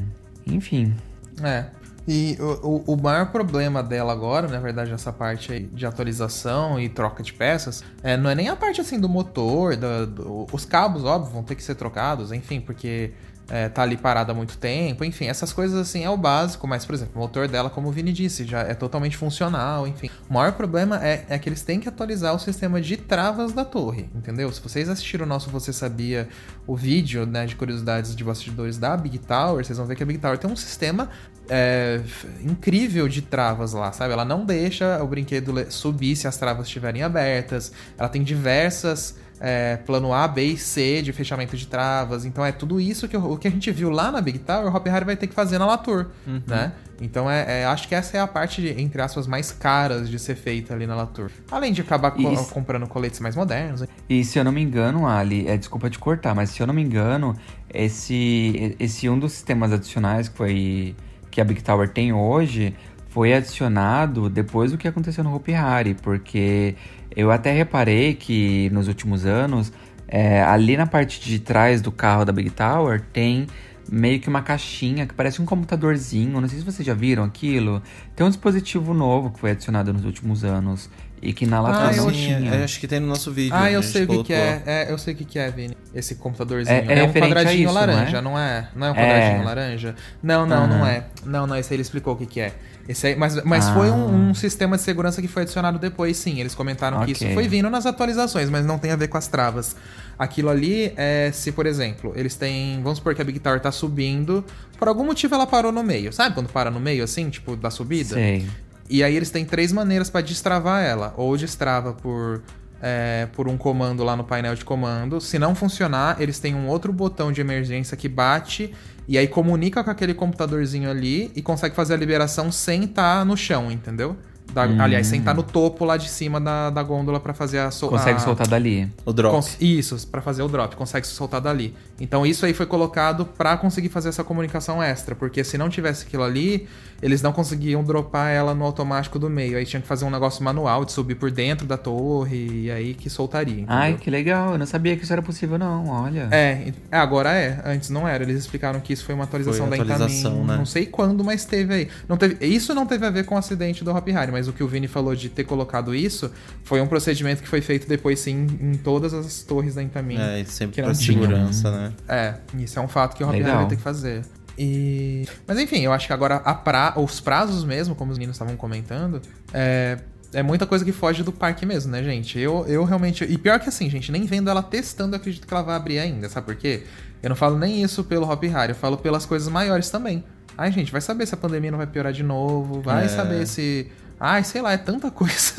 enfim. 0.47 0.95
É. 1.43 1.67
E 2.11 2.39
o, 2.41 2.95
o, 2.95 2.97
maior 2.97 3.27
problema 3.27 3.83
dela 3.83 4.15
agora, 4.15 4.49
na 4.49 4.59
verdade, 4.59 4.91
essa 4.93 5.13
parte 5.13 5.69
de 5.75 5.85
atualização 5.85 6.81
e 6.81 6.89
troca 6.89 7.23
de 7.23 7.35
peças, 7.35 7.85
é, 8.03 8.17
não 8.17 8.31
é 8.31 8.35
nem 8.35 8.49
a 8.49 8.57
parte 8.57 8.81
assim 8.81 8.99
do 8.99 9.11
motor, 9.11 9.77
da- 9.77 10.07
do- 10.07 10.47
os 10.51 10.65
cabos, 10.65 11.05
óbvio, 11.05 11.31
vão 11.35 11.43
ter 11.43 11.55
que 11.55 11.63
ser 11.63 11.75
trocados, 11.75 12.33
enfim, 12.33 12.63
porque 12.63 13.13
é, 13.49 13.69
tá 13.69 13.83
ali 13.83 13.97
parada 13.97 14.33
há 14.33 14.35
muito 14.35 14.59
tempo, 14.59 15.05
enfim, 15.05 15.27
essas 15.27 15.53
coisas 15.53 15.79
assim 15.79 16.05
é 16.05 16.11
o 16.11 16.17
básico, 16.17 16.67
mas, 16.67 16.85
por 16.85 16.95
exemplo, 16.95 17.15
o 17.17 17.19
motor 17.19 17.49
dela, 17.49 17.71
como 17.71 17.89
o 17.89 17.93
Vini 17.93 18.13
disse, 18.13 18.45
já 18.45 18.61
é 18.61 18.75
totalmente 18.75 19.17
funcional, 19.17 19.87
enfim. 19.87 20.11
O 20.29 20.35
maior 20.35 20.53
problema 20.53 21.03
é, 21.05 21.25
é 21.29 21.39
que 21.39 21.49
eles 21.49 21.63
têm 21.63 21.81
que 21.81 21.89
atualizar 21.89 22.35
o 22.35 22.39
sistema 22.39 22.81
de 22.81 22.97
travas 22.97 23.53
da 23.53 23.65
torre, 23.65 24.09
entendeu? 24.15 24.53
Se 24.53 24.61
vocês 24.61 24.89
assistiram 24.89 25.25
o 25.25 25.29
nosso 25.29 25.49
Você 25.51 25.73
Sabia, 25.73 26.29
o 26.67 26.77
vídeo 26.77 27.25
né, 27.25 27.47
de 27.47 27.57
curiosidades 27.57 28.15
de 28.15 28.23
bastidores 28.23 28.77
da 28.77 28.97
Big 28.97 29.19
Tower, 29.19 29.65
vocês 29.65 29.79
vão 29.79 29.87
ver 29.87 29.97
que 29.97 30.03
a 30.03 30.07
Big 30.07 30.19
Tower 30.19 30.37
tem 30.37 30.51
um 30.51 30.57
sistema 30.57 31.09
é, 31.49 32.01
incrível 32.43 33.09
de 33.09 33.23
travas 33.23 33.73
lá, 33.73 33.91
sabe? 33.93 34.13
Ela 34.13 34.25
não 34.25 34.45
deixa 34.45 35.03
o 35.03 35.07
brinquedo 35.07 35.55
subir 35.71 36.15
se 36.17 36.29
as 36.29 36.37
travas 36.37 36.67
estiverem 36.67 37.03
abertas. 37.03 37.73
Ela 37.97 38.09
tem 38.09 38.23
diversas 38.23 39.17
é, 39.41 39.77
plano 39.77 40.13
A, 40.13 40.27
B 40.29 40.43
e 40.45 40.57
C 40.59 41.01
de 41.03 41.13
fechamento 41.13 41.57
de 41.57 41.67
travas. 41.67 42.25
Então 42.25 42.45
é 42.45 42.53
tudo 42.53 42.81
isso 42.81 43.07
que 43.09 43.17
o, 43.17 43.33
o 43.33 43.39
que 43.39 43.49
a 43.49 43.51
gente 43.51 43.71
viu 43.71 43.91
lá 43.91 44.11
na 44.11 44.21
Big 44.21 44.39
Tower, 44.41 44.73
o 44.73 44.77
Hop 44.77 44.87
Harry 44.87 45.05
vai 45.05 45.17
ter 45.17 45.27
que 45.27 45.35
fazer 45.35 45.59
na 45.59 45.67
Latour, 45.67 46.07
né? 46.47 46.73
Então 47.01 47.31
é, 47.31 47.61
é- 47.61 47.65
acho 47.65 47.87
que 47.87 47.95
essa 47.95 48.17
é 48.17 48.21
a 48.21 48.27
parte, 48.27 48.61
de, 48.61 48.81
entre 48.83 49.01
aspas, 49.01 49.27
mais 49.29 49.53
caras 49.53 50.11
de 50.11 50.19
ser 50.19 50.35
feita 50.35 50.75
ali 50.75 50.85
na 50.85 50.97
Latour. 50.97 51.31
Além 51.49 51.73
de 51.73 51.81
acabar 51.81 52.11
co- 52.11 52.21
Isso. 52.33 52.53
comprando 52.53 52.89
coletes 52.89 53.21
mais 53.21 53.37
modernos. 53.37 53.85
E 54.09 54.25
se 54.25 54.37
eu 54.39 54.43
não 54.43 54.51
me 54.51 54.61
engano, 54.63 55.07
Ali, 55.07 55.47
é, 55.47 55.57
desculpa 55.57 55.89
te 55.89 55.99
cortar, 55.99 56.35
mas 56.35 56.51
se 56.51 56.61
eu 56.61 56.67
não 56.67 56.75
me 56.75 56.83
engano, 56.83 57.37
esse, 57.73 58.77
esse 58.79 59.09
um 59.09 59.19
dos 59.19 59.33
sistemas 59.33 59.73
adicionais 59.73 60.29
que 60.29 60.37
foi 60.37 60.97
que 61.31 61.41
a 61.41 61.45
Big 61.45 61.63
Tower 61.63 61.89
tem 61.89 62.13
hoje 62.13 62.75
foi 63.11 63.33
adicionado 63.33 64.29
depois 64.29 64.73
do 64.73 64.79
que 64.79 64.87
aconteceu 64.89 65.23
no 65.25 65.35
Hopi 65.35 65.55
Hari, 65.55 65.95
porque 65.95 66.75
eu 67.19 67.33
até 67.33 67.51
reparei 67.53 68.15
que 68.15 68.71
nos 68.71 68.87
últimos 68.87 69.27
anos, 69.27 69.73
é, 70.07 70.41
ali 70.41 70.77
na 70.77 70.87
parte 70.87 71.21
de 71.21 71.41
trás 71.41 71.83
do 71.83 71.91
carro 71.91 72.25
da 72.25 72.33
Big 72.33 72.49
Tower 72.51 73.03
tem 73.13 73.49
meio 73.91 74.21
que 74.21 74.29
uma 74.29 74.41
caixinha 74.41 75.05
que 75.05 75.13
parece 75.13 75.43
um 75.43 75.45
computadorzinho. 75.45 76.41
Não 76.41 76.49
sei 76.49 76.61
se 76.61 76.65
vocês 76.65 76.87
já 76.87 76.95
viram 76.95 77.25
aquilo. 77.25 77.83
Tem 78.15 78.25
um 78.25 78.29
dispositivo 78.29 78.95
novo 78.95 79.31
que 79.31 79.41
foi 79.41 79.51
adicionado 79.51 79.93
nos 79.93 80.05
últimos 80.05 80.45
anos 80.45 80.89
e 81.21 81.33
que 81.33 81.45
na 81.45 81.61
Latam 81.61 81.89
Ah, 81.89 81.93
eu 81.93 82.05
não 82.05 82.11
Sim, 82.11 82.17
tinha. 82.39 82.55
é, 82.55 82.63
acho 82.63 82.79
que 82.79 82.87
tem 82.87 83.01
no 83.01 83.09
nosso 83.09 83.33
vídeo. 83.33 83.53
Ah, 83.53 83.65
a 83.65 83.73
eu 83.73 83.83
sei 83.83 84.05
o 84.05 84.07
que, 84.07 84.23
que 84.23 84.33
é. 84.33 84.63
é. 84.65 84.87
Eu 84.93 84.97
sei 84.97 85.13
o 85.15 85.17
que, 85.17 85.25
que 85.25 85.39
é, 85.41 85.51
Vini. 85.51 85.77
Esse 85.93 86.15
computadorzinho. 86.15 86.77
É- 86.89 87.01
é 87.01 87.03
um 87.03 87.07
referente 87.07 87.33
a 87.33 87.35
quadradinho 87.37 87.65
isso, 87.65 87.75
não 87.75 87.81
é? 87.83 87.87
laranja, 87.87 88.23
não 88.23 88.39
é? 88.39 88.69
Não 88.77 88.87
é 88.87 88.91
um 88.93 88.95
É. 88.95 88.97
quadradinho 89.05 89.45
laranja? 89.45 89.95
Não, 90.23 90.47
não, 90.47 90.69
não 90.69 90.77
Aham. 90.85 90.89
é. 90.89 91.05
Não, 91.27 91.47
não, 91.49 91.57
esse 91.57 91.73
aí 91.73 91.77
ele 91.77 91.83
explicou 91.83 92.15
o 92.15 92.17
que, 92.17 92.27
que 92.27 92.41
é. 92.41 92.53
Esse 92.89 93.09
aí, 93.09 93.15
mas 93.17 93.45
mas 93.45 93.67
Ah. 93.69 93.75
foi 93.75 93.91
um, 93.91 94.31
um 94.31 94.35
sistema 94.35 94.77
de 94.77 94.83
segurança 94.83 95.21
que 95.21 95.29
foi 95.29 95.43
adicionado 95.43 95.79
depois, 95.79 96.17
sim. 96.17 96.41
Eles 96.41 96.55
comentaram 96.55 97.05
que 97.05 97.13
isso 97.13 97.29
foi 97.35 97.47
vindo 97.47 97.69
nas 97.69 97.85
atualizações, 97.85 98.49
mas 98.49 98.65
não 98.65 98.79
tem 98.79 98.91
a 98.93 98.97
ver 98.97 99.09
com 99.09 99.19
as 99.19 99.29
travas. 99.29 99.77
Aquilo 100.19 100.49
ali 100.49 100.93
é 100.97 101.31
se, 101.33 101.53
por 101.53 101.67
exemplo, 101.67 102.13
eles 102.17 102.35
têm. 102.35 102.81
Vamos 102.83 102.97
supor 102.99 103.15
que 103.15 103.21
a 103.21 103.25
Big 103.25 103.39
Tower 103.41 103.61
tá 103.61 103.71
subindo. 103.71 104.43
Por 104.79 104.89
algum 104.89 105.05
motivo 105.05 105.35
ela 105.35 105.47
parou 105.47 105.71
no 105.71 105.83
meio. 105.85 106.13
Sabe 106.15 106.35
quando 106.35 106.49
para 106.49 106.71
no 106.71 106.81
meio, 106.81 107.05
assim, 107.05 107.29
tipo, 107.29 107.55
da 107.57 107.71
subida? 107.71 108.15
Sei. 108.15 108.47
E 108.89 109.05
aí 109.05 109.15
eles 109.15 109.31
têm 109.31 109.45
três 109.45 109.71
maneiras 109.71 110.09
pra 110.09 110.23
destravar 110.23 110.83
ela. 110.83 111.13
Ou 111.17 111.37
destrava 111.37 111.93
por, 111.93 112.43
é, 112.83 113.29
por 113.35 113.47
um 113.47 113.59
comando 113.59 114.03
lá 114.03 114.17
no 114.17 114.25
painel 114.25 114.55
de 114.55 114.65
comando. 114.65 115.21
Se 115.21 115.39
não 115.39 115.55
funcionar, 115.55 116.21
eles 116.21 116.39
têm 116.39 116.55
um 116.55 116.67
outro 116.69 116.91
botão 116.91 117.31
de 117.31 117.41
emergência 117.43 117.97
que 117.99 118.09
bate 118.09 118.73
e 119.09 119.17
aí 119.19 119.27
comunica 119.27 119.83
com 119.83 119.91
aquele 119.91 120.13
computadorzinho 120.15 120.91
ali 120.91 121.31
e 121.35 121.41
consegue 121.43 121.75
fazer 121.75 121.95
a 121.95 121.97
liberação 121.97 122.53
sem 122.53 122.85
estar 122.85 123.25
no 123.25 123.37
chão, 123.37 123.71
entendeu? 123.73 124.17
Da- 124.53 124.63
Aliás, 124.63 125.07
sem 125.07 125.19
estar 125.21 125.35
no 125.35 125.43
topo 125.43 125.85
lá 125.85 125.97
de 125.97 126.09
cima 126.09 126.41
da, 126.41 126.71
da 126.71 126.83
gôndola 126.83 127.21
pra 127.21 127.35
fazer 127.35 127.59
a... 127.59 127.71
sol- 127.71 127.91
Consegue 127.91 128.17
a- 128.17 128.21
soltar 128.21 128.47
dali. 128.47 128.91
O 129.05 129.13
drop. 129.13 129.35
Cons- 129.35 129.57
Isso, 129.61 130.07
pra 130.09 130.23
fazer 130.23 130.43
o 130.43 130.49
drop, 130.49 130.75
consegue 130.75 131.07
se 131.07 131.13
soltar 131.13 131.41
dali. 131.41 131.75
Então 132.01 132.25
isso 132.25 132.47
aí 132.47 132.53
foi 132.55 132.67
colocado 132.67 133.25
pra 133.25 133.57
conseguir 133.57 133.89
fazer 133.89 134.09
essa 134.09 134.23
comunicação 134.23 134.83
extra, 134.83 135.15
porque 135.15 135.43
se 135.43 135.59
não 135.59 135.69
tivesse 135.69 136.07
aquilo 136.07 136.23
ali, 136.23 136.69
eles 137.01 137.23
não 137.23 137.33
conseguiam 137.33 137.83
dropar 137.83 138.31
ela 138.31 138.55
no 138.55 138.65
automático 138.65 139.19
do 139.19 139.31
meio. 139.31 139.57
Aí 139.57 139.65
tinha 139.65 139.81
que 139.81 139.87
fazer 139.87 140.05
um 140.05 140.11
negócio 140.11 140.43
manual 140.43 140.85
de 140.85 140.93
subir 140.93 141.15
por 141.15 141.31
dentro 141.31 141.67
da 141.67 141.77
torre 141.77 142.65
e 142.65 142.71
aí 142.71 142.95
que 142.95 143.09
soltaria. 143.09 143.55
Entendeu? 143.55 143.75
Ai, 143.75 143.95
que 143.95 144.11
legal. 144.11 144.53
Eu 144.53 144.59
não 144.59 144.67
sabia 144.67 144.97
que 144.97 145.05
isso 145.05 145.13
era 145.13 145.23
possível, 145.23 145.59
não. 145.59 145.89
Olha. 145.89 146.29
É, 146.31 146.73
é, 146.91 146.99
agora 146.99 147.33
é. 147.33 147.61
Antes 147.65 147.91
não 147.91 148.07
era. 148.07 148.23
Eles 148.23 148.37
explicaram 148.39 148.81
que 148.81 148.93
isso 148.93 149.05
foi 149.05 149.15
uma 149.15 149.25
atualização 149.25 149.69
Foi 149.69 149.79
da 149.79 149.83
atualização, 149.85 150.33
Intamin. 150.33 150.47
né? 150.49 150.57
Não 150.57 150.67
sei 150.67 150.87
quando, 150.87 151.25
mas 151.25 151.45
teve 151.45 151.75
aí. 151.75 151.89
Não 152.09 152.17
teve, 152.17 152.45
isso 152.45 152.75
não 152.75 152.87
teve 152.87 153.07
a 153.07 153.11
ver 153.11 153.25
com 153.25 153.35
o 153.35 153.39
acidente 153.39 153.85
do 153.85 153.93
Hop 153.93 154.09
Hari, 154.09 154.33
mas 154.33 154.49
o 154.49 154.53
que 154.53 154.63
o 154.63 154.69
Vini 154.69 154.89
falou 154.89 155.15
de 155.15 155.29
ter 155.29 155.45
colocado 155.45 155.95
isso 155.95 156.31
foi 156.65 156.81
um 156.81 156.87
procedimento 156.87 157.43
que 157.43 157.49
foi 157.49 157.61
feito 157.61 157.89
depois 157.89 158.19
sim 158.19 158.47
em 158.61 158.75
todas 158.75 159.15
as 159.15 159.43
torres 159.43 159.75
da 159.75 159.83
Intamin. 159.83 160.19
É, 160.19 160.41
e 160.41 160.47
sempre 160.47 160.77
Que 160.77 160.83
pra 160.83 160.95
segurança, 160.95 161.71
né? 161.71 161.88
É, 162.09 162.35
isso 162.59 162.79
é 162.79 162.83
um 162.83 162.89
fato 162.89 163.17
que 163.17 163.23
o 163.25 163.31
Legal. 163.31 163.51
Hari 163.51 163.59
vai 163.59 163.69
ter 163.69 163.77
que 163.77 163.83
fazer. 163.83 164.25
E... 164.59 165.25
Mas 165.47 165.59
enfim, 165.59 165.81
eu 165.81 165.93
acho 165.93 166.07
que 166.07 166.13
agora 166.13 166.37
a 166.37 166.53
pra... 166.55 166.95
os 166.97 167.21
prazos 167.21 167.65
mesmo, 167.65 167.95
como 167.95 168.11
os 168.11 168.19
meninos 168.19 168.35
estavam 168.35 168.57
comentando, 168.57 169.23
é... 169.53 169.99
é 170.33 170.43
muita 170.43 170.67
coisa 170.67 170.85
que 170.85 170.91
foge 170.93 171.23
do 171.23 171.31
parque 171.33 171.65
mesmo, 171.65 171.93
né, 171.93 172.03
gente? 172.03 172.39
Eu, 172.39 172.67
eu 172.67 172.85
realmente. 172.85 173.25
E 173.25 173.39
pior 173.39 173.61
que 173.61 173.69
assim, 173.69 173.89
gente, 173.89 174.11
nem 174.11 174.25
vendo 174.25 174.51
ela 174.51 174.63
testando, 174.63 175.15
eu 175.15 175.21
acredito 175.21 175.47
que 175.47 175.55
ela 175.55 175.63
vai 175.63 175.77
abrir 175.77 175.99
ainda, 176.01 176.29
sabe 176.29 176.47
por 176.47 176.57
quê? 176.57 176.83
Eu 177.23 177.29
não 177.29 177.37
falo 177.37 177.57
nem 177.59 177.83
isso 177.83 178.03
pelo 178.05 178.29
Hop 178.31 178.43
Hari, 178.53 178.73
eu 178.73 178.77
falo 178.77 178.97
pelas 178.99 179.25
coisas 179.27 179.49
maiores 179.49 179.91
também. 179.91 180.25
Ai, 180.57 180.73
gente, 180.73 180.91
vai 180.91 181.01
saber 181.01 181.25
se 181.27 181.35
a 181.35 181.37
pandemia 181.37 181.71
não 181.71 181.79
vai 181.79 181.87
piorar 181.87 182.13
de 182.13 182.25
novo, 182.25 182.81
vai 182.81 183.05
É. 183.05 183.09
saber 183.09 183.47
se. 183.47 183.91
Ai, 184.21 184.43
sei 184.45 184.61
lá, 184.61 184.73
é 184.73 184.77
tanta 184.77 185.11
coisa. 185.13 185.53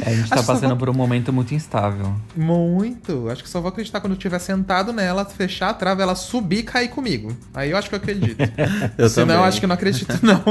É, 0.00 0.10
a 0.10 0.14
gente 0.14 0.28
tá 0.30 0.36
Acho 0.36 0.46
passando 0.46 0.68
vou- 0.70 0.76
por 0.78 0.88
um 0.90 0.94
momento 0.94 1.32
muito 1.32 1.54
instável. 1.54 2.14
Muito. 2.36 3.28
Acho 3.30 3.42
que 3.42 3.48
só 3.48 3.60
vou 3.60 3.68
acreditar 3.68 4.00
quando 4.00 4.12
eu 4.12 4.16
estiver 4.16 4.38
sentado 4.38 4.92
nela, 4.92 5.24
fechar 5.24 5.70
a 5.70 5.74
trava, 5.74 6.02
ela 6.02 6.14
subir 6.14 6.58
e 6.58 6.62
cair 6.62 6.88
comigo. 6.88 7.36
Aí 7.52 7.70
eu 7.72 7.76
acho 7.76 7.88
que 7.88 7.94
eu 7.94 7.98
acredito. 7.98 8.38
Eu 8.96 9.08
Senão 9.08 9.26
também. 9.28 9.36
eu 9.42 9.44
acho 9.48 9.58
que 9.58 9.64
eu 9.64 9.68
não 9.68 9.74
acredito, 9.74 10.18
não. 10.22 10.42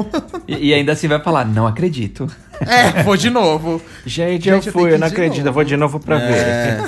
E, 0.48 0.70
e 0.70 0.74
ainda 0.74 0.92
assim 0.92 1.08
vai 1.08 1.22
falar, 1.22 1.46
não 1.46 1.66
acredito. 1.66 2.30
É, 2.68 3.04
vou 3.04 3.16
de 3.18 3.30
novo. 3.30 3.82
Gente, 4.06 4.46
Gente, 4.46 4.48
eu 4.48 4.56
eu 4.56 4.62
fui, 4.74 4.90
que 4.90 4.96
eu 4.96 5.00
não 5.00 5.08
acredito, 5.08 5.38
novo. 5.38 5.50
eu 5.50 5.54
vou 5.54 5.64
de 5.64 5.78
novo 5.78 6.00
pra 6.00 6.18
ver. 6.18 6.34
É. 6.34 6.80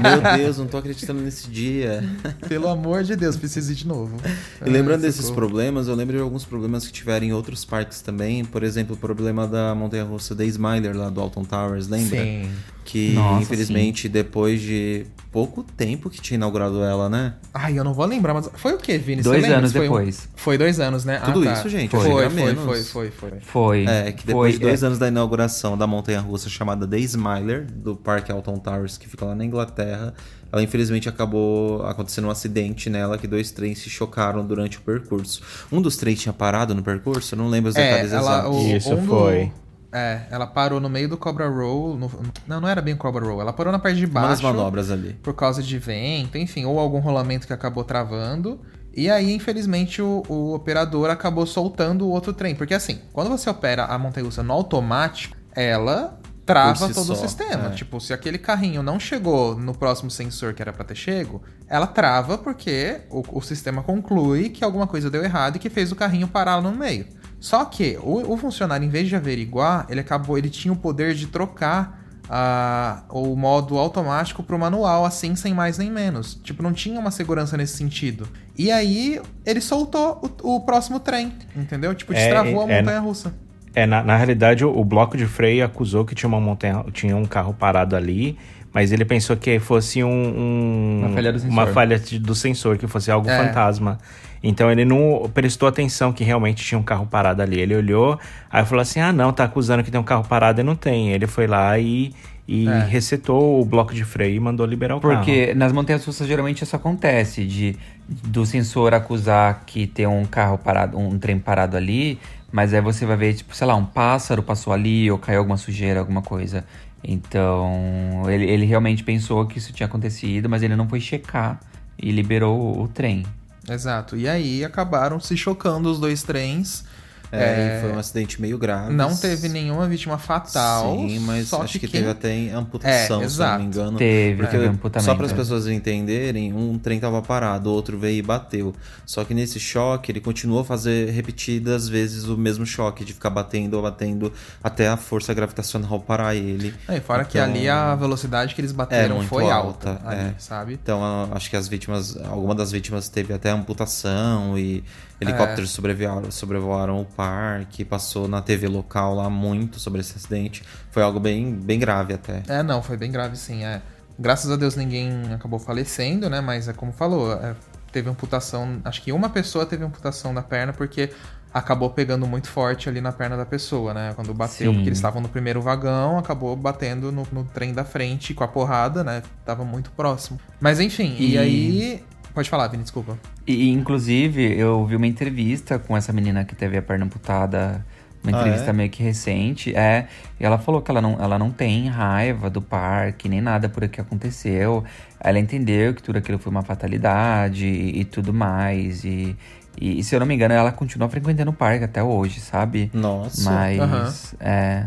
Meu 0.02 0.36
Deus, 0.38 0.58
não 0.58 0.66
tô 0.66 0.76
acreditando 0.78 1.20
nesse 1.20 1.48
dia. 1.48 2.04
Pelo 2.48 2.68
amor 2.68 3.02
de 3.04 3.16
Deus, 3.16 3.36
preciso 3.36 3.72
ir 3.72 3.74
de 3.74 3.86
novo. 3.86 4.16
E 4.64 4.68
lembrando 4.68 5.00
Ai, 5.00 5.06
desses 5.06 5.26
socorro. 5.26 5.46
problemas, 5.46 5.88
eu 5.88 5.94
lembro 5.94 6.16
de 6.16 6.22
alguns 6.22 6.44
problemas 6.44 6.86
que 6.86 6.92
tiveram 6.92 7.26
em 7.26 7.32
outros 7.32 7.64
parques 7.64 8.00
também. 8.00 8.44
Por 8.44 8.62
exemplo, 8.62 8.94
o 8.94 8.98
problema 8.98 9.46
da 9.46 9.74
montanha-russa 9.74 10.34
da 10.34 10.44
Smiler 10.44 10.96
lá 10.96 11.08
do 11.10 11.20
Alton 11.20 11.44
Towers, 11.44 11.88
lembra? 11.88 12.18
Sim. 12.18 12.50
Que 12.90 13.12
Nossa, 13.12 13.42
infelizmente 13.42 14.08
depois 14.08 14.62
de 14.62 15.04
pouco 15.30 15.62
tempo 15.62 16.08
que 16.08 16.22
tinha 16.22 16.36
inaugurado 16.36 16.82
ela, 16.82 17.06
né? 17.06 17.34
Ai, 17.52 17.78
eu 17.78 17.84
não 17.84 17.92
vou 17.92 18.06
lembrar, 18.06 18.32
mas 18.32 18.48
foi 18.54 18.72
o 18.72 18.78
que, 18.78 18.96
Vini? 18.96 19.20
Dois 19.20 19.44
anos 19.44 19.72
Foi 19.72 19.80
um- 19.80 19.84
depois. 19.92 20.28
Foi 20.34 20.56
dois 20.56 20.80
anos, 20.80 21.04
né? 21.04 21.20
Tudo 21.22 21.42
ah, 21.42 21.52
tá. 21.52 21.52
isso, 21.52 21.68
gente, 21.68 21.90
Foi, 21.90 22.00
foi, 22.00 22.30
foi, 22.30 22.42
menos. 22.44 22.64
foi, 22.64 22.82
foi, 22.82 23.10
foi. 23.10 23.40
Foi. 23.42 23.84
É, 23.84 24.10
que 24.12 24.26
depois 24.26 24.54
foi, 24.54 24.58
de 24.58 24.64
dois 24.66 24.82
é, 24.82 24.86
anos 24.86 24.98
da 24.98 25.06
inauguração 25.06 25.76
da 25.76 25.86
montanha-russa 25.86 26.48
chamada 26.48 26.86
The 26.88 26.98
Smiler, 27.00 27.66
do 27.70 27.94
Parque 27.94 28.32
Alton 28.32 28.58
Towers, 28.58 28.96
que 28.96 29.06
fica 29.06 29.26
lá 29.26 29.34
na 29.34 29.44
Inglaterra, 29.44 30.14
ela 30.50 30.62
infelizmente 30.62 31.10
acabou 31.10 31.82
acontecendo 31.84 32.26
um 32.26 32.30
acidente 32.30 32.88
nela, 32.88 33.18
que 33.18 33.26
dois 33.26 33.50
trens 33.50 33.80
se 33.80 33.90
chocaram 33.90 34.46
durante 34.46 34.78
o 34.78 34.80
percurso. 34.80 35.42
Um 35.70 35.82
dos 35.82 35.98
trens 35.98 36.22
tinha 36.22 36.32
parado 36.32 36.74
no 36.74 36.82
percurso? 36.82 37.34
Eu 37.34 37.38
não 37.38 37.48
lembro 37.48 37.68
os 37.68 37.76
É, 37.76 37.82
detalhes 37.90 38.12
ela, 38.14 38.38
exatos. 38.38 38.56
o, 38.56 38.76
Isso 38.76 38.94
um 38.94 38.96
do- 39.04 39.06
foi. 39.08 39.52
É, 39.90 40.22
ela 40.30 40.46
parou 40.46 40.80
no 40.80 40.88
meio 40.90 41.08
do 41.08 41.16
Cobra 41.16 41.48
Roll. 41.48 41.96
no- 41.96 42.10
não, 42.46 42.60
não 42.60 42.68
era 42.68 42.82
bem 42.82 42.94
o 42.94 42.96
Cobra 42.98 43.24
Roll. 43.24 43.40
Ela 43.40 43.52
parou 43.52 43.72
na 43.72 43.78
parte 43.78 43.96
de 43.98 44.06
baixo. 44.06 44.42
manobras 44.42 44.90
ali. 44.90 45.14
por 45.22 45.34
causa 45.34 45.62
de 45.62 45.78
vento, 45.78 46.36
enfim, 46.36 46.64
ou 46.66 46.78
algum 46.78 46.98
rolamento 46.98 47.46
que 47.46 47.52
acabou 47.52 47.82
travando. 47.84 48.60
E 48.94 49.08
aí, 49.08 49.32
infelizmente, 49.32 50.02
o, 50.02 50.22
o 50.28 50.54
operador 50.54 51.08
acabou 51.08 51.46
soltando 51.46 52.04
o 52.06 52.10
outro 52.10 52.32
trem. 52.32 52.54
Porque 52.54 52.74
assim, 52.74 53.00
quando 53.12 53.30
você 53.30 53.48
opera 53.48 53.84
a 53.84 53.98
montanha-russa 53.98 54.42
no 54.42 54.52
automático, 54.52 55.36
ela 55.52 56.18
trava 56.44 56.88
si 56.88 56.94
todo 56.94 57.12
o 57.12 57.16
só, 57.16 57.26
sistema. 57.26 57.66
é. 57.66 57.70
Tipo, 57.70 58.00
se 58.00 58.12
aquele 58.12 58.38
carrinho 58.38 58.82
não 58.82 58.98
chegou 58.98 59.54
no 59.54 59.74
próximo 59.74 60.10
sensor 60.10 60.54
que 60.54 60.62
era 60.62 60.72
pra 60.72 60.82
ter 60.84 60.94
chego, 60.94 61.42
ela 61.68 61.86
trava 61.86 62.38
porque 62.38 63.02
o, 63.10 63.22
o 63.38 63.40
sistema 63.42 63.82
conclui 63.82 64.48
que 64.48 64.64
alguma 64.64 64.86
coisa 64.86 65.10
deu 65.10 65.22
errado 65.22 65.56
e 65.56 65.58
que 65.58 65.68
fez 65.70 65.92
o 65.92 65.96
carrinho 65.96 66.26
parar 66.26 66.56
lá 66.56 66.62
no 66.62 66.72
meio. 66.72 67.06
Só 67.40 67.64
que 67.64 67.98
o, 68.02 68.32
o 68.32 68.36
funcionário, 68.36 68.84
em 68.84 68.88
vez 68.88 69.08
de 69.08 69.14
averiguar, 69.16 69.86
ele 69.88 70.00
acabou, 70.00 70.36
ele 70.36 70.50
tinha 70.50 70.72
o 70.72 70.76
poder 70.76 71.14
de 71.14 71.26
trocar 71.28 71.98
a, 72.28 73.02
o 73.08 73.34
modo 73.36 73.78
automático 73.78 74.42
pro 74.42 74.58
manual, 74.58 75.04
assim, 75.04 75.34
sem 75.36 75.54
mais 75.54 75.78
nem 75.78 75.90
menos. 75.90 76.34
Tipo, 76.42 76.62
não 76.62 76.72
tinha 76.72 76.98
uma 77.00 77.10
segurança 77.10 77.56
nesse 77.56 77.76
sentido. 77.76 78.28
E 78.56 78.70
aí, 78.70 79.20
ele 79.46 79.60
soltou 79.60 80.20
o, 80.42 80.56
o 80.56 80.60
próximo 80.60 81.00
trem, 81.00 81.32
entendeu? 81.56 81.94
Tipo, 81.94 82.12
É, 82.12 82.16
destravou 82.16 82.66
a 82.66 82.70
é- 82.70 82.78
montanha-russa. 82.80 83.32
É, 83.74 83.86
na, 83.86 84.02
na 84.02 84.16
realidade, 84.16 84.64
o, 84.64 84.76
o 84.76 84.84
bloco 84.84 85.16
de 85.16 85.26
freio 85.26 85.64
acusou 85.64 86.04
que 86.04 86.14
tinha 86.14 86.28
uma 86.28 86.40
montanha, 86.40 86.84
tinha 86.92 87.16
um 87.16 87.24
carro 87.24 87.54
parado 87.54 87.94
ali, 87.94 88.36
mas 88.72 88.90
ele 88.92 89.04
pensou 89.04 89.36
que 89.36 89.58
fosse 89.60 90.02
um, 90.02 90.08
um- 90.10 91.00
Uma 91.04 91.14
falha 91.14 91.32
do 91.32 91.38
sensor. 91.38 91.52
uma 91.52 91.66
falha 91.68 91.98
de- 91.98 92.18
do 92.18 92.34
sensor, 92.34 92.76
que 92.78 92.86
fosse 92.88 93.10
algo 93.10 93.28
É. 93.30 93.46
fantasma. 93.46 93.98
Então 94.42 94.70
ele 94.70 94.84
não 94.84 95.28
prestou 95.34 95.68
atenção 95.68 96.12
que 96.12 96.22
realmente 96.24 96.64
tinha 96.64 96.78
um 96.78 96.82
carro 96.82 97.06
parado 97.06 97.42
ali. 97.42 97.58
Ele 97.60 97.74
olhou, 97.74 98.18
aí 98.50 98.64
falou 98.64 98.82
assim: 98.82 99.00
ah, 99.00 99.12
não, 99.12 99.32
tá 99.32 99.44
acusando 99.44 99.82
que 99.82 99.90
tem 99.90 100.00
um 100.00 100.04
carro 100.04 100.24
parado 100.24 100.60
e 100.60 100.64
não 100.64 100.76
tem. 100.76 101.10
Ele 101.12 101.26
foi 101.26 101.46
lá 101.46 101.78
e, 101.78 102.14
e 102.46 102.66
É. 102.68 102.78
resetou 102.84 103.60
o 103.60 103.64
bloco 103.64 103.92
de 103.94 104.04
freio 104.04 104.36
e 104.36 104.40
mandou 104.40 104.64
liberar 104.64 104.96
o 104.96 105.00
carro. 105.00 105.16
Porque 105.16 105.54
nas 105.54 105.72
montanhas 105.72 106.04
russas 106.04 106.26
geralmente 106.26 106.62
isso 106.62 106.76
acontece, 106.76 107.44
de 107.44 107.76
do 108.08 108.46
sensor 108.46 108.94
acusar 108.94 109.64
que 109.66 109.86
tem 109.86 110.06
um 110.06 110.24
carro 110.24 110.56
parado, 110.56 110.96
um 110.98 111.18
trem 111.18 111.38
parado 111.38 111.76
ali, 111.76 112.18
mas 112.50 112.72
aí 112.72 112.80
você 112.80 113.04
vai 113.04 113.16
ver, 113.18 113.34
tipo, 113.34 113.54
sei 113.54 113.66
lá, 113.66 113.74
um 113.76 113.84
pássaro 113.84 114.42
passou 114.42 114.72
ali 114.72 115.10
ou 115.10 115.18
caiu 115.18 115.40
alguma 115.40 115.58
sujeira, 115.58 116.00
alguma 116.00 116.22
coisa. 116.22 116.64
Então, 117.04 118.22
ele, 118.28 118.44
ele 118.44 118.64
realmente 118.64 119.04
pensou 119.04 119.44
que 119.46 119.58
isso 119.58 119.72
tinha 119.72 119.86
acontecido, 119.86 120.48
mas 120.48 120.62
ele 120.62 120.74
não 120.76 120.88
foi 120.88 121.00
checar 121.00 121.60
e 122.00 122.10
liberou 122.10 122.58
o, 122.58 122.82
o 122.84 122.88
trem. 122.88 123.24
Exato. 123.68 124.16
E 124.16 124.28
aí 124.28 124.64
acabaram 124.64 125.20
se 125.20 125.36
chocando 125.36 125.90
os 125.90 126.00
dois 126.00 126.22
trens. 126.22 126.84
É, 127.30 127.78
e 127.78 127.80
foi 127.82 127.92
um 127.92 127.98
acidente 127.98 128.40
meio 128.40 128.56
grave. 128.58 128.92
Não 128.94 129.14
teve 129.16 129.48
nenhuma 129.48 129.86
vítima 129.86 130.16
fatal. 130.18 130.96
Sim, 130.96 131.18
mas 131.20 131.48
só 131.48 131.62
acho 131.62 131.78
que, 131.78 131.86
quem- 131.86 132.00
teve 132.00 132.10
até 132.10 132.50
amputação, 132.50 133.22
É, 133.22 133.28
se 133.28 133.38
não 133.38 133.58
me 133.58 133.64
engano. 133.64 133.98
Teve, 133.98 134.36
Porque, 134.42 134.56
teve 134.56 134.68
amputamento. 134.68 135.04
só 135.04 135.14
para 135.14 135.26
as 135.26 135.32
é. 135.32 135.34
pessoas 135.34 135.66
entenderem, 135.66 136.52
um 136.54 136.78
trem 136.78 136.98
tava 136.98 137.20
parado, 137.20 137.70
o 137.70 137.72
outro 137.72 137.98
veio 137.98 138.18
e 138.18 138.22
bateu. 138.22 138.74
Só 139.04 139.24
que 139.24 139.34
nesse 139.34 139.60
choque, 139.60 140.10
ele 140.12 140.20
continuou 140.20 140.60
a 140.60 140.64
fazer 140.64 141.10
repetidas 141.10 141.88
vezes 141.88 142.24
o 142.24 142.36
mesmo 142.36 142.64
choque, 142.64 143.04
de 143.04 143.12
ficar 143.12 143.30
batendo, 143.30 143.80
batendo, 143.82 144.32
até 144.62 144.88
a 144.88 144.96
força 144.96 145.32
gravitacional 145.34 146.00
parar 146.00 146.34
ele. 146.34 146.74
É, 146.88 147.00
fora 147.00 147.24
que 147.24 147.38
Então, 147.38 147.50
ali 147.50 147.68
a 147.68 147.94
velocidade 147.94 148.54
que 148.54 148.60
eles 148.60 148.72
bateram 148.72 149.16
muito 149.16 149.28
foi 149.28 149.50
alta, 149.50 149.90
alta, 149.90 150.08
ali, 150.08 150.20
é. 150.30 150.34
sabe? 150.38 150.74
Então, 150.82 151.00
acho 151.32 151.50
que 151.50 151.56
as 151.56 151.68
vítimas, 151.68 152.16
alguma 152.16 152.54
das 152.54 152.72
vítimas 152.72 153.08
teve 153.08 153.32
até 153.32 153.50
amputação 153.50 154.58
e 154.58 154.82
helicópteros 155.20 155.70
sobrevoaram, 155.70 156.30
sobrevoaram 156.30 157.00
o 157.00 157.04
parque, 157.04 157.84
passou 157.84 158.28
na 158.28 158.40
TV 158.40 158.68
local 158.68 159.14
lá 159.14 159.28
muito 159.28 159.78
sobre 159.80 160.00
esse 160.00 160.16
acidente. 160.16 160.62
Foi 160.90 161.02
algo 161.02 161.18
bem, 161.18 161.52
bem 161.52 161.78
grave 161.78 162.14
até. 162.14 162.42
É, 162.48 162.62
não, 162.62 162.82
foi 162.82 162.96
bem 162.96 163.10
grave 163.10 163.36
sim. 163.36 163.64
É. 163.64 163.82
Graças 164.18 164.50
a 164.50 164.56
Deus 164.56 164.74
ninguém 164.76 165.32
acabou 165.32 165.58
falecendo, 165.58 166.28
né? 166.28 166.40
Mas 166.40 166.68
é 166.68 166.72
como 166.72 166.92
falou, 166.92 167.32
é, 167.32 167.54
teve 167.92 168.08
amputação. 168.10 168.80
Acho 168.84 169.02
que 169.02 169.12
uma 169.12 169.28
pessoa 169.28 169.64
teve 169.66 169.84
amputação 169.84 170.32
da 170.34 170.42
perna 170.42 170.72
porque 170.72 171.10
acabou 171.52 171.90
pegando 171.90 172.26
muito 172.26 172.48
forte 172.48 172.88
ali 172.88 173.00
na 173.00 173.10
perna 173.10 173.36
da 173.36 173.46
pessoa, 173.46 173.94
né? 173.94 174.12
Quando 174.14 174.34
bateu, 174.34 174.70
Sim. 174.70 174.74
porque 174.74 174.88
eles 174.88 174.98
estavam 174.98 175.20
no 175.22 175.28
primeiro 175.28 175.62
vagão, 175.62 176.18
acabou 176.18 176.54
batendo 176.54 177.10
no, 177.10 177.26
no 177.32 177.44
trem 177.44 177.72
da 177.72 177.84
frente 177.84 178.34
com 178.34 178.44
a 178.44 178.48
porrada, 178.48 179.02
né? 179.02 179.22
Tava 179.44 179.64
muito 179.64 179.90
próximo. 179.92 180.38
Mas 180.60 180.78
enfim, 180.78 181.16
e, 181.18 181.32
E- 181.34 181.38
aí. 181.38 182.04
Pode 182.38 182.50
falar, 182.50 182.68
Vini, 182.68 182.84
desculpa. 182.84 183.18
E, 183.44 183.68
inclusive, 183.68 184.56
eu 184.56 184.86
vi 184.86 184.94
uma 184.94 185.08
entrevista 185.08 185.76
com 185.76 185.96
essa 185.96 186.12
menina 186.12 186.44
que 186.44 186.54
teve 186.54 186.76
a 186.76 186.82
perna 186.82 187.04
amputada, 187.04 187.84
uma 188.22 188.30
Ah, 188.30 188.40
entrevista 188.40 188.70
é? 188.70 188.72
meio 188.72 188.88
que 188.88 189.02
recente, 189.02 189.74
é, 189.74 190.06
e 190.38 190.44
ela 190.44 190.56
falou 190.56 190.80
que 190.80 190.88
ela 190.88 191.02
não, 191.02 191.20
ela 191.20 191.36
não 191.36 191.50
tem 191.50 191.88
raiva 191.88 192.48
do 192.48 192.62
parque, 192.62 193.28
nem 193.28 193.40
nada 193.40 193.68
por 193.68 193.82
o 193.82 193.88
que 193.88 194.00
aconteceu. 194.00 194.84
Ela 195.18 195.40
entendeu 195.40 195.92
que 195.92 196.00
tudo 196.00 196.18
aquilo 196.18 196.38
foi 196.38 196.52
uma 196.52 196.62
fatalidade 196.62 197.66
e, 197.66 198.02
e 198.02 198.04
tudo 198.04 198.32
mais, 198.32 199.02
e, 199.02 199.36
e, 199.76 200.04
se 200.04 200.14
eu 200.14 200.20
não 200.20 200.26
me 200.28 200.36
engano, 200.36 200.54
ela 200.54 200.70
continua 200.70 201.08
frequentando 201.08 201.50
o 201.50 201.54
parque 201.54 201.86
até 201.86 202.04
hoje, 202.04 202.38
sabe? 202.38 202.88
Nossa. 202.94 203.50
Mas, 203.50 204.36
é, 204.38 204.86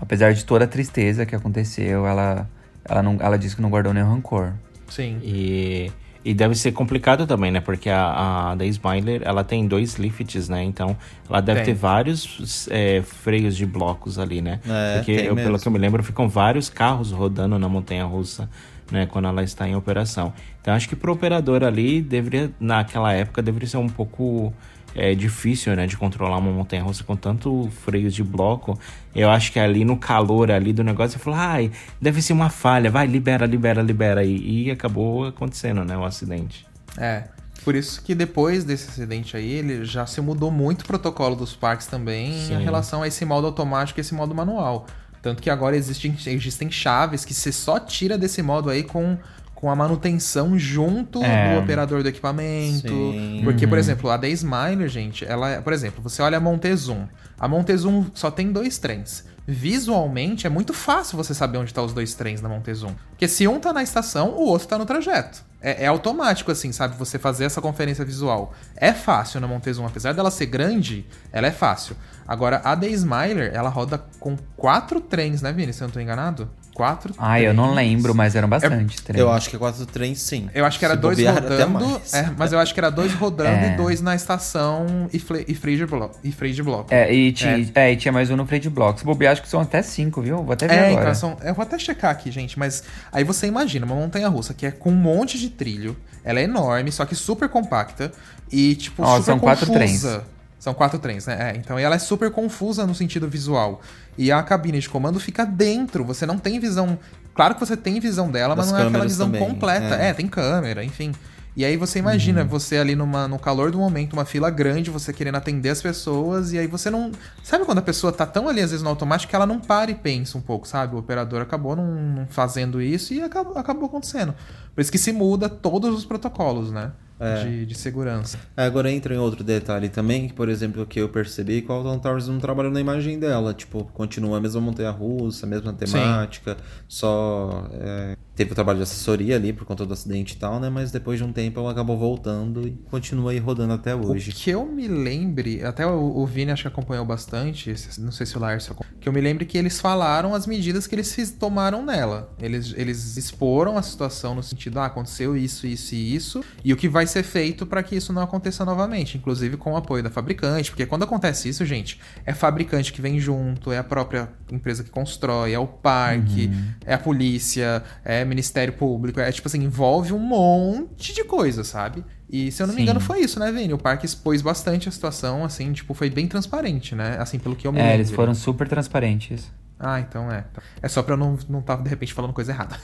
apesar 0.00 0.32
de 0.34 0.44
toda 0.44 0.66
a 0.66 0.68
tristeza 0.68 1.26
que 1.26 1.34
aconteceu, 1.34 2.06
ela, 2.06 2.48
ela, 2.84 3.02
não, 3.02 3.16
ela 3.18 3.36
disse 3.36 3.56
que 3.56 3.62
não 3.62 3.70
guardou 3.70 3.92
nenhum 3.92 4.08
rancor. 4.08 4.52
Sim. 4.88 5.18
E, 5.20 5.90
e 6.24 6.32
deve 6.32 6.54
ser 6.54 6.72
complicado 6.72 7.26
também, 7.26 7.50
né? 7.50 7.60
Porque 7.60 7.90
a, 7.90 8.50
a 8.50 8.54
da 8.54 8.64
Smiler, 8.66 9.22
ela 9.24 9.42
tem 9.42 9.66
dois 9.66 9.96
lifts, 9.96 10.48
né? 10.48 10.62
Então, 10.62 10.96
ela 11.28 11.40
deve 11.40 11.62
Tem. 11.62 11.74
ter 11.74 11.80
vários 11.80 12.68
é, 12.70 13.02
freios 13.02 13.56
de 13.56 13.66
blocos 13.66 14.18
ali, 14.18 14.40
né? 14.40 14.60
É, 14.68 14.94
Porque, 14.96 15.12
eu- 15.12 15.34
pelo 15.34 15.58
que 15.58 15.66
eu 15.66 15.72
me 15.72 15.78
lembro, 15.78 16.02
ficam 16.02 16.28
vários 16.28 16.68
carros 16.68 17.10
rodando 17.10 17.58
na 17.58 17.68
montanha-russa, 17.68 18.48
né? 18.90 19.06
Quando 19.06 19.26
ela 19.28 19.42
está 19.42 19.68
em 19.68 19.74
operação. 19.74 20.32
Então, 20.60 20.74
acho 20.74 20.88
que 20.88 20.94
pro 20.94 21.12
operador 21.12 21.64
ali, 21.64 22.00
deveria, 22.00 22.50
naquela 22.60 23.12
época, 23.12 23.42
deveria 23.42 23.68
ser 23.68 23.78
um 23.78 23.88
pouco... 23.88 24.52
É 24.94 25.14
difícil, 25.14 25.74
né, 25.74 25.86
de 25.86 25.96
controlar 25.96 26.38
uma 26.38 26.50
montanha-russa 26.50 27.02
com 27.04 27.16
tanto 27.16 27.70
freios 27.84 28.14
de 28.14 28.22
bloco. 28.22 28.78
Eu 29.14 29.30
acho 29.30 29.52
que 29.52 29.58
ali 29.58 29.84
no 29.84 29.96
calor 29.96 30.50
ali 30.50 30.72
do 30.72 30.84
negócio, 30.84 31.18
você 31.18 31.24
falou, 31.24 31.38
ai, 31.38 31.70
deve 32.00 32.20
ser 32.20 32.32
uma 32.32 32.50
falha, 32.50 32.90
vai, 32.90 33.06
libera, 33.06 33.46
libera, 33.46 33.82
libera. 33.82 34.24
E, 34.24 34.66
e 34.66 34.70
acabou 34.70 35.26
acontecendo, 35.26 35.84
né, 35.84 35.96
o 35.96 36.04
acidente. 36.04 36.66
É. 36.98 37.24
Por 37.64 37.76
isso 37.76 38.02
que 38.02 38.14
depois 38.14 38.64
desse 38.64 38.90
acidente 38.90 39.36
aí, 39.36 39.52
ele 39.52 39.84
já 39.84 40.04
se 40.04 40.20
mudou 40.20 40.50
muito 40.50 40.82
o 40.82 40.84
protocolo 40.84 41.36
dos 41.36 41.54
parques 41.54 41.86
também 41.86 42.32
em 42.32 42.46
Sim. 42.46 42.62
relação 42.62 43.02
a 43.02 43.08
esse 43.08 43.24
modo 43.24 43.46
automático 43.46 44.00
e 44.00 44.02
esse 44.02 44.14
modo 44.14 44.34
manual. 44.34 44.86
Tanto 45.22 45.40
que 45.40 45.48
agora 45.48 45.76
existem, 45.76 46.16
existem 46.26 46.70
chaves 46.70 47.24
que 47.24 47.32
você 47.32 47.52
só 47.52 47.78
tira 47.78 48.18
desse 48.18 48.42
modo 48.42 48.68
aí 48.68 48.82
com, 48.82 49.16
com 49.62 49.70
a 49.70 49.76
manutenção 49.76 50.58
junto 50.58 51.22
É. 51.22 51.54
do 51.54 51.60
operador 51.62 52.02
do 52.02 52.08
equipamento. 52.08 52.88
Sim. 52.88 53.42
Porque, 53.44 53.64
por 53.64 53.78
exemplo, 53.78 54.10
a 54.10 54.16
da 54.16 54.26
Smiler, 54.28 54.88
gente, 54.88 55.24
ela 55.24 55.50
é, 55.50 55.60
por 55.60 55.72
exemplo, 55.72 56.02
você 56.02 56.20
olha 56.20 56.36
a 56.36 56.40
Montezum. 56.40 57.06
A 57.38 57.46
Montezum 57.46 58.06
só 58.12 58.28
tem 58.28 58.50
dois 58.50 58.78
trens. 58.78 59.24
Visualmente 59.46 60.48
é 60.48 60.50
muito 60.50 60.74
fácil 60.74 61.16
você 61.16 61.32
saber 61.32 61.58
onde 61.58 61.70
estão 61.70 61.84
os 61.84 61.92
dois 61.94 62.12
trens 62.12 62.42
na 62.42 62.48
Montezum. 62.48 62.92
Porque 63.10 63.28
se 63.28 63.46
um 63.46 63.60
tá 63.60 63.72
na 63.72 63.84
estação, 63.84 64.30
o 64.30 64.46
outro 64.46 64.66
tá 64.66 64.76
no 64.76 64.84
trajeto. 64.84 65.44
É, 65.60 65.84
é 65.84 65.86
automático, 65.86 66.50
assim, 66.50 66.72
sabe? 66.72 66.96
Você 66.96 67.16
fazer 67.16 67.44
essa 67.44 67.60
conferência 67.60 68.04
visual. 68.04 68.52
É 68.76 68.92
fácil 68.92 69.40
na 69.40 69.46
Montezum, 69.46 69.86
apesar 69.86 70.12
dela 70.12 70.32
ser 70.32 70.46
grande, 70.46 71.06
ela 71.32 71.46
é 71.46 71.52
fácil. 71.52 71.96
Agora, 72.26 72.60
a 72.64 72.74
da 72.74 72.88
Smiler, 72.88 73.52
ela 73.54 73.68
roda 73.68 74.02
com 74.18 74.36
quatro 74.56 75.00
trens, 75.00 75.40
né, 75.40 75.52
Vini? 75.52 75.72
Se 75.72 75.82
eu 75.84 75.86
não 75.86 75.92
tô 75.92 76.00
enganado? 76.00 76.50
Quatro 76.74 77.14
Ah, 77.18 77.40
eu 77.40 77.52
não 77.52 77.72
trens. 77.74 77.76
lembro, 77.76 78.14
mas 78.14 78.34
eram 78.34 78.48
bastante 78.48 79.02
trens. 79.02 79.18
Eu 79.20 79.30
acho 79.30 79.50
que 79.50 79.56
é 79.56 79.58
quatro 79.58 79.84
trens, 79.84 80.18
sim. 80.20 80.48
Eu 80.54 80.64
acho 80.64 80.78
que 80.78 80.84
era 80.84 80.94
Se 80.94 81.00
dois 81.00 81.18
rodando. 81.18 82.00
É, 82.12 82.30
mas 82.36 82.52
eu 82.52 82.58
acho 82.58 82.72
que 82.72 82.80
era 82.80 82.90
dois 82.90 83.12
rodando 83.12 83.50
É. 83.50 83.74
e 83.74 83.76
dois 83.76 84.00
na 84.00 84.14
estação 84.14 85.08
e, 85.12 85.18
fle- 85.18 85.44
e 85.46 85.54
freio 85.54 85.76
de 85.78 85.86
bloco. 85.86 86.18
E 86.24 86.32
freio 86.32 86.54
de 86.54 86.62
bloco. 86.62 86.92
É, 86.92 87.12
e, 87.12 87.30
ti- 87.32 87.70
é, 87.74 87.92
e 87.92 87.96
tinha 87.96 88.10
mais 88.10 88.30
um 88.30 88.36
no 88.36 88.46
freio 88.46 88.62
de 88.62 88.70
bloco. 88.70 88.98
Se 88.98 89.04
bobear, 89.04 89.32
acho 89.32 89.42
que 89.42 89.48
são 89.48 89.60
até 89.60 89.82
cinco, 89.82 90.22
viu? 90.22 90.42
Vou 90.42 90.52
até 90.54 90.66
ver 90.66 90.74
É, 90.74 90.86
agora. 90.88 91.00
então 91.02 91.14
são, 91.14 91.36
eu 91.42 91.52
vou 91.54 91.62
até 91.62 91.78
checar 91.78 92.10
aqui, 92.10 92.30
gente, 92.30 92.58
mas 92.58 92.82
aí 93.12 93.22
você 93.22 93.46
imagina 93.46 93.84
uma 93.84 93.94
montanha 93.94 94.28
russa 94.28 94.54
que 94.54 94.64
é 94.64 94.70
com 94.70 94.90
um 94.90 94.96
monte 94.96 95.38
de 95.38 95.50
trilho, 95.50 95.96
ela 96.24 96.40
é 96.40 96.44
enorme, 96.44 96.90
só 96.90 97.04
que 97.04 97.14
super 97.14 97.48
compacta 97.50 98.10
e 98.50 98.74
tipo 98.76 99.02
Ó, 99.02 99.16
super 99.16 99.24
são 99.24 99.38
quatro 99.38 99.66
confusa. 99.66 100.24
São 100.58 100.72
quatro 100.72 100.96
trens, 101.00 101.26
né? 101.26 101.52
É, 101.52 101.56
então 101.58 101.76
ela 101.76 101.96
é 101.96 101.98
super 101.98 102.30
confusa 102.30 102.86
no 102.86 102.94
sentido 102.94 103.28
visual. 103.28 103.80
E 104.16 104.30
a 104.30 104.42
cabine 104.42 104.78
de 104.78 104.88
comando 104.88 105.18
fica 105.18 105.44
dentro, 105.44 106.04
você 106.04 106.26
não 106.26 106.38
tem 106.38 106.58
visão. 106.60 106.98
Claro 107.34 107.54
que 107.54 107.60
você 107.60 107.76
tem 107.76 107.98
visão 107.98 108.30
dela, 108.30 108.54
mas 108.54 108.70
não 108.70 108.78
é 108.78 108.86
aquela 108.86 109.04
visão 109.04 109.26
também, 109.26 109.40
completa. 109.40 109.96
é. 109.96 110.10
É. 110.10 110.14
tem 110.14 110.26
câmera, 110.26 110.84
enfim. 110.84 111.12
E 111.54 111.66
aí 111.66 111.76
você 111.76 111.98
imagina 111.98 112.44
você 112.44 112.78
ali 112.78 112.96
numa, 112.96 113.28
no 113.28 113.38
calor 113.38 113.70
do 113.70 113.76
momento, 113.76 114.14
uma 114.14 114.24
fila 114.24 114.48
grande, 114.48 114.90
você 114.90 115.12
querendo 115.12 115.34
atender 115.34 115.68
as 115.68 115.82
pessoas, 115.82 116.52
e 116.52 116.58
aí 116.58 116.66
você 116.66 116.88
não. 116.90 117.12
Sabe 117.42 117.66
quando 117.66 117.78
a 117.78 117.82
pessoa 117.82 118.10
tá 118.10 118.24
tão 118.24 118.48
ali, 118.48 118.60
às 118.62 118.70
vezes, 118.70 118.82
no 118.82 118.88
automático, 118.88 119.28
que 119.28 119.36
ela 119.36 119.46
não 119.46 119.60
para 119.60 119.90
e 119.90 119.94
pensa 119.94 120.38
um 120.38 120.40
pouco, 120.40 120.66
sabe? 120.66 120.94
O 120.94 120.98
operador 120.98 121.42
acabou 121.42 121.76
não, 121.76 121.86
não 121.86 122.26
fazendo 122.26 122.80
isso 122.80 123.12
e 123.12 123.20
acabou, 123.20 123.58
acabou 123.58 123.84
acontecendo. 123.84 124.34
Por 124.74 124.80
isso 124.80 124.90
que 124.90 124.96
se 124.96 125.12
muda 125.12 125.46
todos 125.48 125.94
os 125.94 126.06
protocolos, 126.06 126.70
né? 126.70 126.92
É. 127.22 127.44
De, 127.44 127.66
de 127.66 127.74
segurança. 127.76 128.36
Agora 128.56 128.90
entra 128.90 129.14
em 129.14 129.18
outro 129.18 129.44
detalhe 129.44 129.88
também, 129.88 130.26
que, 130.26 130.34
por 130.34 130.48
exemplo, 130.48 130.84
que 130.84 131.00
eu 131.00 131.08
percebi 131.08 131.62
que 131.62 131.70
o 131.70 131.74
Alton 131.74 131.98
Towers 132.00 132.26
não 132.26 132.40
trabalhou 132.40 132.72
na 132.72 132.80
imagem 132.80 133.18
dela. 133.18 133.54
Tipo, 133.54 133.84
continua 133.94 134.38
a 134.38 134.40
mesma 134.40 134.60
montanha-russa, 134.60 135.46
a 135.46 135.48
mesma 135.48 135.72
temática, 135.72 136.56
só 136.88 137.68
é, 137.72 138.16
teve 138.34 138.52
o 138.52 138.54
trabalho 138.54 138.78
de 138.78 138.84
assessoria 138.84 139.36
ali 139.36 139.52
por 139.52 139.64
conta 139.64 139.84
do 139.84 139.92
acidente 139.92 140.34
e 140.34 140.36
tal, 140.36 140.58
né? 140.58 140.70
Mas 140.70 140.90
depois 140.90 141.18
de 141.18 141.24
um 141.24 141.32
tempo 141.32 141.60
ela 141.60 141.70
acabou 141.70 141.98
voltando 141.98 142.66
e 142.66 142.72
continua 142.90 143.32
aí 143.32 143.38
rodando 143.38 143.74
até 143.74 143.94
hoje. 143.94 144.30
O 144.30 144.34
que 144.34 144.50
eu 144.50 144.64
me 144.66 144.88
lembre, 144.88 145.64
até 145.64 145.86
o, 145.86 146.16
o 146.16 146.26
Vini 146.26 146.50
acho 146.50 146.62
que 146.62 146.68
acompanhou 146.68 147.04
bastante, 147.04 147.74
não 147.98 148.12
sei 148.12 148.26
se 148.26 148.36
o 148.36 148.40
Lars 148.40 148.70
acompanhou, 148.70 148.98
que 149.00 149.08
eu 149.08 149.12
me 149.12 149.20
lembre 149.20 149.44
que 149.44 149.58
eles 149.58 149.80
falaram 149.80 150.34
as 150.34 150.46
medidas 150.46 150.86
que 150.86 150.94
eles 150.94 151.36
tomaram 151.38 151.84
nela. 151.84 152.32
Eles, 152.40 152.74
eles 152.76 153.16
exporam 153.16 153.76
a 153.76 153.82
situação 153.82 154.34
no 154.34 154.42
sentido, 154.42 154.78
ah, 154.78 154.86
aconteceu 154.86 155.36
isso, 155.36 155.66
isso 155.66 155.94
e 155.94 156.14
isso, 156.14 156.44
e 156.64 156.72
o 156.72 156.76
que 156.76 156.88
vai 156.88 157.06
ser 157.06 157.22
feito 157.22 157.66
para 157.66 157.82
que 157.82 157.96
isso 157.96 158.12
não 158.12 158.22
aconteça 158.22 158.64
novamente, 158.64 159.18
inclusive 159.18 159.56
com 159.56 159.72
o 159.72 159.76
apoio 159.76 160.02
da 160.02 160.10
fabricante, 160.10 160.70
porque 160.70 160.86
quando 160.86 161.02
acontece 161.02 161.48
isso, 161.48 161.64
gente, 161.64 162.00
é 162.24 162.32
fabricante 162.32 162.92
que 162.92 163.02
vem 163.02 163.20
junto, 163.20 163.70
é 163.70 163.78
a 163.78 163.84
própria 163.84 164.30
empresa 164.50 164.82
que 164.82 164.90
constrói, 164.90 165.52
é 165.52 165.58
o 165.58 165.66
parque, 165.66 166.46
uhum. 166.46 166.64
é 166.86 166.94
a 166.94 166.98
polícia, 166.98 167.82
é 168.04 168.21
Ministério 168.24 168.72
Público, 168.72 169.20
é 169.20 169.30
tipo 169.30 169.48
assim, 169.48 169.62
envolve 169.62 170.12
um 170.12 170.18
monte 170.18 171.14
de 171.14 171.24
coisa, 171.24 171.64
sabe? 171.64 172.04
E 172.30 172.50
se 172.50 172.62
eu 172.62 172.66
não 172.66 172.72
Sim. 172.72 172.78
me 172.78 172.82
engano 172.84 173.00
foi 173.00 173.20
isso, 173.20 173.38
né, 173.38 173.52
Vini? 173.52 173.74
O 173.74 173.78
parque 173.78 174.06
expôs 174.06 174.40
bastante 174.40 174.88
a 174.88 174.92
situação, 174.92 175.44
assim, 175.44 175.72
tipo, 175.72 175.92
foi 175.92 176.08
bem 176.08 176.26
transparente, 176.26 176.94
né? 176.94 177.16
Assim, 177.18 177.38
pelo 177.38 177.54
que 177.54 177.66
eu 177.66 177.72
me 177.72 177.78
é, 177.78 177.82
lembro. 177.82 177.96
É, 177.96 178.00
eles 178.00 178.10
foram 178.10 178.34
super 178.34 178.66
transparentes. 178.66 179.50
Ah, 179.84 179.98
então 179.98 180.30
é. 180.30 180.44
É 180.80 180.86
só 180.86 181.02
pra 181.02 181.14
eu 181.14 181.18
não, 181.18 181.36
não 181.48 181.60
tá, 181.60 181.74
de 181.74 181.88
repente, 181.88 182.14
falando 182.14 182.32
coisa 182.32 182.52
errada. 182.52 182.76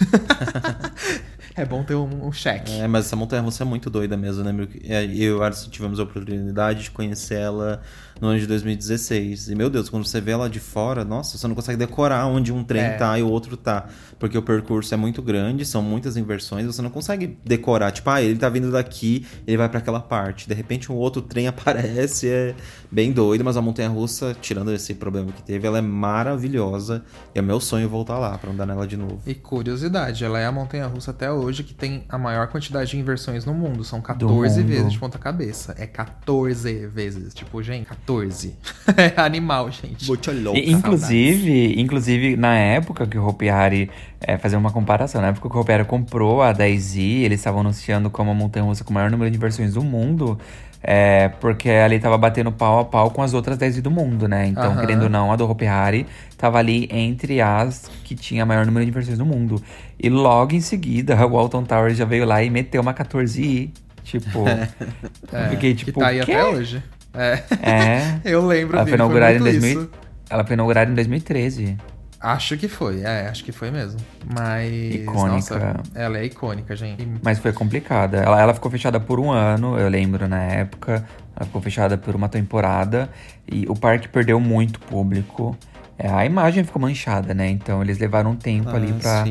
é 1.55 1.65
bom 1.65 1.85
ter 1.85 1.95
um, 1.95 2.27
um 2.27 2.33
cheque. 2.33 2.73
É, 2.73 2.89
mas 2.89 3.07
essa 3.07 3.15
montanha-russa 3.15 3.63
é 3.63 3.67
muito 3.67 3.89
doida 3.89 4.17
mesmo, 4.17 4.43
né? 4.43 4.53
Eu 4.83 5.05
e 5.05 5.31
o 5.31 5.43
Arson 5.43 5.71
tivemos 5.71 6.01
a 6.01 6.03
oportunidade 6.03 6.83
de 6.83 6.91
conhecer 6.91 7.39
ela 7.39 7.81
no 8.21 8.29
ano 8.29 8.39
de 8.39 8.47
2016. 8.47 9.49
E, 9.49 9.55
meu 9.55 9.71
Deus, 9.71 9.89
quando 9.89 10.05
você 10.05 10.21
vê 10.21 10.33
ela 10.33 10.49
de 10.49 10.61
fora, 10.61 11.05
nossa, 11.05 11.37
você 11.37 11.47
não 11.47 11.55
consegue 11.55 11.79
decorar 11.79 12.27
onde 12.27 12.53
um 12.53 12.65
trem 12.65 12.83
é. 12.83 12.97
tá 12.97 13.19
e 13.19 13.23
o 13.23 13.29
outro 13.29 13.57
tá. 13.57 13.87
Porque 14.19 14.37
o 14.37 14.43
percurso 14.43 14.93
é 14.93 14.97
muito 14.97 15.23
grande, 15.23 15.65
são 15.65 15.81
muitas 15.81 16.17
inversões, 16.17 16.67
você 16.67 16.83
não 16.83 16.91
consegue 16.91 17.39
decorar. 17.45 17.93
Tipo, 17.93 18.11
ah, 18.11 18.23
ele 18.23 18.39
tá 18.39 18.49
vindo 18.49 18.71
daqui, 18.71 19.27
ele 19.47 19.57
vai 19.57 19.69
para 19.69 19.79
aquela 19.79 20.01
parte. 20.01 20.49
De 20.49 20.55
repente, 20.55 20.91
um 20.91 20.97
outro 20.97 21.23
trem 21.23 21.47
aparece, 21.49 22.29
é 22.29 22.55
bem 22.91 23.13
doido, 23.13 23.45
mas 23.45 23.57
a 23.57 23.63
montanha-russa, 23.63 24.37
tirando 24.41 24.73
esse 24.73 24.95
problema 24.95 25.31
que 25.33 25.43
teve, 25.43 25.67
ela 25.67 25.79
é 25.79 25.83
maravilhosa. 25.83 27.05
E 27.35 27.39
é 27.39 27.43
meu 27.43 27.61
sonho 27.61 27.89
voltar 27.89 28.19
lá 28.19 28.37
para 28.37 28.51
andar 28.51 28.67
nela 28.67 28.87
de 28.87 28.97
novo. 28.97 29.21
E 29.27 29.35
curiosidade, 29.35 30.25
ela 30.25 30.39
é 30.39 30.47
a 30.47 30.53
montanha-russa 30.53 31.11
até 31.11 31.31
hoje 31.31 31.63
que 31.63 31.75
tem 31.75 32.05
a 32.09 32.19
maior 32.19 32.49
quantidade 32.49 32.91
de 32.91 32.99
inversões 32.99 33.45
no 33.45 33.55
mundo. 33.55 33.85
São 33.85 34.01
14 34.01 34.63
vezes 34.63 34.93
de 34.93 34.99
ponta 34.99 35.19
cabeça. 35.19 35.75
É 35.79 35.87
14 35.87 36.87
vezes. 36.87 37.35
Tipo, 37.35 37.63
gente, 37.63 37.89
14. 38.09 38.55
é 38.97 39.13
animal, 39.21 39.71
gente. 39.71 40.07
Muito 40.07 40.33
louco. 40.33 40.59
E, 40.59 40.73
inclusive, 40.73 41.81
inclusive, 41.81 42.37
na 42.37 42.57
época 42.57 43.07
que 43.07 43.19
o 43.19 43.27
Hopi 43.27 43.51
Hari, 43.51 43.91
é, 44.21 44.39
fazer 44.39 44.57
uma 44.57 44.73
comparação, 44.73 45.21
na 45.21 45.29
época 45.29 45.49
que 45.49 45.57
o 45.57 45.61
Hopi 45.61 45.73
Hari 45.73 45.85
comprou 45.85 46.43
a 46.43 46.55
10i, 46.55 47.23
eles 47.23 47.41
estavam 47.41 47.61
anunciando 47.61 48.09
como 48.09 48.31
a 48.31 48.35
montanha-russa 48.35 48.83
com 48.83 48.91
o 48.91 48.95
maior 48.95 49.11
número 49.11 49.31
de 49.31 49.37
inversões 49.37 49.75
do 49.75 49.83
mundo. 49.83 50.39
É, 50.81 51.29
porque 51.41 51.69
ali 51.69 51.99
tava 51.99 52.17
batendo 52.17 52.53
pau 52.53 52.79
a 52.79 52.85
pau 52.85 53.11
com 53.11 53.21
as 53.21 53.35
outras 53.35 53.59
10 53.59 53.83
do 53.83 53.91
mundo, 53.91 54.29
né? 54.29 54.47
Então, 54.47 54.75
uhum. 54.75 54.81
querendo 54.81 55.03
ou 55.03 55.09
não, 55.09 55.33
a 55.33 55.37
do 55.37 55.45
Hopi 55.49 55.67
Hari 55.67 56.07
tava 56.37 56.59
ali 56.59 56.89
entre 56.93 57.41
as 57.41 57.91
que 58.05 58.15
tinha 58.15 58.47
maior 58.47 58.65
número 58.65 58.85
de 58.85 58.91
inversões 58.91 59.19
do 59.19 59.27
mundo. 59.27 59.61
E 59.99 60.09
logo 60.09 60.55
em 60.55 60.61
seguida, 60.61 61.15
o 61.27 61.31
Walton 61.31 61.65
Tower 61.65 61.93
já 61.95 62.05
veio 62.05 62.25
lá 62.25 62.43
e 62.43 62.49
meteu 62.49 62.81
uma 62.81 62.95
14i. 62.95 63.71
Tipo, 64.05 64.47
é, 65.33 65.49
fiquei 65.51 65.75
tipo. 65.75 65.93
Que 65.93 65.99
tá 65.99 66.07
aí 66.07 66.25
Quê? 66.25 66.33
até 66.33 66.47
hoje. 66.47 66.83
É. 67.15 67.43
é. 67.63 68.21
Eu 68.25 68.47
lembro 68.47 68.77
ela 68.77 68.87
foi 68.87 68.95
inaugurada 68.95 69.35
em 69.35 69.41
2000, 69.41 69.91
Ela 70.31 70.45
foi 70.45 70.55
inaugurada 70.55 70.91
em 70.91 70.95
2013. 70.95 71.77
Acho 72.21 72.57
que 72.57 72.67
foi, 72.67 73.03
é, 73.03 73.29
acho 73.29 73.45
que 73.45 73.53
foi 73.53 73.71
mesmo. 73.71 74.01
Mas. 74.35 74.73
Icônica. 74.95 75.29
Nossa, 75.29 75.81
ela 75.95 76.19
é 76.19 76.25
icônica, 76.25 76.75
gente. 76.75 77.07
Mas 77.23 77.39
foi 77.39 77.53
complicada. 77.53 78.19
Ela, 78.19 78.41
ela 78.41 78.55
ficou 78.55 78.71
fechada 78.71 78.99
por 78.99 79.21
um 79.21 79.31
ano, 79.31 79.79
eu 79.79 79.89
lembro 79.89 80.27
na 80.27 80.43
época. 80.43 81.05
Ela 81.37 81.47
ficou 81.47 81.63
fechada 81.63 81.97
por 81.97 82.17
uma 82.17 82.29
temporada. 82.29 83.09
E 83.47 83.67
o 83.69 83.75
parque 83.77 84.09
perdeu 84.09 84.41
muito 84.41 84.81
público. 84.81 85.57
É, 85.97 86.09
a 86.09 86.25
imagem 86.25 86.65
ficou 86.65 86.83
manchada, 86.83 87.33
né? 87.33 87.51
Então 87.51 87.83
eles 87.83 87.99
levaram 87.99 88.33
um 88.33 88.37
tempo 88.37 88.71
ah, 88.71 88.75
ali 88.75 88.93
pra, 88.93 89.25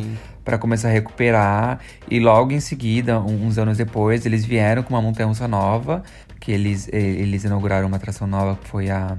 pra 0.47 0.57
começar 0.57 0.87
a 0.87 0.91
recuperar. 0.91 1.79
E 2.09 2.21
logo 2.21 2.53
em 2.53 2.61
seguida, 2.61 3.19
uns 3.19 3.57
anos 3.57 3.77
depois, 3.77 4.25
eles 4.25 4.45
vieram 4.45 4.81
com 4.81 4.93
uma 4.93 5.01
montanha-russa 5.01 5.45
nova 5.45 6.01
que 6.39 6.53
eles, 6.53 6.87
eles 6.93 7.43
inauguraram 7.43 7.87
uma 7.87 7.97
atração 7.97 8.25
nova 8.25 8.55
que 8.55 8.69
foi 8.69 8.89
a, 8.89 9.17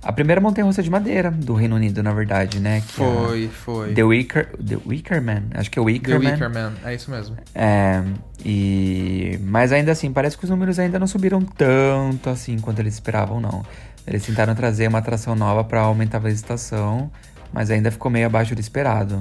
a 0.00 0.12
primeira 0.12 0.40
montanha-russa 0.40 0.80
de 0.80 0.88
madeira 0.88 1.28
do 1.28 1.54
Reino 1.54 1.74
Unido, 1.74 2.04
na 2.04 2.12
verdade, 2.12 2.60
né? 2.60 2.82
Que 2.82 2.92
foi, 2.92 3.46
é 3.46 3.48
foi. 3.48 3.94
The 3.94 4.04
Wicker, 4.04 4.46
The 4.64 4.78
Wicker 4.86 5.20
Man, 5.20 5.42
acho 5.54 5.68
que 5.68 5.78
é 5.80 5.82
o 5.82 5.86
Wicker 5.86 6.20
The 6.20 6.24
Man. 6.24 6.30
Wicker 6.32 6.50
Man, 6.50 6.72
é 6.84 6.94
isso 6.94 7.10
mesmo. 7.10 7.36
É, 7.52 8.04
e... 8.44 9.40
Mas 9.42 9.72
ainda 9.72 9.90
assim, 9.90 10.12
parece 10.12 10.38
que 10.38 10.44
os 10.44 10.50
números 10.50 10.78
ainda 10.78 11.00
não 11.00 11.08
subiram 11.08 11.42
tanto 11.42 12.30
assim 12.30 12.60
quanto 12.60 12.78
eles 12.78 12.94
esperavam, 12.94 13.40
não. 13.40 13.64
Eles 14.06 14.24
tentaram 14.24 14.54
trazer 14.54 14.86
uma 14.86 14.98
atração 14.98 15.34
nova 15.34 15.64
para 15.64 15.80
aumentar 15.80 16.18
a 16.18 16.20
visitação, 16.20 17.10
mas 17.52 17.72
ainda 17.72 17.90
ficou 17.90 18.12
meio 18.12 18.26
abaixo 18.26 18.54
do 18.54 18.60
esperado. 18.60 19.20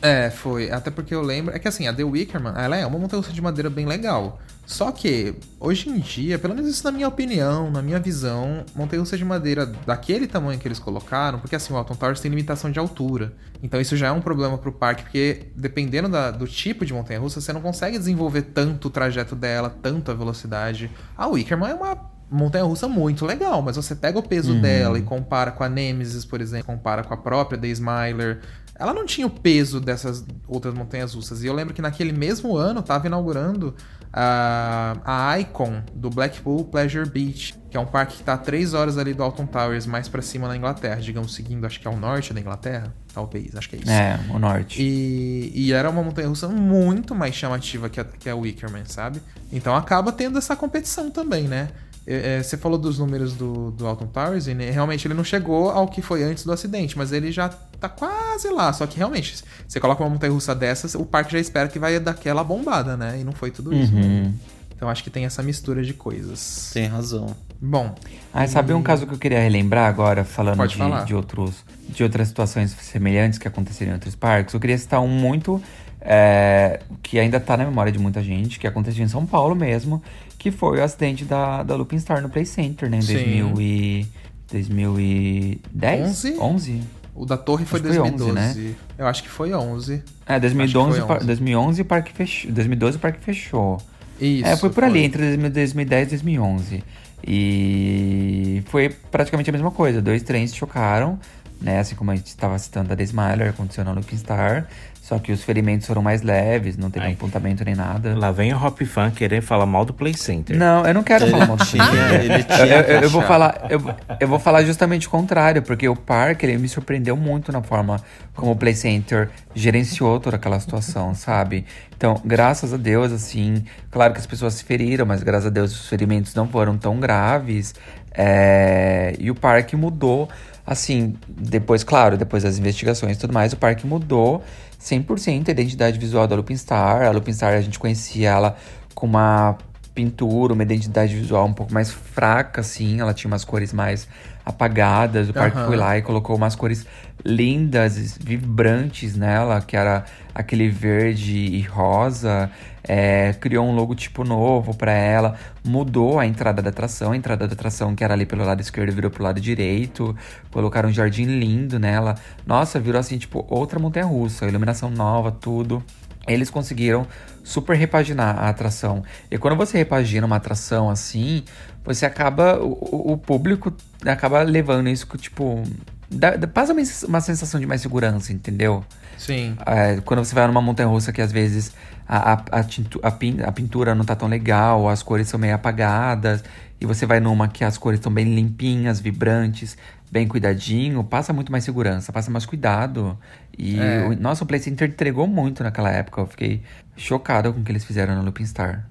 É, 0.00 0.30
foi. 0.30 0.70
Até 0.70 0.90
porque 0.90 1.14
eu 1.14 1.22
lembro. 1.22 1.54
É 1.54 1.58
que 1.58 1.68
assim, 1.68 1.86
a 1.86 1.92
The 1.92 2.04
Wickerman, 2.04 2.54
ela 2.56 2.76
é 2.76 2.86
uma 2.86 2.98
montanha 2.98 3.22
de 3.22 3.40
madeira 3.42 3.68
bem 3.68 3.86
legal. 3.86 4.40
Só 4.68 4.92
que, 4.92 5.34
hoje 5.58 5.88
em 5.88 5.98
dia, 5.98 6.38
pelo 6.38 6.54
menos 6.54 6.70
isso 6.70 6.84
na 6.84 6.92
minha 6.92 7.08
opinião, 7.08 7.70
na 7.70 7.80
minha 7.80 7.98
visão, 7.98 8.66
montanha 8.74 9.02
de 9.02 9.24
madeira 9.24 9.64
daquele 9.64 10.26
tamanho 10.26 10.60
que 10.60 10.68
eles 10.68 10.78
colocaram, 10.78 11.38
porque 11.38 11.56
assim, 11.56 11.72
o 11.72 11.76
Alton 11.76 11.94
Towers 11.94 12.20
tem 12.20 12.28
limitação 12.28 12.70
de 12.70 12.78
altura. 12.78 13.32
Então 13.62 13.80
isso 13.80 13.96
já 13.96 14.08
é 14.08 14.12
um 14.12 14.20
problema 14.20 14.58
pro 14.58 14.70
parque, 14.70 15.04
porque 15.04 15.46
dependendo 15.56 16.10
da, 16.10 16.30
do 16.30 16.46
tipo 16.46 16.84
de 16.84 16.92
montanha 16.92 17.18
russa, 17.18 17.40
você 17.40 17.50
não 17.50 17.62
consegue 17.62 17.96
desenvolver 17.96 18.42
tanto 18.42 18.88
o 18.88 18.90
trajeto 18.90 19.34
dela, 19.34 19.74
tanto 19.82 20.10
a 20.10 20.14
velocidade. 20.14 20.90
A 21.16 21.26
Wickerman 21.26 21.70
é 21.70 21.74
uma 21.74 21.96
montanha 22.30 22.64
russa 22.64 22.86
muito 22.86 23.24
legal, 23.24 23.62
mas 23.62 23.76
você 23.76 23.94
pega 23.94 24.18
o 24.18 24.22
peso 24.22 24.52
uhum. 24.52 24.60
dela 24.60 24.98
e 24.98 25.02
compara 25.02 25.50
com 25.50 25.64
a 25.64 25.68
Nemesis, 25.68 26.26
por 26.26 26.42
exemplo, 26.42 26.66
compara 26.66 27.02
com 27.02 27.14
a 27.14 27.16
própria 27.16 27.58
The 27.58 27.68
Smiler, 27.68 28.40
ela 28.78 28.94
não 28.94 29.04
tinha 29.04 29.26
o 29.26 29.30
peso 29.30 29.80
dessas 29.80 30.24
outras 30.46 30.72
montanhas 30.72 31.14
russas. 31.14 31.42
E 31.42 31.46
eu 31.46 31.52
lembro 31.52 31.74
que 31.74 31.82
naquele 31.82 32.12
mesmo 32.12 32.56
ano 32.56 32.80
estava 32.80 33.06
inaugurando 33.06 33.74
a, 34.12 34.96
a 35.04 35.40
Icon 35.40 35.82
do 35.94 36.08
Blackpool 36.08 36.64
Pleasure 36.64 37.08
Beach, 37.08 37.54
que 37.70 37.76
é 37.76 37.80
um 37.80 37.86
parque 37.86 38.14
que 38.14 38.22
está 38.22 38.34
a 38.34 38.38
3 38.38 38.74
horas 38.74 38.96
ali 38.96 39.12
do 39.12 39.22
Alton 39.22 39.46
Towers, 39.46 39.84
mais 39.84 40.08
para 40.08 40.22
cima 40.22 40.48
na 40.48 40.56
Inglaterra, 40.56 41.00
digamos, 41.00 41.34
seguindo, 41.34 41.66
acho 41.66 41.80
que 41.80 41.86
é 41.86 41.90
o 41.90 41.96
norte 41.96 42.32
da 42.32 42.40
Inglaterra, 42.40 42.94
talvez, 43.12 43.54
acho 43.54 43.68
que 43.68 43.76
é 43.76 43.78
isso. 43.80 43.90
É, 43.90 44.18
o 44.30 44.38
norte. 44.38 44.80
E, 44.80 45.52
e 45.54 45.72
era 45.72 45.90
uma 45.90 46.02
montanha 46.02 46.28
russa 46.28 46.48
muito 46.48 47.14
mais 47.14 47.34
chamativa 47.34 47.88
que 47.90 48.00
a, 48.00 48.04
que 48.04 48.30
a 48.30 48.36
Wickerman, 48.36 48.84
sabe? 48.86 49.20
Então 49.52 49.74
acaba 49.74 50.12
tendo 50.12 50.38
essa 50.38 50.56
competição 50.56 51.10
também, 51.10 51.44
né? 51.44 51.68
É, 52.10 52.38
é, 52.38 52.42
você 52.42 52.56
falou 52.56 52.78
dos 52.78 52.98
números 52.98 53.34
do, 53.34 53.70
do 53.72 53.86
Alton 53.86 54.06
Towers 54.06 54.46
e 54.46 54.54
realmente 54.54 55.06
ele 55.06 55.12
não 55.12 55.22
chegou 55.22 55.68
ao 55.68 55.86
que 55.86 56.00
foi 56.00 56.24
antes 56.24 56.42
do 56.42 56.50
acidente, 56.50 56.96
mas 56.96 57.12
ele 57.12 57.30
já 57.30 57.50
tá 57.50 57.86
quase 57.86 58.48
lá. 58.48 58.72
Só 58.72 58.86
que 58.86 58.96
realmente, 58.96 59.44
você 59.66 59.78
coloca 59.78 60.02
uma 60.02 60.08
montanha 60.08 60.32
russa 60.32 60.54
dessas, 60.54 60.94
o 60.94 61.04
parque 61.04 61.32
já 61.32 61.38
espera 61.38 61.68
que 61.68 61.78
vai 61.78 62.00
dar 62.00 62.12
aquela 62.12 62.42
bombada, 62.42 62.96
né? 62.96 63.18
E 63.20 63.24
não 63.24 63.32
foi 63.32 63.50
tudo 63.50 63.74
isso. 63.74 63.92
Né? 63.92 64.00
Uhum. 64.00 64.34
Então 64.74 64.88
acho 64.88 65.04
que 65.04 65.10
tem 65.10 65.26
essa 65.26 65.42
mistura 65.42 65.82
de 65.82 65.92
coisas. 65.92 66.70
Tem 66.72 66.86
razão. 66.86 67.36
Bom. 67.60 67.94
Ah, 68.32 68.46
e... 68.46 68.48
sabe 68.48 68.72
um 68.72 68.82
caso 68.82 69.06
que 69.06 69.12
eu 69.12 69.18
queria 69.18 69.40
relembrar 69.40 69.86
agora, 69.86 70.24
falando 70.24 70.66
de, 70.66 70.78
de, 71.04 71.14
outros, 71.14 71.56
de 71.90 72.02
outras 72.02 72.28
situações 72.28 72.70
semelhantes 72.70 73.38
que 73.38 73.46
aconteceram 73.46 73.90
em 73.90 73.94
outros 73.94 74.14
parques? 74.14 74.54
Eu 74.54 74.60
queria 74.60 74.78
citar 74.78 75.00
um 75.02 75.08
muito. 75.08 75.62
É, 76.00 76.80
que 77.02 77.18
ainda 77.18 77.40
tá 77.40 77.56
na 77.56 77.64
memória 77.64 77.90
de 77.90 77.98
muita 77.98 78.22
gente, 78.22 78.58
que 78.58 78.66
aconteceu 78.66 79.04
em 79.04 79.08
São 79.08 79.26
Paulo 79.26 79.54
mesmo, 79.54 80.02
que 80.38 80.50
foi 80.50 80.78
o 80.78 80.82
acidente 80.82 81.24
da, 81.24 81.62
da 81.62 81.74
Looping 81.74 81.98
Star 81.98 82.22
no 82.22 82.28
Play 82.28 82.46
Center, 82.46 82.88
né? 82.88 82.98
Em 82.98 83.04
2000 83.04 83.60
e, 83.60 84.06
2010? 84.50 86.08
11? 86.08 86.38
11? 86.38 86.82
O 87.14 87.26
da 87.26 87.36
torre 87.36 87.64
foi 87.64 87.80
2012. 87.80 88.32
Foi 88.32 88.42
11, 88.42 88.60
né? 88.60 88.74
Eu 88.96 89.06
acho 89.06 89.22
que 89.22 89.28
foi 89.28 89.52
11. 89.52 90.02
É, 90.24 90.38
2011, 90.38 91.00
11. 91.00 91.26
2011 91.26 91.82
o 91.82 91.84
parque 91.84 92.12
fechou. 92.12 92.52
2012 92.52 92.96
o 92.96 93.00
parque 93.00 93.24
fechou. 93.24 93.82
Isso. 94.20 94.46
É, 94.46 94.56
foi 94.56 94.68
por 94.70 94.82
foi. 94.82 94.84
ali, 94.84 95.04
entre 95.04 95.36
2010 95.36 96.06
e 96.06 96.10
2011. 96.10 96.84
E 97.26 98.62
foi 98.66 98.88
praticamente 98.88 99.50
a 99.50 99.52
mesma 99.52 99.72
coisa. 99.72 100.00
Dois 100.00 100.22
trens 100.22 100.54
chocaram, 100.54 101.18
né? 101.60 101.80
Assim 101.80 101.94
como 101.94 102.10
a 102.10 102.16
gente 102.16 102.26
estava 102.26 102.58
citando 102.58 102.92
a 102.92 102.96
The 102.96 103.02
Smiler, 103.04 103.50
aconteceu 103.50 103.84
na 103.84 103.92
Looping 103.92 104.16
Star. 104.16 104.66
Só 105.08 105.18
que 105.18 105.32
os 105.32 105.42
ferimentos 105.42 105.86
foram 105.86 106.02
mais 106.02 106.20
leves, 106.20 106.76
não 106.76 106.90
teve 106.90 107.06
Ai. 107.06 107.12
apontamento 107.14 107.64
nem 107.64 107.74
nada. 107.74 108.14
Lá 108.14 108.30
vem 108.30 108.52
o 108.52 108.62
Hop 108.62 108.78
Fan 108.82 109.10
querer 109.10 109.40
falar 109.40 109.64
mal 109.64 109.82
do 109.82 109.94
Play 109.94 110.12
Center. 110.12 110.54
Não, 110.54 110.84
eu 110.84 110.92
não 110.92 111.02
quero 111.02 111.24
ele 111.24 111.30
falar 111.30 111.46
mal 111.46 111.56
do 111.56 111.64
Play 111.64 111.80
Center. 111.82 112.20
Ele 112.20 112.42
tinha 112.44 112.66
eu, 112.66 112.80
eu, 112.82 113.00
eu, 113.00 113.08
vou 113.08 113.22
falar, 113.22 113.68
eu, 113.70 113.80
eu 114.20 114.28
vou 114.28 114.38
falar 114.38 114.64
justamente 114.64 115.06
o 115.06 115.10
contrário, 115.10 115.62
porque 115.62 115.88
o 115.88 115.96
parque 115.96 116.44
ele 116.44 116.58
me 116.58 116.68
surpreendeu 116.68 117.16
muito 117.16 117.50
na 117.50 117.62
forma 117.62 117.98
como 118.34 118.52
o 118.52 118.56
Play 118.56 118.74
Center 118.74 119.30
gerenciou 119.54 120.20
toda 120.20 120.36
aquela 120.36 120.60
situação, 120.60 121.14
sabe? 121.14 121.64
Então, 121.96 122.20
graças 122.22 122.74
a 122.74 122.76
Deus, 122.76 123.10
assim, 123.10 123.64
claro 123.90 124.12
que 124.12 124.20
as 124.20 124.26
pessoas 124.26 124.52
se 124.52 124.64
feriram, 124.64 125.06
mas 125.06 125.22
graças 125.22 125.46
a 125.46 125.50
Deus 125.50 125.72
os 125.72 125.88
ferimentos 125.88 126.34
não 126.34 126.46
foram 126.46 126.76
tão 126.76 127.00
graves. 127.00 127.74
É, 128.12 129.14
e 129.18 129.30
o 129.30 129.34
parque 129.34 129.74
mudou, 129.74 130.28
assim, 130.68 131.14
depois, 131.26 131.82
claro, 131.82 132.18
depois 132.18 132.42
das 132.42 132.58
investigações 132.58 133.16
e 133.16 133.18
tudo 133.18 133.32
mais, 133.32 133.54
o 133.54 133.56
parque 133.56 133.86
mudou 133.86 134.44
100% 134.78 135.48
a 135.48 135.50
identidade 135.50 135.98
visual 135.98 136.26
da 136.26 136.36
Lupin 136.36 136.56
Star. 136.58 137.06
A 137.06 137.10
Lupin 137.10 137.32
Star 137.32 137.54
a 137.54 137.60
gente 137.62 137.78
conhecia 137.78 138.28
ela 138.28 138.56
com 138.94 139.06
uma 139.06 139.56
pintura, 139.94 140.52
uma 140.52 140.62
identidade 140.62 141.16
visual 141.16 141.46
um 141.46 141.54
pouco 141.54 141.72
mais 141.72 141.90
fraca, 141.90 142.60
assim. 142.60 143.00
Ela 143.00 143.14
tinha 143.14 143.30
umas 143.30 143.46
cores 143.46 143.72
mais 143.72 144.06
apagadas. 144.44 145.30
O 145.30 145.32
parque 145.32 145.56
foi 145.56 145.76
lá 145.76 145.96
e 145.96 146.02
colocou 146.02 146.36
umas 146.36 146.54
cores 146.54 146.86
lindas, 147.24 148.18
vibrantes 148.18 149.16
nela, 149.16 149.62
que 149.62 149.74
era 149.74 150.04
aquele 150.34 150.68
verde 150.68 151.34
e 151.34 151.62
rosa. 151.62 152.50
É, 152.90 153.34
criou 153.34 153.66
um 153.66 153.74
logotipo 153.74 154.24
novo 154.24 154.74
pra 154.74 154.90
ela, 154.92 155.36
mudou 155.62 156.18
a 156.18 156.26
entrada 156.26 156.62
da 156.62 156.70
atração. 156.70 157.12
A 157.12 157.16
entrada 157.16 157.46
da 157.46 157.52
atração, 157.52 157.94
que 157.94 158.02
era 158.02 158.14
ali 158.14 158.24
pelo 158.24 158.44
lado 158.44 158.62
esquerdo, 158.62 158.90
virou 158.94 159.10
pro 159.10 159.22
lado 159.22 159.38
direito. 159.40 160.16
Colocaram 160.50 160.88
um 160.88 160.92
jardim 160.92 161.24
lindo 161.24 161.78
nela. 161.78 162.14
Nossa, 162.46 162.80
virou 162.80 162.98
assim, 162.98 163.18
tipo, 163.18 163.44
outra 163.50 163.78
montanha 163.78 164.06
russa. 164.06 164.46
Iluminação 164.46 164.90
nova, 164.90 165.30
tudo. 165.30 165.84
Eles 166.26 166.48
conseguiram 166.50 167.06
super 167.44 167.76
repaginar 167.76 168.38
a 168.38 168.48
atração. 168.48 169.02
E 169.30 169.36
quando 169.38 169.56
você 169.56 169.76
repagina 169.78 170.26
uma 170.26 170.36
atração 170.36 170.88
assim, 170.90 171.42
você 171.84 172.04
acaba. 172.06 172.58
O- 172.58 173.12
o 173.12 173.18
público 173.18 173.72
acaba 174.06 174.42
levando 174.42 174.88
isso, 174.88 175.06
tipo. 175.18 175.62
Dá, 176.10 176.36
dá- 176.36 176.46
passa 176.48 176.72
uma, 176.72 176.82
uma 177.06 177.20
sensação 177.20 177.60
de 177.60 177.66
mais 177.66 177.80
segurança, 177.82 178.32
entendeu? 178.32 178.84
Sim. 179.18 179.56
É, 179.66 180.00
quando 180.00 180.24
você 180.24 180.34
vai 180.34 180.46
numa 180.46 180.62
montanha 180.62 180.88
russa 180.88 181.12
que 181.12 181.20
às 181.20 181.30
vezes 181.30 181.72
a, 182.06 182.32
a, 182.32 182.42
a, 182.60 182.64
tintu- 182.64 183.00
a 183.02 183.10
pin- 183.10 183.42
a 183.42 183.52
pintura 183.52 183.94
não 183.94 184.04
tá 184.04 184.14
tão 184.16 184.28
legal, 184.28 184.88
as 184.88 185.02
cores 185.02 185.28
são 185.28 185.38
meio 185.38 185.54
apagadas, 185.54 186.42
e 186.80 186.86
você 186.86 187.04
vai 187.04 187.20
numa 187.20 187.46
que 187.48 187.62
as 187.64 187.76
cores 187.76 187.98
estão 187.98 188.10
bem 188.12 188.34
limpinhas, 188.34 189.00
vibrantes, 189.00 189.76
bem 190.10 190.26
cuidadinho, 190.26 191.04
passa 191.04 191.32
muito 191.32 191.52
mais 191.52 191.64
segurança, 191.64 192.10
passa 192.12 192.30
mais 192.30 192.46
cuidado. 192.46 193.18
E, 193.58 193.78
É. 193.78 194.06
o, 194.06 194.16
nossa, 194.18 194.44
o 194.44 194.46
Play 194.46 194.60
Center 194.60 194.88
entregou 194.88 195.26
muito 195.26 195.62
naquela 195.62 195.90
época, 195.90 196.22
eu 196.22 196.26
fiquei 196.26 196.62
chocado 196.96 197.52
com 197.52 197.60
o 197.60 197.64
que 197.64 197.70
eles 197.72 197.84
fizeram 197.84 198.14
no 198.14 198.22
Looping 198.22 198.46
Star. 198.46 198.88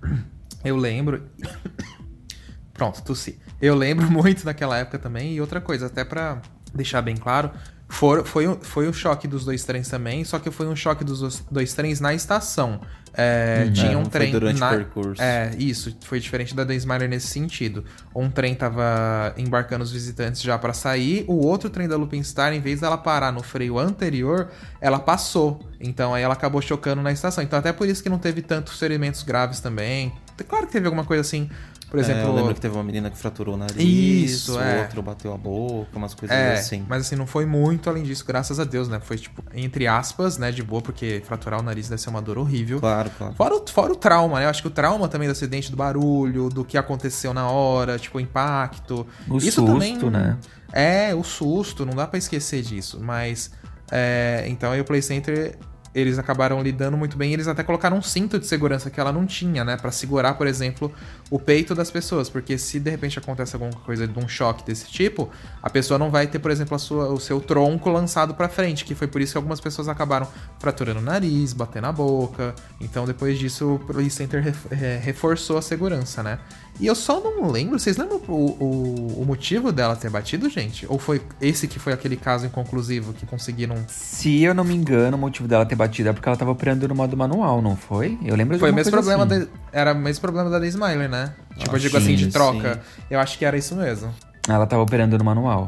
Eu 0.64 0.76
lembro. 0.78 1.24
Pronto, 2.74 3.02
tossi. 3.02 3.40
Eu 3.62 3.74
lembro 3.74 4.06
muito 4.12 4.46
daquela 4.46 4.78
época 4.78 5.00
também. 5.00 5.34
E 5.34 5.42
outra 5.42 5.60
coisa, 5.60 5.88
até 5.88 6.04
pra 6.04 6.42
deixar 6.78 7.02
bem 7.02 7.18
claro, 7.18 7.52
for, 7.90 8.26
foi, 8.26 8.48
um- 8.48 8.60
foi 8.62 8.88
o 8.88 8.94
choque 8.94 9.28
dos 9.28 9.44
dois 9.44 9.64
trens 9.66 9.90
também, 9.90 10.24
só 10.24 10.40
que 10.40 10.50
foi 10.52 10.68
um 10.68 10.76
choque 10.76 11.04
dos 11.04 11.42
dois- 11.52 11.74
trens 11.74 12.00
na 12.00 12.14
estação. 12.14 12.80
É, 13.20 13.68
Tinha 13.74 13.94
É, 13.94 13.98
um 13.98 14.04
trem. 14.06 14.32
durante 14.32 14.58
o 14.58 14.60
na, 14.60 14.70
percurso. 14.70 15.20
É, 15.20 15.52
isso. 15.58 15.98
Foi 16.06 16.20
diferente 16.20 16.54
da 16.54 16.64
da 16.64 16.76
Smiler 16.76 17.10
nesse 17.10 17.26
sentido. 17.28 17.84
Um 18.16 18.30
trem 18.30 18.54
tava 18.54 19.34
embarcando 19.38 19.84
os 19.84 19.92
visitantes 19.92 20.40
já 20.44 20.56
pra 20.60 20.72
sair, 20.72 21.26
o 21.28 21.44
outro 21.44 21.68
trem 21.68 21.88
da 21.88 21.96
Lupin 21.98 22.22
Star, 22.22 22.54
em 22.54 22.60
vez 22.62 22.82
dela 22.82 22.96
parar 22.96 23.32
no 23.32 23.42
freio 23.42 23.80
anterior, 23.80 24.50
ela 24.80 25.00
passou. 25.00 25.60
Então 25.80 26.14
aí 26.14 26.22
ela 26.22 26.34
acabou 26.34 26.62
chocando 26.62 27.02
na 27.02 27.12
estação. 27.12 27.44
Então 27.44 27.58
até 27.58 27.74
por 27.74 27.88
isso 27.88 28.04
que 28.04 28.10
não 28.10 28.20
teve 28.20 28.44
tantos 28.44 28.78
ferimentos 28.78 29.24
graves 29.24 29.60
também. 29.62 30.14
Claro 30.48 30.68
que 30.68 30.74
teve 30.74 30.86
alguma 30.86 31.04
coisa 31.04 31.22
assim, 31.22 31.50
por 31.90 31.98
É, 32.00 32.02
exemplo. 32.02 32.24
eu 32.28 32.36
lembro 32.36 32.54
que 32.54 32.60
teve 32.62 32.76
uma 32.76 32.84
menina 32.84 33.10
que 33.10 33.18
fraturou 33.18 33.56
o 33.56 33.58
nariz, 33.58 33.80
Isso, 34.32 34.56
o 34.58 34.62
é. 34.62 34.82
outro 34.82 35.02
bateu 35.02 35.34
a 35.34 35.38
boca, 35.38 35.90
umas 35.98 36.14
coisas 36.14 36.36
É, 36.36 36.54
assim. 36.54 36.86
mas 36.88 37.02
assim, 37.06 37.16
não 37.16 37.26
foi 37.26 37.46
muito 37.46 37.90
além 37.90 38.04
disso, 38.04 38.26
graças 38.26 38.60
a 38.60 38.64
Deus, 38.64 38.88
né? 38.90 39.00
Foi 39.00 39.18
tipo, 39.18 39.44
entre 39.54 39.88
aspas, 39.88 40.38
né, 40.38 40.52
de 40.52 40.62
boa, 40.62 40.82
porque 40.82 41.22
fraturar 41.26 41.60
o 41.60 41.64
nariz 41.64 41.88
deve 41.90 42.02
ser 42.02 42.10
uma 42.10 42.22
dor 42.22 42.38
horrível. 42.38 42.80
Claro, 42.80 43.10
claro. 43.18 43.34
Fora 43.36 43.56
o, 43.56 43.66
fora 43.68 43.94
o 43.94 43.96
trauma, 43.96 44.40
né? 44.40 44.46
Eu 44.46 44.50
acho 44.50 44.62
que 44.62 44.68
o 44.68 44.72
trauma 44.72 45.08
também 45.08 45.28
do 45.28 45.32
acidente, 45.32 45.72
do 45.72 45.78
barulho, 45.78 46.50
do 46.50 46.66
que 46.66 46.78
aconteceu 46.78 47.34
na 47.34 47.50
hora, 47.50 47.98
tipo, 47.98 48.18
o 48.18 48.22
impacto. 48.22 49.06
O 49.30 49.38
Isso 49.38 49.52
susto, 49.52 49.66
também. 49.66 49.98
né? 50.12 50.38
É, 50.74 51.16
o 51.16 51.24
susto, 51.24 51.86
não 51.86 51.94
dá 51.94 52.06
pra 52.06 52.18
esquecer 52.18 52.62
disso. 52.62 53.00
Mas. 53.02 53.50
é, 53.92 54.46
então 54.48 54.72
aí 54.72 54.82
o 54.82 54.86
Play 54.86 55.02
Center. 55.02 55.58
Eles 55.96 56.20
acabaram 56.20 56.62
lidando 56.62 56.96
muito 56.98 57.18
bem. 57.18 57.34
Eles 57.34 57.48
até 57.48 57.64
colocaram 57.64 57.98
um 57.98 58.02
cinto 58.02 58.38
de 58.40 58.46
segurança 58.46 58.90
que 58.90 59.00
ela 59.00 59.12
não 59.12 59.26
tinha, 59.26 59.64
né? 59.66 59.78
Pra 59.78 59.92
segurar, 59.92 60.34
por 60.36 60.46
exemplo, 60.48 60.92
o 61.30 61.40
peito 61.40 61.74
das 61.74 61.90
pessoas. 61.90 62.30
Porque 62.30 62.58
se 62.58 62.80
de 62.80 62.90
repente 62.90 63.18
acontece 63.18 63.56
alguma 63.56 63.72
coisa 63.74 64.08
de 64.08 64.20
um 64.20 64.28
choque 64.28 64.64
desse 64.66 64.88
tipo, 64.88 65.30
a 65.62 65.70
pessoa 65.70 65.98
não 65.98 66.10
vai 66.12 66.28
ter, 66.28 66.40
por 66.40 66.52
exemplo, 66.52 66.78
sua, 66.78 67.08
o 67.10 67.20
seu 67.20 67.40
tronco 67.40 67.90
lançado 67.90 68.34
pra 68.36 68.48
frente. 68.48 68.86
Que 68.86 68.94
foi 68.94 69.08
por 69.08 69.22
isso 69.22 69.34
que 69.34 69.38
algumas 69.38 69.60
pessoas 69.60 69.88
acabaram 69.88 70.28
fraturando 70.60 71.00
o 71.00 71.04
nariz, 71.04 71.54
batendo 71.54 71.88
a 71.88 71.92
boca. 71.92 72.54
Então 72.80 73.06
depois 73.06 73.40
disso 73.40 73.76
o 73.76 73.80
Play 73.80 74.10
Center 74.10 74.42
ref- 74.44 74.68
reforçou 75.02 75.58
a 75.58 75.62
segurança, 75.62 76.22
né? 76.22 76.40
E 76.80 76.86
eu 76.86 76.94
só 76.94 77.20
não 77.20 77.50
lembro, 77.50 77.80
vocês 77.80 77.98
lembram 77.98 78.22
o, 78.28 78.32
o, 78.32 79.22
o 79.22 79.26
motivo 79.26 79.72
dela 79.72 79.96
ter 79.96 80.12
batido, 80.12 80.48
gente? 80.48 80.86
Ou 80.88 81.00
foi 81.00 81.22
esse 81.42 81.68
que 81.68 81.80
foi 81.80 81.92
aquele 81.92 82.16
caso 82.16 82.46
inconclusivo 82.46 83.14
que 83.14 83.26
conseguiram. 83.26 83.76
Se 83.88 84.44
eu 84.44 84.54
não 84.54 84.64
me 84.64 84.76
engano, 84.76 85.18
o 85.18 85.20
motivo 85.20 85.48
dela 85.48 85.66
ter 85.66 85.76
batido 85.76 86.10
é 86.10 86.14
porque 86.14 86.30
ela 86.30 86.38
tava 86.38 86.52
operando 86.52 86.88
no 86.88 86.94
modo 86.94 87.18
manual, 87.18 87.62
não 87.64 87.76
foi? 87.76 88.18
Eu 88.24 88.36
lembro 88.36 88.54
de 88.56 88.60
Foi 88.60 88.70
o 88.72 88.76
mesmo 88.76 88.92
problema. 88.92 89.24
assim. 89.24 89.40
de- 89.40 89.50
era 89.72 89.94
o 89.94 89.98
mesmo 89.98 90.22
problema 90.22 90.50
da 90.52 90.60
The 90.60 90.68
Smiler, 90.68 91.10
né? 91.10 91.34
Tipo, 91.58 91.72
eu 91.72 91.76
Ah, 91.78 91.80
digo 91.80 91.98
assim, 91.98 92.16
de 92.16 92.26
sim, 92.26 92.30
troca. 92.30 92.76
sim. 92.76 93.02
Eu 93.10 93.20
acho 93.20 93.38
que 93.40 93.46
era 93.46 93.58
isso 93.58 93.76
mesmo. 93.76 94.14
Ela 94.48 94.68
tava 94.68 94.84
operando 94.84 95.18
no 95.18 95.24
manual. 95.24 95.66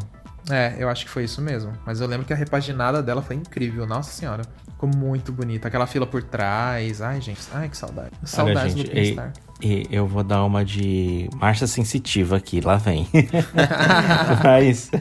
É, 0.50 0.76
eu 0.78 0.90
acho 0.90 1.06
que 1.06 1.12
foi 1.12 1.24
isso 1.24 1.42
mesmo. 1.42 1.74
Mas 1.86 2.02
eu 2.02 2.08
lembro 2.08 2.26
que 2.26 2.34
a 2.34 2.36
repaginada 2.36 3.02
dela 3.02 3.22
foi 3.22 3.36
incrível. 3.36 3.86
Nossa 3.88 4.12
senhora. 4.12 4.44
Ficou 4.66 4.90
muito 4.96 5.32
bonita. 5.32 5.68
Aquela 5.68 5.86
fila 5.88 6.06
por 6.08 6.22
trás. 6.24 7.02
Ai, 7.02 7.20
gente. 7.20 7.42
Ai, 7.52 7.68
que 7.68 7.76
saudade. 7.78 8.12
Saudades 8.24 8.74
Olha, 8.76 8.84
do 8.84 8.96
gente. 8.96 9.16
E 9.62 9.86
eu 9.92 10.08
vou 10.08 10.24
dar 10.24 10.44
uma 10.46 10.64
de 10.64 11.30
marcha 11.36 11.68
sensitiva 11.68 12.38
aqui, 12.38 12.62
lá 12.62 12.76
vem. 12.78 13.08
mas, 14.44 14.92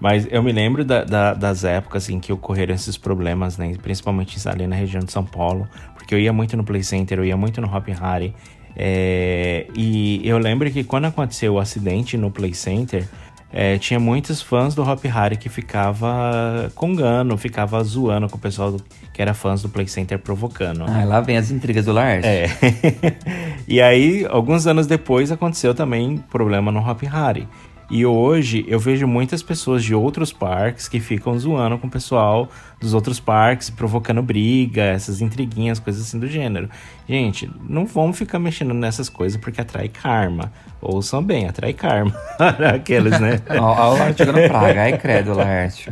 mas 0.00 0.26
eu 0.30 0.42
me 0.42 0.52
lembro 0.52 0.84
da- 0.84 1.04
da- 1.04 1.34
das 1.34 1.64
épocas 1.64 2.08
em 2.08 2.18
que 2.20 2.32
ocorreram 2.32 2.74
esses 2.74 2.96
problemas, 2.96 3.56
né? 3.58 3.74
Principalmente 3.82 4.36
ali 4.48 4.66
na 4.66 4.76
região 4.76 5.02
de 5.02 5.12
São 5.12 5.24
Paulo, 5.24 5.68
porque 5.94 6.14
eu 6.14 6.18
ia 6.18 6.32
muito 6.32 6.56
no 6.56 6.64
Play 6.64 6.82
Center, 6.82 7.18
eu 7.18 7.24
ia 7.24 7.36
muito 7.36 7.60
no 7.60 7.74
Hop 7.74 7.86
Harry. 7.88 8.34
é, 8.76 9.66
e 9.76 10.20
eu 10.28 10.36
lembro 10.38 10.68
que 10.70 10.82
quando 10.82 11.04
aconteceu 11.04 11.54
o 11.54 11.58
acidente 11.60 12.16
no 12.18 12.30
Play 12.30 12.52
Center, 12.54 13.08
é, 13.56 13.78
tinha 13.78 14.00
muitos 14.00 14.42
fãs 14.42 14.74
do 14.74 14.82
Hop 14.82 15.04
Harry 15.04 15.36
que 15.36 15.48
ficava 15.48 16.72
congando, 16.74 17.36
ficava 17.38 17.82
zoando 17.84 18.28
com 18.28 18.36
o 18.36 18.40
pessoal 18.40 18.72
do- 18.72 18.84
que 19.12 19.22
era 19.22 19.32
fãs 19.32 19.62
do 19.62 19.68
Play 19.68 19.86
Center 19.86 20.18
provocando. 20.18 20.84
Ah, 20.88 21.04
lá 21.04 21.20
vem 21.20 21.36
as 21.36 21.52
intrigas 21.52 21.84
do 21.84 21.92
Lars. 21.92 22.24
É. 22.26 22.46
e 23.68 23.80
aí, 23.80 24.26
alguns 24.28 24.66
anos 24.66 24.88
depois, 24.88 25.30
aconteceu 25.30 25.72
também 25.72 26.16
problema 26.16 26.72
no 26.72 26.80
Hop 26.80 27.00
Harry. 27.04 27.46
E 27.90 28.04
hoje 28.06 28.64
eu 28.66 28.78
vejo 28.78 29.06
muitas 29.06 29.42
pessoas 29.42 29.84
de 29.84 29.94
outros 29.94 30.32
parques 30.32 30.88
que 30.88 31.00
ficam 31.00 31.38
zoando 31.38 31.78
com 31.78 31.86
o 31.86 31.90
pessoal 31.90 32.48
dos 32.80 32.92
outros 32.92 33.20
parques, 33.20 33.70
provocando 33.70 34.22
briga, 34.22 34.82
essas 34.82 35.20
intriguinhas, 35.20 35.78
coisas 35.78 36.02
assim 36.02 36.18
do 36.18 36.26
gênero. 36.26 36.68
Gente, 37.08 37.50
não 37.68 37.86
vamos 37.86 38.16
ficar 38.18 38.38
mexendo 38.38 38.74
nessas 38.74 39.08
coisas 39.08 39.40
porque 39.40 39.60
atrai 39.60 39.88
karma. 39.88 40.52
Ouçam 40.80 41.22
bem, 41.22 41.46
atrai 41.46 41.72
karma. 41.72 42.14
Aqueles, 42.74 43.18
né? 43.20 43.40
Ó 43.58 43.94
o 43.94 43.98
Lars 43.98 44.16
jogando 44.16 44.48
praga. 44.48 44.82
Ai, 44.82 44.98
credo, 44.98 45.34
Lars. 45.34 45.86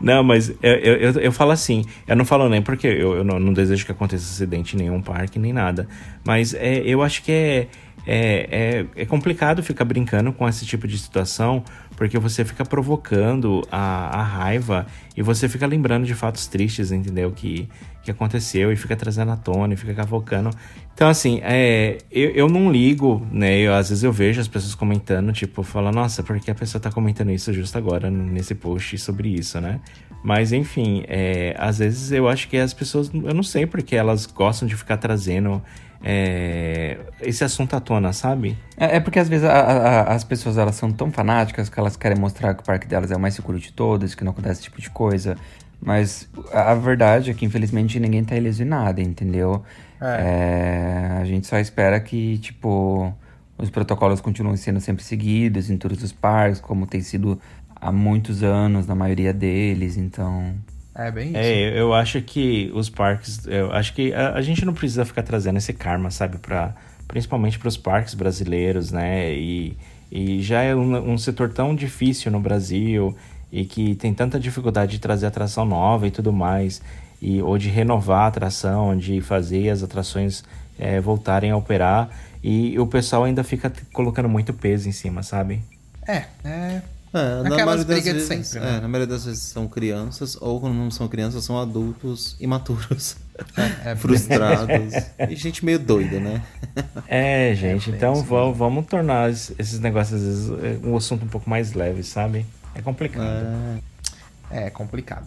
Não, 0.00 0.22
mas 0.22 0.48
eu, 0.62 0.74
eu, 0.74 0.96
eu, 0.96 1.12
eu 1.20 1.32
falo 1.32 1.50
assim, 1.50 1.84
eu 2.06 2.14
não 2.14 2.24
falo 2.24 2.48
nem 2.48 2.62
porque 2.62 2.86
eu, 2.86 3.16
eu 3.16 3.24
não, 3.24 3.38
não 3.38 3.52
desejo 3.52 3.84
que 3.84 3.92
aconteça 3.92 4.24
acidente 4.24 4.76
em 4.76 4.80
nenhum 4.80 5.00
parque, 5.00 5.38
nem 5.38 5.52
nada. 5.52 5.88
Mas 6.24 6.54
é, 6.54 6.78
eu 6.78 7.02
acho 7.02 7.22
que 7.22 7.32
é, 7.32 7.66
é, 8.10 8.48
é, 8.50 9.02
é 9.02 9.04
complicado 9.04 9.62
ficar 9.62 9.84
brincando 9.84 10.32
com 10.32 10.48
esse 10.48 10.64
tipo 10.64 10.88
de 10.88 10.98
situação, 10.98 11.62
porque 11.94 12.18
você 12.18 12.42
fica 12.42 12.64
provocando 12.64 13.62
a, 13.70 14.20
a 14.20 14.22
raiva 14.22 14.86
e 15.14 15.20
você 15.20 15.46
fica 15.46 15.66
lembrando 15.66 16.06
de 16.06 16.14
fatos 16.14 16.46
tristes, 16.46 16.90
entendeu? 16.90 17.30
Que, 17.32 17.68
que 18.02 18.10
aconteceu 18.10 18.72
e 18.72 18.76
fica 18.76 18.96
trazendo 18.96 19.30
à 19.32 19.36
tona 19.36 19.74
e 19.74 19.76
fica 19.76 19.92
cavocando. 19.92 20.48
Então, 20.94 21.06
assim, 21.06 21.40
é, 21.42 21.98
eu, 22.10 22.30
eu 22.30 22.48
não 22.48 22.72
ligo, 22.72 23.26
né? 23.30 23.58
Eu, 23.58 23.74
às 23.74 23.90
vezes 23.90 24.02
eu 24.02 24.10
vejo 24.10 24.40
as 24.40 24.48
pessoas 24.48 24.74
comentando, 24.74 25.30
tipo, 25.30 25.62
falando, 25.62 25.96
nossa, 25.96 26.22
por 26.22 26.40
que 26.40 26.50
a 26.50 26.54
pessoa 26.54 26.80
tá 26.80 26.90
comentando 26.90 27.30
isso 27.30 27.52
justo 27.52 27.76
agora 27.76 28.10
nesse 28.10 28.54
post 28.54 28.96
sobre 28.96 29.28
isso, 29.28 29.60
né? 29.60 29.80
Mas, 30.24 30.50
enfim, 30.50 31.04
é, 31.06 31.54
às 31.58 31.78
vezes 31.78 32.10
eu 32.10 32.26
acho 32.26 32.48
que 32.48 32.56
as 32.56 32.72
pessoas, 32.72 33.10
eu 33.12 33.34
não 33.34 33.42
sei 33.42 33.66
porque 33.66 33.94
elas 33.94 34.24
gostam 34.24 34.66
de 34.66 34.74
ficar 34.74 34.96
trazendo 34.96 35.62
é, 36.02 36.98
esse 37.20 37.42
assunto 37.44 37.74
à 37.74 37.80
tona, 37.80 38.12
sabe? 38.12 38.56
É, 38.76 38.96
é 38.96 39.00
porque 39.00 39.18
às 39.18 39.28
vezes 39.28 39.44
a- 39.44 39.52
a- 39.52 40.14
as 40.14 40.24
pessoas 40.24 40.56
elas 40.56 40.74
são 40.76 40.92
tão 40.92 41.10
fanáticas 41.10 41.68
que 41.68 41.78
elas 41.78 41.96
querem 41.96 42.18
mostrar 42.18 42.54
que 42.54 42.62
o 42.62 42.64
parque 42.64 42.86
delas 42.86 43.10
é 43.10 43.16
o 43.16 43.20
mais 43.20 43.34
seguro 43.34 43.58
de 43.58 43.72
todos, 43.72 44.14
que 44.14 44.22
não 44.24 44.30
acontece 44.32 44.54
esse 44.60 44.62
tipo 44.64 44.80
de 44.80 44.90
coisa. 44.90 45.36
Mas 45.80 46.28
a 46.52 46.72
a 46.72 46.74
verdade 46.74 47.30
é 47.30 47.34
que 47.34 47.44
infelizmente 47.44 47.98
ninguém 48.00 48.24
tá 48.24 48.36
ileso 48.36 48.62
em 48.62 48.66
nada, 48.66 49.00
entendeu? 49.00 49.62
É, 50.20 51.18
a 51.20 51.24
gente 51.24 51.46
só 51.46 51.58
espera 51.58 51.98
que, 52.00 52.38
tipo, 52.38 53.12
os 53.56 53.70
protocolos 53.70 54.20
continuem 54.20 54.56
sendo 54.56 54.80
sempre 54.80 55.02
seguidos 55.04 55.70
em 55.70 55.76
todos 55.76 56.02
os 56.02 56.12
parques, 56.12 56.60
como 56.60 56.86
tem 56.86 57.00
sido 57.00 57.40
há 57.76 57.90
muitos 57.92 58.42
anos 58.42 58.86
na 58.86 58.94
maioria 58.94 59.32
deles, 59.32 59.96
então. 59.96 60.54
É 60.98 61.12
bem 61.12 61.28
isso. 61.28 61.36
É, 61.36 61.68
eu, 61.68 61.76
eu 61.76 61.94
acho 61.94 62.20
que 62.20 62.72
os 62.74 62.90
parques, 62.90 63.46
eu 63.46 63.70
acho 63.72 63.94
que 63.94 64.12
a, 64.12 64.32
a 64.32 64.42
gente 64.42 64.64
não 64.64 64.74
precisa 64.74 65.04
ficar 65.04 65.22
trazendo 65.22 65.56
esse 65.56 65.72
karma, 65.72 66.10
sabe, 66.10 66.38
para 66.38 66.74
principalmente 67.06 67.58
para 67.58 67.68
os 67.68 67.76
parques 67.76 68.14
brasileiros, 68.14 68.90
né? 68.90 69.32
E, 69.32 69.76
e 70.10 70.42
já 70.42 70.60
é 70.60 70.74
um, 70.74 71.12
um 71.12 71.16
setor 71.16 71.50
tão 71.50 71.74
difícil 71.74 72.32
no 72.32 72.40
Brasil 72.40 73.16
e 73.52 73.64
que 73.64 73.94
tem 73.94 74.12
tanta 74.12 74.40
dificuldade 74.40 74.92
de 74.92 74.98
trazer 74.98 75.26
atração 75.26 75.64
nova 75.64 76.06
e 76.06 76.10
tudo 76.10 76.32
mais, 76.32 76.82
e 77.22 77.40
ou 77.40 77.56
de 77.56 77.68
renovar 77.68 78.24
a 78.24 78.26
atração, 78.26 78.96
de 78.96 79.20
fazer 79.20 79.70
as 79.70 79.82
atrações 79.82 80.44
é, 80.78 81.00
voltarem 81.00 81.50
a 81.50 81.56
operar, 81.56 82.10
e 82.42 82.78
o 82.78 82.86
pessoal 82.86 83.24
ainda 83.24 83.42
fica 83.42 83.72
colocando 83.92 84.28
muito 84.28 84.52
peso 84.52 84.88
em 84.88 84.92
cima, 84.92 85.22
sabe? 85.22 85.62
É, 86.06 86.24
é. 86.44 86.82
É, 87.12 87.42
na 87.42 87.48
Aquelas 87.54 87.64
maioria 87.64 87.84
das 87.84 88.04
vezes, 88.04 88.28
sempre, 88.28 88.60
né? 88.60 88.76
é, 88.76 88.80
na 88.80 88.88
maioria 88.88 89.06
das 89.06 89.24
vezes 89.24 89.42
são 89.42 89.66
crianças, 89.66 90.36
ou 90.40 90.60
quando 90.60 90.74
não 90.74 90.90
são 90.90 91.08
crianças, 91.08 91.42
são 91.44 91.58
adultos 91.58 92.36
imaturos. 92.38 93.16
É, 93.84 93.94
frustrados. 93.96 94.94
e 95.28 95.34
gente 95.36 95.64
meio 95.64 95.78
doida, 95.78 96.20
né? 96.20 96.42
É, 97.06 97.54
gente, 97.56 97.90
bem 97.90 97.96
então 97.96 98.12
isso 98.14 98.24
vamos, 98.24 98.58
vamos 98.58 98.86
tornar 98.86 99.30
es- 99.30 99.52
esses 99.58 99.80
negócios, 99.80 100.20
às 100.20 100.26
vezes, 100.26 100.50
é, 100.84 100.86
um 100.86 100.96
assunto 100.96 101.24
um 101.24 101.28
pouco 101.28 101.48
mais 101.48 101.72
leve, 101.72 102.02
sabe? 102.02 102.44
É 102.74 102.82
complicado. 102.82 103.46
É, 104.50 104.64
É 104.66 104.70
complicado. 104.70 105.26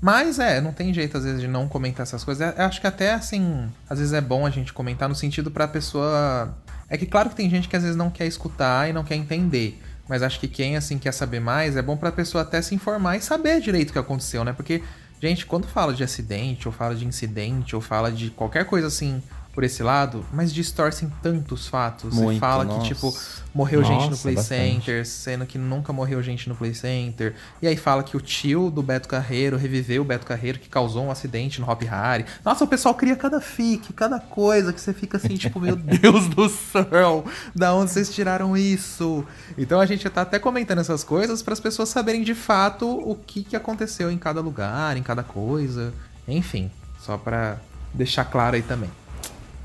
Mas 0.00 0.38
é, 0.38 0.62
não 0.62 0.72
tem 0.72 0.94
jeito 0.94 1.18
às 1.18 1.24
vezes 1.24 1.42
de 1.42 1.46
não 1.48 1.68
comentar 1.68 2.04
essas 2.04 2.24
coisas. 2.24 2.56
Eu 2.56 2.64
acho 2.64 2.80
que 2.80 2.86
até 2.86 3.12
assim, 3.12 3.68
às 3.88 3.98
vezes 3.98 4.14
é 4.14 4.20
bom 4.22 4.46
a 4.46 4.50
gente 4.50 4.72
comentar 4.72 5.06
no 5.08 5.14
sentido 5.14 5.50
pra 5.50 5.68
pessoa. 5.68 6.56
É 6.88 6.96
que 6.96 7.04
claro 7.04 7.28
que 7.28 7.36
tem 7.36 7.50
gente 7.50 7.68
que 7.68 7.76
às 7.76 7.82
vezes 7.82 7.96
não 7.96 8.08
quer 8.10 8.26
escutar 8.26 8.88
e 8.88 8.94
não 8.94 9.04
quer 9.04 9.16
entender. 9.16 9.78
Mas 10.10 10.24
acho 10.24 10.40
que 10.40 10.48
quem 10.48 10.76
assim 10.76 10.98
quer 10.98 11.12
saber 11.12 11.38
mais 11.38 11.76
é 11.76 11.82
bom 11.82 11.96
pra 11.96 12.10
pessoa 12.10 12.42
até 12.42 12.60
se 12.60 12.74
informar 12.74 13.16
e 13.16 13.20
saber 13.20 13.60
direito 13.60 13.90
o 13.90 13.92
que 13.92 13.98
aconteceu, 14.00 14.42
né? 14.42 14.52
Porque, 14.52 14.82
gente, 15.22 15.46
quando 15.46 15.68
fala 15.68 15.94
de 15.94 16.02
acidente, 16.02 16.66
ou 16.66 16.72
fala 16.72 16.96
de 16.96 17.06
incidente, 17.06 17.76
ou 17.76 17.80
fala 17.80 18.10
de 18.10 18.28
qualquer 18.30 18.64
coisa 18.64 18.88
assim 18.88 19.22
por 19.52 19.64
esse 19.64 19.82
lado, 19.82 20.24
mas 20.32 20.52
distorcem 20.52 21.10
tantos 21.22 21.66
fatos. 21.66 22.14
Você 22.14 22.22
Muito, 22.22 22.38
fala 22.38 22.64
nossa. 22.64 22.80
que, 22.80 22.94
tipo, 22.94 23.12
morreu 23.52 23.82
gente 23.82 24.04
no 24.04 24.10
Nossa, 24.10 24.22
Play 24.22 24.34
bastante. 24.36 24.84
Center, 24.84 25.06
sendo 25.06 25.44
que 25.44 25.58
nunca 25.58 25.92
morreu 25.92 26.22
gente 26.22 26.48
no 26.48 26.54
Play 26.54 26.72
Center. 26.72 27.34
E 27.60 27.66
aí 27.66 27.76
fala 27.76 28.02
que 28.02 28.16
o 28.16 28.20
tio 28.20 28.70
do 28.70 28.82
Beto 28.82 29.08
Carreiro 29.08 29.56
reviveu 29.56 30.02
o 30.02 30.04
Beto 30.04 30.24
Carreiro 30.24 30.58
que 30.58 30.68
causou 30.68 31.04
um 31.04 31.10
acidente 31.10 31.60
no 31.60 31.68
Hop 31.68 31.82
Harry. 31.82 32.24
Nossa, 32.44 32.64
o 32.64 32.66
pessoal 32.66 32.94
cria 32.94 33.16
cada 33.16 33.40
fic, 33.40 33.92
cada 33.92 34.20
coisa 34.20 34.72
que 34.72 34.80
você 34.80 34.92
fica 34.92 35.16
assim, 35.16 35.36
tipo, 35.36 35.58
meu 35.58 35.74
Deus 35.76 36.28
do 36.28 36.48
céu, 36.48 37.24
da 37.54 37.74
onde 37.74 37.90
vocês 37.90 38.14
tiraram 38.14 38.56
isso? 38.56 39.24
Então 39.58 39.80
a 39.80 39.86
gente 39.86 40.08
tá 40.08 40.22
até 40.22 40.38
comentando 40.38 40.78
essas 40.78 41.02
coisas 41.02 41.42
para 41.42 41.54
as 41.54 41.60
pessoas 41.60 41.88
saberem 41.88 42.22
de 42.22 42.34
fato 42.34 42.86
o 42.88 43.16
que, 43.16 43.42
que 43.42 43.56
aconteceu 43.56 44.10
em 44.12 44.18
cada 44.18 44.40
lugar, 44.40 44.96
em 44.96 45.02
cada 45.02 45.24
coisa. 45.24 45.92
Enfim, 46.28 46.70
só 47.00 47.18
pra 47.18 47.58
deixar 47.92 48.24
claro 48.24 48.54
aí 48.54 48.62
também. 48.62 48.90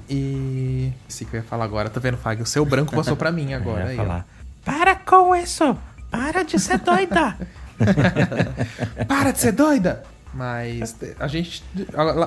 E. 0.10 0.92
Esse 1.10 1.26
que 1.26 1.36
eu 1.36 1.40
ia 1.40 1.44
falar 1.46 1.66
agora, 1.66 1.90
tá 1.90 2.00
vendo, 2.00 2.18
Fag? 2.18 2.42
O 2.42 2.46
seu 2.46 2.66
branco 2.66 2.96
passou 2.96 3.16
pra 3.16 3.32
mim 3.32 3.54
agora. 3.56 3.82
Eu 3.82 3.86
ia 3.86 3.92
aí, 3.92 3.98
falar, 3.98 4.28
para 4.64 4.96
com 4.96 5.36
isso! 5.36 5.78
Para 6.12 6.44
de 6.44 6.60
ser 6.60 6.78
doida! 6.80 7.36
Para 9.08 9.32
de 9.32 9.40
ser 9.40 9.52
doida! 9.52 10.04
Mas 10.34 10.96
a 11.20 11.28
gente. 11.28 11.64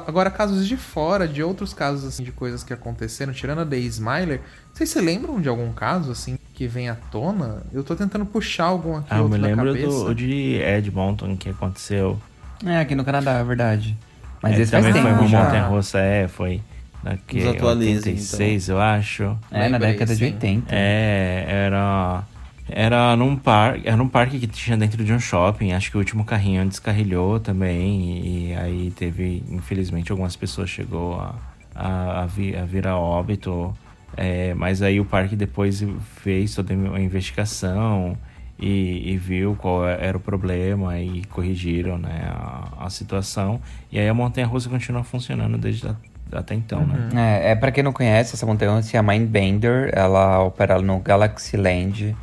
Agora, 0.06 0.30
casos 0.30 0.66
de 0.66 0.76
fora, 0.78 1.28
de 1.28 1.42
outros 1.42 1.74
casos 1.74 2.04
assim, 2.06 2.24
de 2.24 2.32
coisas 2.32 2.64
que 2.64 2.72
aconteceram, 2.72 3.32
tirando 3.34 3.60
a 3.60 3.66
The 3.66 3.76
Smiler, 3.76 4.40
vocês 4.72 4.88
se 4.88 4.98
lembram 5.00 5.38
de 5.40 5.48
algum 5.48 5.70
caso 5.72 6.10
assim 6.10 6.38
que 6.54 6.66
vem 6.66 6.88
à 6.88 6.94
tona? 6.94 7.62
Eu 7.70 7.84
tô 7.84 7.94
tentando 7.94 8.24
puxar 8.24 8.64
algum 8.64 8.96
aqui 8.96 9.08
Ah, 9.10 9.18
eu 9.18 9.28
me 9.28 9.36
lembro 9.36 9.66
cabeça. 9.66 10.04
do, 10.04 10.14
de 10.14 10.54
Edmonton 10.56 11.36
que 11.36 11.50
aconteceu. 11.50 12.18
É, 12.64 12.78
aqui 12.80 12.94
no 12.94 13.04
Canadá, 13.04 13.32
é 13.32 13.44
verdade. 13.44 13.94
Mas 14.42 14.58
É, 14.58 14.62
esse 14.62 14.70
faz 14.72 14.86
também 14.86 15.02
tempo 15.02 15.18
foi 15.18 15.28
já. 15.28 15.42
montanha 15.44 15.66
russa, 15.66 15.98
é, 15.98 16.26
foi 16.28 16.62
naquele 17.02 17.44
Nos 17.44 17.54
atualizem, 17.56 17.96
86, 18.14 18.68
eu 18.68 18.80
acho. 18.80 19.38
É, 19.50 19.68
na 19.68 19.78
década 19.78 20.12
de 20.14 20.18
sim. 20.18 20.32
80. 20.32 20.66
É, 20.74 21.44
era 21.48 22.22
era 22.70 23.16
num 23.16 23.34
parque, 23.34 23.88
era 23.88 24.02
um 24.02 24.08
parque 24.08 24.38
que 24.38 24.46
tinha 24.46 24.76
dentro 24.76 25.02
de 25.02 25.10
um 25.12 25.18
shopping. 25.18 25.72
Acho 25.72 25.90
que 25.90 25.96
o 25.96 26.00
último 26.00 26.22
carrinho 26.24 26.66
descarrilhou 26.68 27.40
também 27.40 28.50
e, 28.50 28.54
aí 28.54 28.90
teve, 28.90 29.42
infelizmente, 29.50 30.12
algumas 30.12 30.36
pessoas 30.36 30.68
chegou 30.68 31.18
a, 31.18 31.34
a, 31.74 32.22
a, 32.22 32.26
vi- 32.26 32.54
a 32.54 32.64
vir 32.66 32.86
a 32.86 32.96
óbito. 32.96 33.74
É, 34.16 34.52
mas 34.54 34.82
aí 34.82 35.00
o 35.00 35.04
parque 35.04 35.34
depois 35.36 35.82
fez 36.16 36.54
toda 36.54 36.74
uma 36.74 37.00
investigação 37.00 38.16
e, 38.58 39.12
e 39.12 39.16
viu 39.16 39.54
qual 39.56 39.86
era 39.88 40.16
o 40.16 40.20
problema 40.20 40.98
e 41.00 41.24
corrigiram 41.26 41.96
né, 41.96 42.22
a, 42.30 42.84
a 42.86 42.90
situação. 42.90 43.60
E 43.90 43.98
aí 43.98 44.08
a 44.08 44.12
montanha-russa 44.14 44.68
continua 44.68 45.04
funcionando 45.04 45.56
desde 45.56 45.88
a- 45.88 45.96
até 46.32 46.54
então, 46.54 46.86
né? 46.86 47.08
É, 47.42 47.50
é 47.50 47.54
para 47.54 47.70
quem 47.70 47.82
não 47.82 47.92
conhece, 47.92 48.34
essa 48.34 48.44
montanha 48.44 48.82
se 48.82 48.90
chama 48.90 49.12
Mindbender. 49.12 49.90
Ela 49.92 50.40
opera 50.42 50.80
no 50.80 50.98
Galaxyland, 50.98 52.16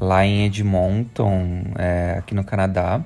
lá 0.00 0.24
em 0.24 0.46
Edmonton, 0.46 1.64
é, 1.78 2.16
aqui 2.18 2.34
no 2.34 2.44
Canadá. 2.44 3.00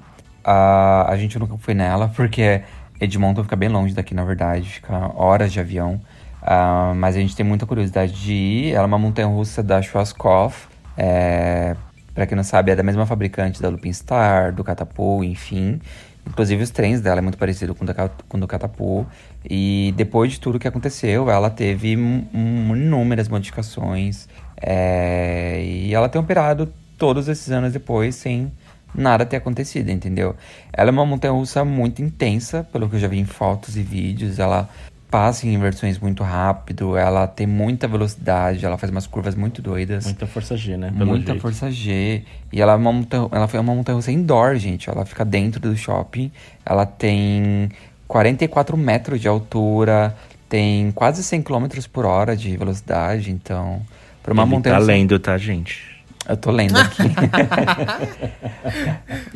Ah, 0.45 1.07
a 1.09 1.17
gente 1.17 1.39
nunca 1.39 1.57
foi 1.59 1.75
nela, 1.75 2.09
porque 2.09 2.63
Edmonton 3.01 3.43
fica 3.43 3.57
bem 3.57 3.69
longe 3.69 3.95
daqui, 3.95 4.15
na 4.15 4.25
verdade. 4.25 4.69
Fica 4.69 5.13
horas 5.15 5.53
de 5.53 5.61
avião. 5.61 6.01
Ah, 6.43 6.93
mas 6.97 7.17
a 7.17 7.21
gente 7.21 7.35
tem 7.35 7.45
muita 7.45 7.67
curiosidade 7.67 8.13
de 8.13 8.33
ir. 8.33 8.73
Ela 8.73 8.85
é 8.85 8.87
uma 8.87 8.99
montanha-russa 8.99 9.63
da 9.63 9.83
Schwarzkopf. 9.83 10.69
É, 10.97 11.77
para 12.15 12.27
quem 12.27 12.35
não 12.35 12.45
sabe, 12.45 12.71
é 12.71 12.77
da 12.77 12.83
mesma 12.83 13.05
fabricante 13.05 13.61
da 13.61 13.69
Lupin 13.69 13.93
Star, 13.93 14.51
do 14.53 14.65
Catapult, 14.65 15.27
enfim. 15.27 15.81
Inclusive 16.27 16.63
os 16.63 16.71
trens 16.71 17.01
dela 17.01 17.21
é 17.21 17.23
muito 17.23 17.39
parecido 17.39 17.75
com 17.75 17.85
o 17.85 17.87
da 17.87 17.95
com 17.95 18.37
o 18.37 18.41
do 18.41 18.47
Catapult. 18.49 19.09
E 19.49 19.95
depois 19.97 20.33
de 20.33 20.41
tudo 20.41 20.59
que 20.59 20.69
aconteceu, 20.69 21.31
ela 21.31 21.49
teve 21.51 21.93
inúmeras 21.93 23.29
modificações. 23.29 24.29
é, 24.61 25.63
e 25.63 25.95
ela 25.95 26.09
tem 26.09 26.21
operado 26.21 26.73
todos 26.99 27.29
esses 27.29 27.51
anos 27.51 27.73
depois 27.73 28.15
sem 28.15 28.51
nada 28.95 29.27
ter 29.27 29.37
acontecido, 29.37 29.91
entendeu? 29.91 30.35
Ela 30.73 30.89
é 30.91 30.93
uma 30.93 31.05
montanha-russa 31.05 31.65
muito 31.65 32.03
intensa, 32.03 32.65
pelo 32.73 32.89
que 32.89 32.97
eu 32.97 33.01
já 33.01 33.09
vi 33.09 33.19
em 33.19 33.25
fotos 33.27 33.77
e 33.77 33.83
vídeos. 33.83 34.39
Ela 34.39 34.69
passa 35.17 35.47
em 35.47 35.55
inversões 35.55 35.99
muito 35.99 36.23
rápido, 36.23 36.95
ela 36.95 37.27
tem 37.27 37.47
muita 37.47 37.89
velocidade, 37.89 38.67
ela 38.67 38.77
faz 38.77 38.91
umas 38.91 39.07
curvas 39.07 39.35
muito 39.35 39.63
doidas. 39.63 40.05
Muita 40.05 40.27
força 40.27 40.55
G, 40.59 40.77
né? 40.77 40.93
Pelo 40.95 41.07
Muita 41.07 41.29
jeito. 41.33 41.41
força 41.41 41.71
G. 41.71 42.23
E 42.53 42.61
ela 42.61 42.73
é 42.73 42.77
uma 42.77 42.93
montanha, 42.93 43.27
ela 43.33 43.49
foi 43.49 43.59
uma 43.59 43.75
montanha 43.75 43.97
russa 43.97 44.13
indoor, 44.13 44.57
gente. 44.57 44.91
Ela 44.91 45.07
fica 45.07 45.25
dentro 45.25 45.59
do 45.59 45.75
shopping. 45.75 46.31
Ela 46.67 46.85
tem 46.85 47.71
44 48.07 48.77
metros 48.77 49.19
de 49.19 49.27
altura, 49.27 50.15
tem 50.51 50.91
quase 50.93 51.25
100 51.25 51.41
km 51.43 51.65
por 51.91 52.05
hora 52.05 52.37
de 52.37 52.55
velocidade. 52.55 53.31
Então, 53.31 53.81
para 54.23 54.35
uma 54.35 54.43
Ele 54.43 54.51
montanha 54.51 54.75
tá 54.75 54.81
russa- 54.81 54.93
lendo, 54.93 55.19
tá, 55.19 55.39
gente? 55.39 55.83
Eu 56.29 56.37
tô 56.37 56.51
lendo 56.51 56.77
aqui. 56.77 57.03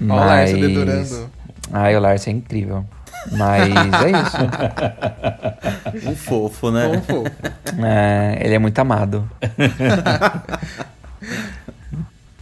Ó, 0.09 0.13
o 0.13 0.17
Lárcio 0.17 0.61
dedurando. 0.61 1.31
Ai, 1.73 1.97
o 1.97 2.01
Lárcio 2.01 2.29
é 2.29 2.33
incrível. 2.35 2.85
Mas 3.27 4.01
é 4.03 4.11
isso. 4.23 4.37
Um 6.11 6.17
fofo, 6.17 6.71
né? 6.71 7.03
Fofo. 7.07 7.25
É, 7.85 8.39
ele 8.43 8.55
é 8.55 8.59
muito 8.59 8.79
amado. 8.79 9.29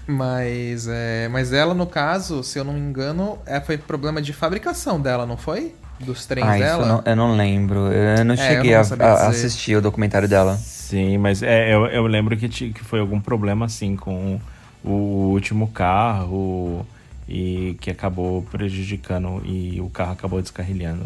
Mas, 0.07 0.89
é, 0.89 1.29
mas 1.29 1.53
ela, 1.53 1.75
no 1.75 1.87
caso, 1.87 2.43
se 2.43 2.59
eu 2.59 2.65
não 2.65 2.73
me 2.73 2.81
engano, 2.81 3.39
é, 3.45 3.61
foi 3.61 3.77
problema 3.77 4.23
de 4.23 4.33
fabricação 4.33 4.99
dela, 4.99 5.27
não 5.27 5.37
foi? 5.37 5.75
Dos 6.01 6.25
trens 6.25 6.47
Ah, 6.47 6.57
dela? 6.57 6.83
eu 6.83 6.87
não, 6.87 7.03
eu 7.05 7.17
não 7.17 7.37
lembro. 7.37 7.93
Eu 7.93 8.25
não 8.25 8.35
É, 8.35 8.57
eu 8.57 8.65
cheguei 8.65 8.75
não 8.75 8.85
vou 8.85 9.07
a, 9.07 9.13
a 9.25 9.29
assistir 9.29 9.77
o 9.77 9.83
documentário 9.83 10.27
dela. 10.29 10.57
Sim, 10.57 11.19
mas 11.19 11.43
é, 11.43 11.75
eu, 11.75 11.87
eu 11.87 12.07
lembro 12.07 12.37
que, 12.37 12.49
que 12.49 12.85
foi 12.85 13.01
algum 13.01 13.21
problema 13.21 13.67
assim 13.67 13.97
com 13.97 14.41
o 14.83 14.91
último 15.33 15.69
carro 15.69 16.87
e 17.29 17.77
que 17.81 17.91
acabou 17.91 18.43
prejudicando 18.43 19.43
e 19.45 19.81
o 19.81 19.91
carro 19.91 20.13
acabou 20.13 20.41
descarrilhando. 20.41 21.05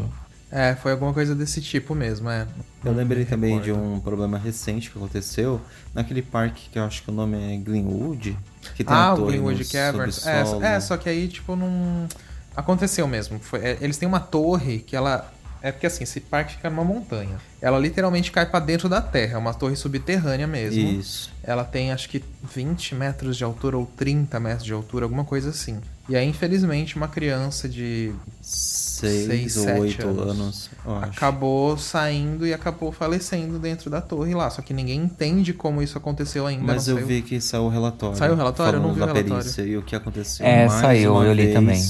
É, 0.51 0.75
foi 0.75 0.93
alguma 0.93 1.15
coisa 1.15 1.35
desse 1.35 1.63
tipo 1.63 1.95
mesmo, 1.95 2.29
é. 2.29 2.47
Eu 2.85 2.93
lembrei 2.93 3.25
também 3.25 3.59
de 3.59 3.73
um 3.73 3.99
problema 3.99 4.37
recente 4.37 4.91
que 4.91 4.99
aconteceu 4.99 5.59
naquele 5.95 6.21
parque 6.21 6.69
que 6.71 6.79
eu 6.79 6.85
acho 6.85 7.03
que 7.03 7.11
o 7.11 7.13
nome 7.13 7.39
é 7.39 7.57
Greenwood. 7.57 8.37
Que 8.75 8.85
tem 8.85 8.95
Ah, 8.95 9.15
o 9.15 9.31
no 9.31 9.65
Caverns. 9.65 10.27
É, 10.27 10.45
subsolo. 10.45 10.63
é, 10.65 10.79
só 10.79 10.97
que 10.99 11.09
aí, 11.09 11.27
tipo, 11.27 11.57
não. 11.57 12.07
Aconteceu 12.55 13.09
mesmo. 13.09 13.39
Foi- 13.41 13.61
é, 13.61 13.79
eles 13.81 13.97
têm 13.97 14.07
uma 14.07 14.21
torre 14.21 14.79
que 14.81 14.95
ela. 14.95 15.33
É 15.63 15.71
porque 15.71 15.87
assim, 15.87 16.03
esse 16.05 16.21
parque 16.21 16.57
fica 16.57 16.69
numa 16.69 16.85
montanha. 16.85 17.37
Ela 17.61 17.79
literalmente 17.79 18.33
cai 18.33 18.45
pra 18.47 18.59
dentro 18.59 18.89
da 18.89 19.01
terra. 19.01 19.35
É 19.35 19.39
uma 19.39 19.55
torre 19.55 19.77
subterrânea 19.77 20.47
mesmo. 20.47 20.81
Isso. 20.81 21.31
Ela 21.43 21.63
tem 21.65 21.93
acho 21.93 22.09
que 22.09 22.23
20 22.53 22.95
metros 22.97 23.37
de 23.37 23.45
altura 23.45 23.79
ou 23.79 23.87
30 23.97 24.41
metros 24.41 24.65
de 24.65 24.73
altura, 24.73 25.05
alguma 25.05 25.25
coisa 25.25 25.51
assim. 25.51 25.79
E 26.09 26.17
aí, 26.17 26.27
infelizmente, 26.29 26.97
uma 26.97 27.07
criança 27.07 27.69
de 27.69 28.13
Seis, 28.41 29.27
Seis, 29.27 29.57
ou 29.57 29.65
sete 29.65 29.81
oito 29.81 30.09
anos. 30.09 30.31
anos, 30.31 30.71
acabou 31.03 31.77
saindo 31.79 32.47
e 32.47 32.53
acabou 32.53 32.93
falecendo 32.93 33.59
dentro 33.59 33.89
da 33.89 34.01
torre 34.01 34.35
lá. 34.35 34.51
Só 34.51 34.63
que 34.63 34.75
ninguém 34.75 35.01
entende 35.01 35.53
como 35.53 35.81
isso 35.83 35.97
aconteceu 35.97 36.47
ainda. 36.47 36.65
Mas 36.65 36.87
não 36.87 36.95
eu 36.95 36.97
saiu. 36.99 37.07
vi 37.09 37.23
que 37.23 37.41
saiu 37.41 37.63
o 37.65 37.69
relatório. 37.69 38.17
Saiu 38.17 38.33
o 38.33 38.37
relatório? 38.37 38.77
Eu 38.79 38.83
não 38.83 38.93
vi 38.93 39.01
o 39.01 39.05
relatório. 39.07 39.29
perícia 39.29 39.63
e 39.63 39.77
o 39.77 39.83
que 39.83 39.95
aconteceu. 39.97 40.45
É, 40.45 40.67
mais 40.67 40.81
saiu, 40.81 41.13
uma 41.15 41.25
eu 41.25 41.33
li 41.33 41.43
vez. 41.45 41.55
também. 41.55 41.83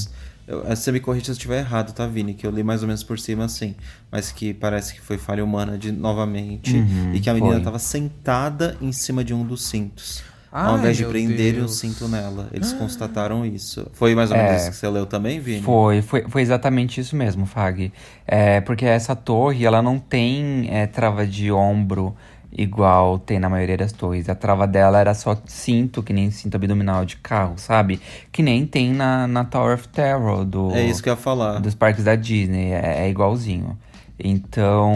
Eu, 0.47 0.63
você 0.65 0.91
me 0.91 0.99
corrija 0.99 1.25
se 1.25 1.31
eu 1.31 1.33
estiver 1.33 1.59
errado, 1.59 1.93
tá, 1.93 2.05
Vini? 2.05 2.33
Que 2.33 2.45
eu 2.45 2.51
li 2.51 2.63
mais 2.63 2.81
ou 2.81 2.87
menos 2.87 3.03
por 3.03 3.17
cima 3.19 3.45
assim. 3.45 3.75
Mas 4.11 4.31
que 4.31 4.53
parece 4.53 4.93
que 4.93 5.01
foi 5.01 5.17
falha 5.17 5.43
humana 5.43 5.77
de 5.77 5.91
novamente. 5.91 6.75
Uhum, 6.75 7.13
e 7.13 7.19
que 7.19 7.29
a 7.29 7.33
menina 7.33 7.57
estava 7.57 7.79
sentada 7.79 8.77
em 8.81 8.91
cima 8.91 9.23
de 9.23 9.33
um 9.33 9.45
dos 9.45 9.63
cintos. 9.65 10.23
Ai, 10.55 10.69
ao 10.69 10.77
invés 10.77 10.97
de 10.97 11.05
prenderem 11.05 11.61
o 11.63 11.67
cinto 11.67 12.07
nela. 12.07 12.47
Eles 12.53 12.73
constataram 12.73 13.43
isso. 13.43 13.87
Foi 13.93 14.13
mais 14.13 14.29
ou 14.29 14.37
menos 14.37 14.51
É. 14.51 14.55
isso 14.57 14.69
que 14.69 14.75
você 14.75 14.87
leu 14.87 15.07
também, 15.07 15.39
Vini? 15.39 15.63
Foi, 15.63 16.03
foi, 16.03 16.25
foi 16.29 16.41
exatamente 16.43 17.01
isso 17.01 17.15
mesmo, 17.15 17.47
Fag. 17.47 17.91
É, 18.27 18.61
porque 18.61 18.85
essa 18.85 19.15
torre, 19.15 19.65
ela 19.65 19.81
não 19.81 19.97
tem 19.97 20.67
é, 20.69 20.85
trava 20.85 21.25
de 21.25 21.51
ombro 21.51 22.15
igual 22.55 23.17
tem 23.19 23.39
na 23.39 23.49
maioria 23.49 23.77
das 23.77 23.91
torres. 23.91 24.29
A 24.29 24.35
trava 24.35 24.65
dela 24.67 24.99
era 24.99 25.13
só 25.13 25.35
cinto, 25.45 26.01
que 26.03 26.13
nem 26.13 26.29
cinto 26.31 26.55
abdominal 26.55 27.03
de 27.05 27.17
carro, 27.17 27.53
sabe? 27.57 27.99
Que 28.31 28.41
nem 28.43 28.65
tem 28.65 28.91
na, 28.93 29.27
na 29.27 29.43
Tower 29.43 29.73
of 29.75 29.87
Terror 29.89 30.45
do, 30.45 30.71
É 30.71 30.85
isso 30.85 31.01
que 31.01 31.09
eu 31.09 31.13
ia 31.13 31.17
falar. 31.17 31.59
dos 31.59 31.75
parques 31.75 32.03
da 32.03 32.15
Disney. 32.15 32.71
É, 32.71 33.05
é 33.05 33.09
igualzinho. 33.09 33.77
Então, 34.17 34.91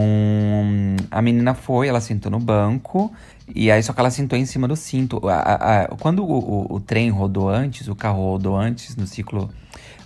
a 1.10 1.20
menina 1.20 1.54
foi, 1.54 1.88
ela 1.88 2.00
sentou 2.00 2.30
no 2.30 2.38
banco, 2.38 3.12
e 3.54 3.70
aí 3.70 3.82
só 3.82 3.92
que 3.92 4.00
ela 4.00 4.10
sentou 4.10 4.38
em 4.38 4.46
cima 4.46 4.68
do 4.68 4.76
cinto. 4.76 5.20
A- 5.28 5.34
a- 5.34 5.82
a- 5.82 5.88
quando 6.00 6.24
o, 6.24 6.38
o- 6.38 6.74
o 6.76 6.80
trem 6.80 7.10
rodou 7.10 7.48
antes, 7.48 7.88
o 7.88 7.94
carro 7.94 8.22
rodou 8.32 8.56
antes, 8.56 8.96
no 8.96 9.06
ciclo 9.06 9.50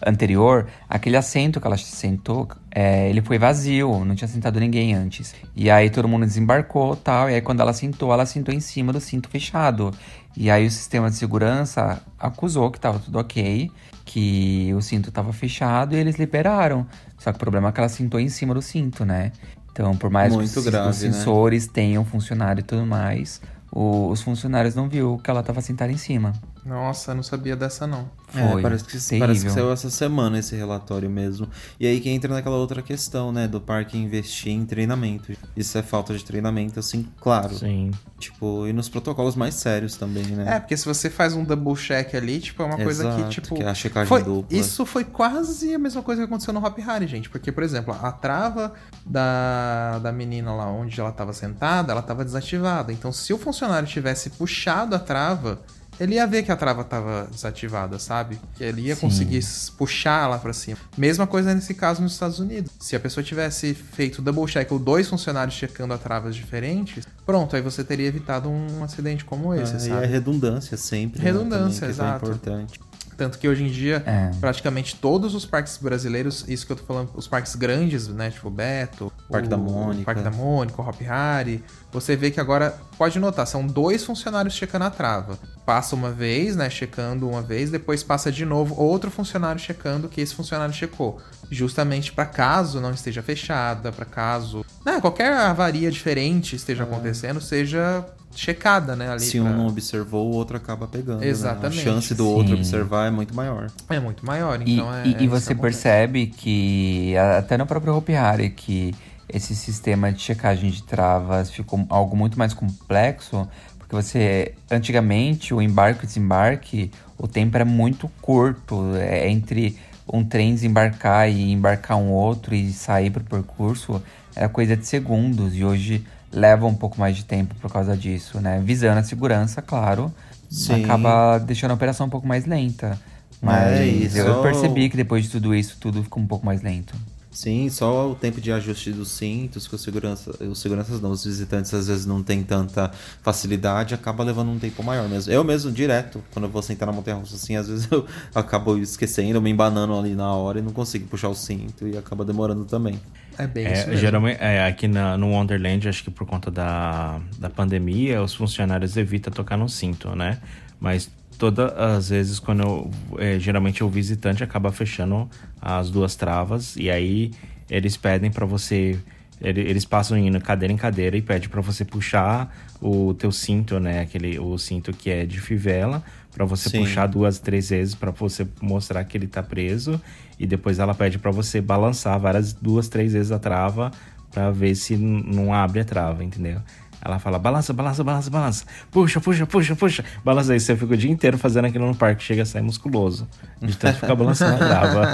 anterior, 0.07 0.67
aquele 0.89 1.17
assento 1.17 1.61
que 1.61 1.67
ela 1.67 1.77
sentou, 1.77 2.49
é, 2.71 3.09
ele 3.09 3.21
foi 3.21 3.39
vazio, 3.39 4.05
não 4.05 4.15
tinha 4.15 4.29
sentado 4.29 4.59
ninguém 4.61 4.95
antes. 4.95 5.35
E 5.55 5.71
aí 5.71 5.91
todo 5.91 6.09
mundo 6.09 6.25
desembarcou 6.27 6.97
tal, 6.97 7.31
e 7.31 7.35
aí 7.35 7.41
quando 7.41 7.61
ela 7.61 7.73
sentou, 7.73 8.13
ela 8.13 8.27
sentou 8.27 8.55
em 8.55 8.61
cima 8.61 8.93
do 8.93 9.01
cinto 9.01 9.29
fechado. 9.29 9.93
E 10.37 10.51
aí 10.51 10.67
o 10.67 10.71
sistema 10.71 11.11
de 11.11 11.17
segurança 11.17 12.03
acusou 12.19 12.71
que 12.71 12.81
tava 12.81 12.99
tudo 12.99 13.19
ok, 13.19 13.71
que 14.05 14.73
o 14.75 14.81
cinto 14.81 15.11
tava 15.13 15.33
fechado 15.33 15.95
e 15.95 15.99
eles 15.99 16.17
liberaram. 16.17 16.87
Só 17.19 17.31
que 17.31 17.37
o 17.37 17.41
problema 17.41 17.69
é 17.69 17.73
que 17.73 17.81
ela 17.81 17.89
sentou 17.89 18.19
em 18.19 18.29
cima 18.29 18.55
do 18.55 18.63
cinto, 18.63 19.05
né? 19.05 19.31
Então, 19.71 19.97
por 19.97 20.11
mais 20.11 20.35
Muito 20.35 20.53
que 20.53 20.59
os, 20.59 20.65
grave, 20.65 20.91
os 20.91 21.03
né? 21.03 21.13
sensores 21.13 21.67
tenham 21.67 22.05
funcionado 22.05 22.61
e 22.61 22.63
tudo 22.63 22.85
mais, 22.85 23.41
o- 23.71 24.09
os 24.09 24.21
funcionários 24.21 24.75
não 24.75 24.89
viu 24.89 25.19
que 25.23 25.31
ela 25.31 25.43
tava 25.43 25.61
sentada 25.63 25.91
em 25.93 25.97
cima. 25.97 26.33
Nossa, 26.65 27.13
não 27.13 27.25
sabia 27.25 27.57
dessa 27.57 27.87
não. 27.89 28.09
É, 28.35 28.49
Foi 28.53 28.63
parece 28.63 28.85
que, 28.85 28.93
terrível. 28.93 29.19
parece 29.27 29.45
que 29.45 29.51
saiu 29.51 29.73
essa 29.73 29.91
semana 29.91 30.39
esse 30.39 30.55
relatório 30.55 31.11
mesmo. 31.11 31.49
E 31.79 31.87
aí 31.87 32.01
que 32.01 32.09
entra 32.09 32.33
naquela 32.33 32.55
outra 32.57 32.81
questão, 32.81 33.33
né? 33.33 33.49
Do 33.49 33.61
parque 33.61 33.99
investir 33.99 34.53
em 34.53 34.65
treinamento. 34.65 35.33
Isso 35.57 35.77
é 35.77 35.83
falta 35.83 36.17
de 36.17 36.25
treinamento, 36.25 36.79
assim, 36.79 37.09
claro. 37.21 37.55
Sim. 37.59 37.91
Tipo, 38.19 38.67
e 38.69 38.73
nos 38.73 38.89
protocolos 38.89 39.35
mais 39.35 39.57
sérios 39.57 39.97
também, 39.97 40.25
né? 40.25 40.55
É, 40.57 40.61
porque 40.61 40.77
se 40.77 40.87
você 40.87 41.11
faz 41.11 41.35
um 41.35 41.43
double 41.45 41.75
check 41.75 42.15
ali, 42.15 42.39
tipo, 42.41 42.63
é 42.63 42.67
uma 42.67 42.77
coisa 42.77 43.03
que, 43.11 43.17
Exato, 43.19 43.31
tipo. 43.31 43.55
que 43.57 43.63
é 43.65 43.69
a 43.69 43.75
checagem 43.75 44.09
foi- 44.09 44.23
dupla. 44.23 44.57
Isso 44.57 44.87
foi 44.87 45.05
quase 45.05 45.75
a 45.75 45.79
mesma 45.81 46.01
coisa 46.03 46.23
que 46.23 46.27
aconteceu 46.27 46.55
no 46.55 46.65
Hop 46.65 46.79
Harry, 46.79 47.09
gente. 47.09 47.29
Porque, 47.29 47.51
por 47.51 47.65
exemplo, 47.65 47.93
a 48.01 48.13
trava 48.13 48.73
da, 49.05 49.99
da 49.99 50.13
menina 50.13 50.55
lá 50.55 50.71
onde 50.71 50.99
ela 51.01 51.11
tava 51.13 51.33
sentada, 51.33 51.93
ela 51.93 52.03
tava 52.03 52.25
desativada. 52.25 52.93
Então, 52.93 53.13
se 53.13 53.33
o 53.33 53.39
funcionário 53.39 53.89
tivesse 53.89 54.31
puxado 54.31 54.95
a 54.95 54.99
trava, 54.99 55.61
ele 56.01 56.15
ia 56.15 56.27
ver 56.27 56.43
que 56.43 56.51
a 56.51 56.57
trava 56.57 56.83
tava 56.85 57.29
desativada, 57.31 57.99
sabe? 57.99 58.39
Que 58.57 58.65
ele 58.65 58.83
ia 58.83 58.95
Sim. 58.95 59.03
conseguir 59.03 59.41
puxar 59.77 60.27
lá 60.29 60.39
pra 60.39 60.53
cima. 60.53 60.77
Mesma 60.97 61.27
coisa 61.27 61.55
nesse 61.55 61.75
caso 61.75 62.03
nos 62.03 62.13
Estados 62.13 62.39
Unidos. 62.39 62.71
Se 62.81 62.97
a 62.97 63.01
pessoa 63.01 63.23
tivesse 63.23 63.75
feito 63.75 64.21
double 64.23 64.47
check 64.47 64.71
ou 64.73 64.79
dois 64.79 65.09
funcionários 65.09 65.55
checando 65.55 65.95
a 65.95 65.99
travas 65.99 66.35
diferentes, 66.35 67.05
pronto, 67.25 67.55
aí 67.55 67.63
você 67.63 67.85
teria 67.85 68.07
evitado 68.07 68.49
um 68.49 68.83
acidente 68.83 69.25
como 69.25 69.55
esse, 69.55 69.75
Ah, 69.75 69.77
e 69.77 69.81
sabe? 69.91 70.05
é 70.05 70.07
redundância 70.07 70.77
sempre. 70.77 71.21
Redundância, 71.23 71.87
né, 71.89 71.93
também, 71.95 71.95
que 71.95 72.03
é 72.03 72.05
exato. 72.07 72.27
importante. 72.27 72.81
Tanto 73.17 73.39
que 73.39 73.49
hoje 73.49 73.65
em 73.65 73.69
dia, 73.71 74.03
É. 74.07 74.31
praticamente 74.41 74.97
todos 74.97 75.35
os 75.35 75.45
parques 75.45 75.77
brasileiros, 75.77 76.45
isso 76.49 76.67
que 76.67 76.73
eu 76.73 76.77
tô 76.77 76.85
falando, 76.85 77.11
os 77.15 77.29
parques 77.29 77.55
grandes, 77.55 78.09
né? 78.09 78.31
Tipo 78.31 78.51
Beto, 78.51 79.13
Parque 79.31 79.47
o 79.47 79.51
da 79.51 79.57
Mônica. 79.57 80.05
Parque 80.05 80.23
da 80.23 80.31
Mônica, 80.31 80.81
o 80.81 80.89
Hop 80.89 81.01
Harry. 81.01 81.63
Você 81.93 82.17
vê 82.17 82.31
que 82.31 82.41
agora, 82.41 82.75
pode 82.97 83.19
notar, 83.19 83.47
são 83.47 83.67
dois 83.67 84.05
funcionários 84.05 84.55
checando 84.55 84.85
a 84.87 84.91
trava. 84.91 85.39
Passa 85.67 85.95
uma 85.95 86.11
vez, 86.11 86.57
né? 86.57 86.69
Checando 86.71 87.29
uma 87.29 87.43
vez, 87.43 87.71
depois 87.71 88.03
passa 88.03 88.33
de 88.33 88.45
novo 88.45 88.75
outro 88.81 89.11
funcionário 89.11 89.61
checando 89.61 90.09
que 90.09 90.21
esse 90.21 90.35
funcionário 90.35 90.75
checou. 90.75 91.21
Justamente 91.51 92.13
para 92.13 92.25
caso 92.27 92.81
não 92.81 92.93
esteja 92.93 93.23
fechada, 93.23 93.93
para 93.93 94.05
caso. 94.07 94.65
Né, 94.85 95.01
qualquer 95.01 95.33
avaria 95.35 95.91
diferente 95.91 96.57
esteja 96.57 96.85
acontecendo, 96.85 97.41
seja 97.41 98.05
checada, 98.35 98.95
né? 98.97 99.09
Ali 99.09 99.17
É. 99.17 99.27
Se 99.27 99.41
pra- 99.41 99.51
um 99.51 99.57
não 99.57 99.67
observou, 99.67 100.31
o 100.31 100.35
outro 100.35 100.57
acaba 100.57 100.87
pegando. 100.89 101.21
né? 101.21 101.27
Exatamente. 101.29 101.81
A 101.81 101.83
chance 101.85 102.15
do 102.15 102.29
outro 102.29 102.49
Sim. 102.55 102.61
observar 102.61 103.07
é 103.07 103.11
muito 103.11 103.35
maior. 103.35 103.71
É 103.89 104.01
muito 104.01 104.25
maior, 104.25 104.61
E, 104.65 104.75
então 104.75 104.95
é. 104.95 105.07
e- 105.07 105.15
é 105.15 105.21
e 105.21 105.25
isso 105.25 105.29
você 105.31 105.47
que 105.49 105.53
acontece. 105.53 105.83
percebe 105.83 106.27
que, 106.27 107.15
até 107.39 107.57
no 107.57 107.67
próprio 107.67 107.95
Hopi 107.97 108.15
Hari, 108.15 108.51
que 108.51 108.95
esse 109.29 109.55
sistema 109.55 110.13
de 110.13 110.21
checagem 110.21 110.71
de 110.71 110.83
travas 110.83 111.51
ficou 111.51 111.85
algo 111.89 112.17
muito 112.17 112.39
mais 112.39 112.53
complexo, 112.53 113.49
porque 113.79 113.95
você, 113.95 114.55
antigamente, 114.71 115.55
o 115.55 115.63
embarque 115.63 116.05
e 116.05 116.07
desembarque, 116.07 116.91
o 117.19 117.27
tempo 117.29 117.57
era 117.57 117.65
muito 117.65 118.11
curto, 118.21 118.95
é, 118.97 119.29
entre 119.31 119.79
um 120.13 120.25
trem 120.25 120.53
desembarcar 120.55 121.31
e 121.31 121.53
embarcar 121.53 121.97
um 121.97 122.11
outro 122.11 122.55
e 122.55 122.73
sair 122.73 123.11
para 123.11 123.23
o 123.23 123.25
percurso, 123.25 124.03
era 124.35 124.49
coisa 124.49 124.77
de 124.77 124.87
segundos, 124.87 125.55
e 125.57 125.65
hoje 125.65 126.05
leva 126.33 126.67
um 126.67 126.75
pouco 126.75 126.99
mais 126.99 127.17
de 127.17 127.25
tempo 127.25 127.55
por 127.57 127.71
causa 127.71 127.97
disso, 127.97 128.41
né? 128.41 128.61
Visando 128.65 128.99
a 129.01 129.05
segurança, 129.05 129.61
claro, 129.63 130.13
Sim. 130.49 130.85
acaba 130.85 131.39
deixando 131.39 131.73
a 131.73 131.75
operação 131.75 132.07
um 132.07 132.11
pouco 132.11 132.27
mais 132.27 132.47
lenta. 132.47 132.99
Mas 133.41 133.73
É, 133.73 133.87
e 133.87 134.17
eu 134.17 134.41
percebi 134.41 134.89
que 134.89 134.97
depois 134.97 135.25
de 135.25 135.31
tudo 135.31 135.55
isso, 135.55 135.77
tudo 135.81 136.03
ficou 136.03 136.23
um 136.23 136.27
pouco 136.27 136.47
mais 136.47 136.63
lento. 136.63 136.95
Sim, 137.33 137.71
só 137.71 138.11
o 138.11 138.15
tempo 138.15 138.43
de 138.43 138.53
ajuste 138.53 138.93
dos 138.93 139.11
cintos, 139.11 139.67
que 139.67 139.75
os, 139.75 139.81
segurança, 139.81 140.31
os 140.45 140.59
seguranças 140.61 141.01
não, 141.01 141.11
os 141.11 141.25
visitantes 141.25 141.73
às 141.73 141.87
vezes 141.87 142.05
não 142.05 142.23
tem 142.23 142.43
tanta 142.43 142.91
facilidade, 143.23 143.95
acaba 143.95 144.23
levando 144.23 144.51
um 144.51 144.59
tempo 144.59 144.83
maior 144.83 145.09
mesmo. 145.09 145.33
Eu 145.33 145.43
mesmo, 145.43 145.73
direto, 145.73 146.23
quando 146.31 146.45
eu 146.45 146.51
vou 146.51 146.61
sentar 146.61 146.87
na 146.87 146.93
montanha 146.93 147.17
russa 147.17 147.37
assim, 147.37 147.57
às 147.57 147.69
vezes 147.69 147.89
eu 147.91 148.07
acabo 148.35 148.77
esquecendo, 148.77 149.41
me 149.41 149.49
embanando 149.51 149.99
ali 149.99 150.15
na 150.15 150.31
hora 150.35 150.59
e 150.59 150.63
não 150.63 150.73
consigo 150.73 151.07
puxar 151.09 151.31
o 151.31 151.35
cinto 151.35 151.89
e 151.89 151.97
acaba 151.97 152.23
demorando 152.23 152.67
também. 152.67 153.01
É 153.39 153.47
bem 153.47 153.67
É, 153.67 153.73
isso 153.73 153.87
mesmo. 153.89 154.01
geralmente, 154.01 154.39
é, 154.41 154.67
aqui 154.67 154.87
na- 154.89 155.17
no 155.17 155.31
Wonderland, 155.31 155.89
acho 155.89 156.05
que 156.05 156.11
por 156.11 156.27
conta 156.27 156.51
da, 156.51 157.21
da 157.39 157.49
pandemia, 157.51 158.23
os 158.23 158.35
funcionários 158.35 158.97
evitam 158.97 159.33
tocar 159.33 159.57
no 159.57 159.69
cinto, 159.69 160.15
né? 160.15 160.39
Mas 160.81 161.11
todas 161.39 161.73
as 161.79 162.09
vezes, 162.11 162.39
quando 162.39 162.63
eu, 162.63 162.91
é, 163.19 163.39
geralmente 163.39 163.83
o 163.83 163.89
visitante 163.89 164.45
acaba 164.45 164.71
fechando 164.71 165.29
as 165.61 165.91
duas 165.91 166.15
travas 166.15 166.77
e 166.77 166.91
aí 166.91 167.31
eles 167.71 167.97
pedem 167.97 168.31
pra 168.31 168.45
você. 168.47 168.99
ele- 169.41 169.63
Eles 169.63 169.85
passam 169.85 170.17
indo 170.17 170.41
cadeira 170.41 170.73
em 170.73 170.77
cadeira 170.77 171.17
e 171.17 171.23
pedem 171.23 171.49
pra 171.49 171.61
você 171.61 171.85
puxar 171.85 172.55
o 172.81 173.13
teu 173.15 173.33
cinto, 173.33 173.81
né? 173.81 174.01
Aquele, 174.03 174.39
o 174.39 174.57
cinto 174.57 174.93
que 174.93 175.11
é 175.11 175.27
de 175.27 175.41
fivela, 175.41 176.01
pra 176.33 176.45
você 176.45 176.69
Sim. 176.71 176.79
puxar 176.81 177.07
duas, 177.09 177.41
três 177.41 177.71
vezes 177.71 177.93
pra 177.97 178.13
você 178.13 178.47
mostrar 178.61 179.03
que 179.03 179.17
ele 179.17 179.27
tá 179.27 179.43
preso. 179.43 180.01
E 180.39 180.47
depois 180.47 180.79
ela 180.79 180.95
pede 180.95 181.19
pra 181.19 181.31
você 181.31 181.61
balançar 181.61 182.19
várias, 182.19 182.53
duas, 182.53 182.89
três 182.89 183.13
vezes 183.13 183.31
a 183.33 183.39
trava 183.39 183.91
pra 184.33 184.51
ver 184.51 184.75
se 184.75 184.97
não 184.97 185.53
abre 185.53 185.81
a 185.81 185.85
trava, 185.85 186.25
entendeu? 186.25 186.61
Ela 187.05 187.19
fala, 187.19 187.37
balança, 187.37 187.73
balança, 187.73 188.05
balança, 188.05 188.31
balança. 188.31 188.65
Puxa, 188.91 189.21
puxa, 189.21 189.45
puxa, 189.45 189.75
puxa. 189.75 190.05
Balança 190.25 190.53
aí. 190.53 190.61
Você 190.61 190.77
fica 190.77 190.95
o 190.95 190.97
dia 190.97 191.11
inteiro 191.11 191.37
fazendo 191.37 191.65
aquilo 191.65 191.85
no 191.85 191.97
parque. 191.97 192.23
Chega 192.23 192.43
a 192.43 192.47
sair 192.47 192.63
musculoso. 192.63 193.27
De 193.61 193.77
tanto 193.77 193.97
ficar 193.99 194.15
balançando 194.15 194.55
a 194.55 194.59
trava. 194.69 195.09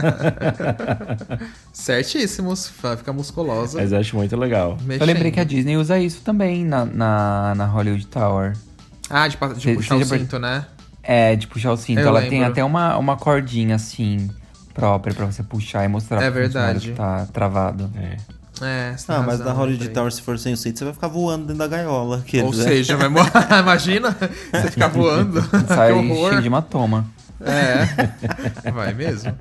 Certíssimos, 1.72 2.70
vai 2.82 2.96
ficar 2.96 3.12
musculosa. 3.12 3.78
Mas 3.80 3.92
eu 3.92 3.98
acho 3.98 4.16
muito 4.16 4.36
legal. 4.36 4.76
Eu 5.00 5.06
lembrei 5.06 5.30
que 5.30 5.40
a 5.40 5.44
Disney 5.44 5.76
usa 5.76 5.98
isso 5.98 6.20
também 6.22 6.64
na, 6.64 6.84
na, 6.84 7.54
na 7.56 7.64
Hollywood 7.66 8.06
Tower. 8.06 8.54
Ah, 9.08 9.26
de, 9.26 9.36
de 9.36 9.62
Cê- 9.62 9.74
puxar 9.74 9.96
cê 9.96 10.02
o 10.14 10.18
cinto, 10.18 10.38
né? 10.38 10.66
É, 11.02 11.36
de 11.36 11.46
puxar 11.46 11.72
o 11.72 11.76
cinto. 11.76 12.00
Eu 12.00 12.08
Ela 12.08 12.20
tem 12.20 12.30
lembro. 12.32 12.48
até 12.48 12.62
uma, 12.64 12.96
uma 12.98 13.16
cordinha 13.16 13.76
assim, 13.76 14.28
própria 14.78 15.14
pra 15.14 15.26
você 15.26 15.42
puxar 15.42 15.84
e 15.84 15.88
mostrar 15.88 16.22
É 16.22 16.30
verdade. 16.30 16.90
que 16.90 16.94
tá 16.96 17.26
travado. 17.32 17.90
É. 17.96 18.16
É, 18.60 18.96
Ah, 19.06 19.22
mas 19.22 19.38
na 19.38 19.52
Hollywood. 19.52 19.88
Tower, 19.90 20.10
se 20.10 20.20
for 20.20 20.36
sem 20.38 20.52
o 20.52 20.56
cinto, 20.56 20.78
você 20.78 20.84
vai 20.84 20.92
ficar 20.94 21.06
voando 21.08 21.44
dentro 21.46 21.58
da 21.58 21.68
gaiola. 21.68 22.22
que 22.26 22.40
Ou 22.42 22.52
seja, 22.52 22.96
vai 22.96 23.08
morrer. 23.08 23.30
Imagina 23.60 24.16
você 24.52 24.70
ficar 24.70 24.88
voando. 24.88 25.40
Sai 25.68 25.92
cheio 26.02 26.40
de 26.40 26.46
hematoma. 26.48 27.06
É, 27.40 28.70
vai 28.72 28.92
mesmo. 28.94 29.32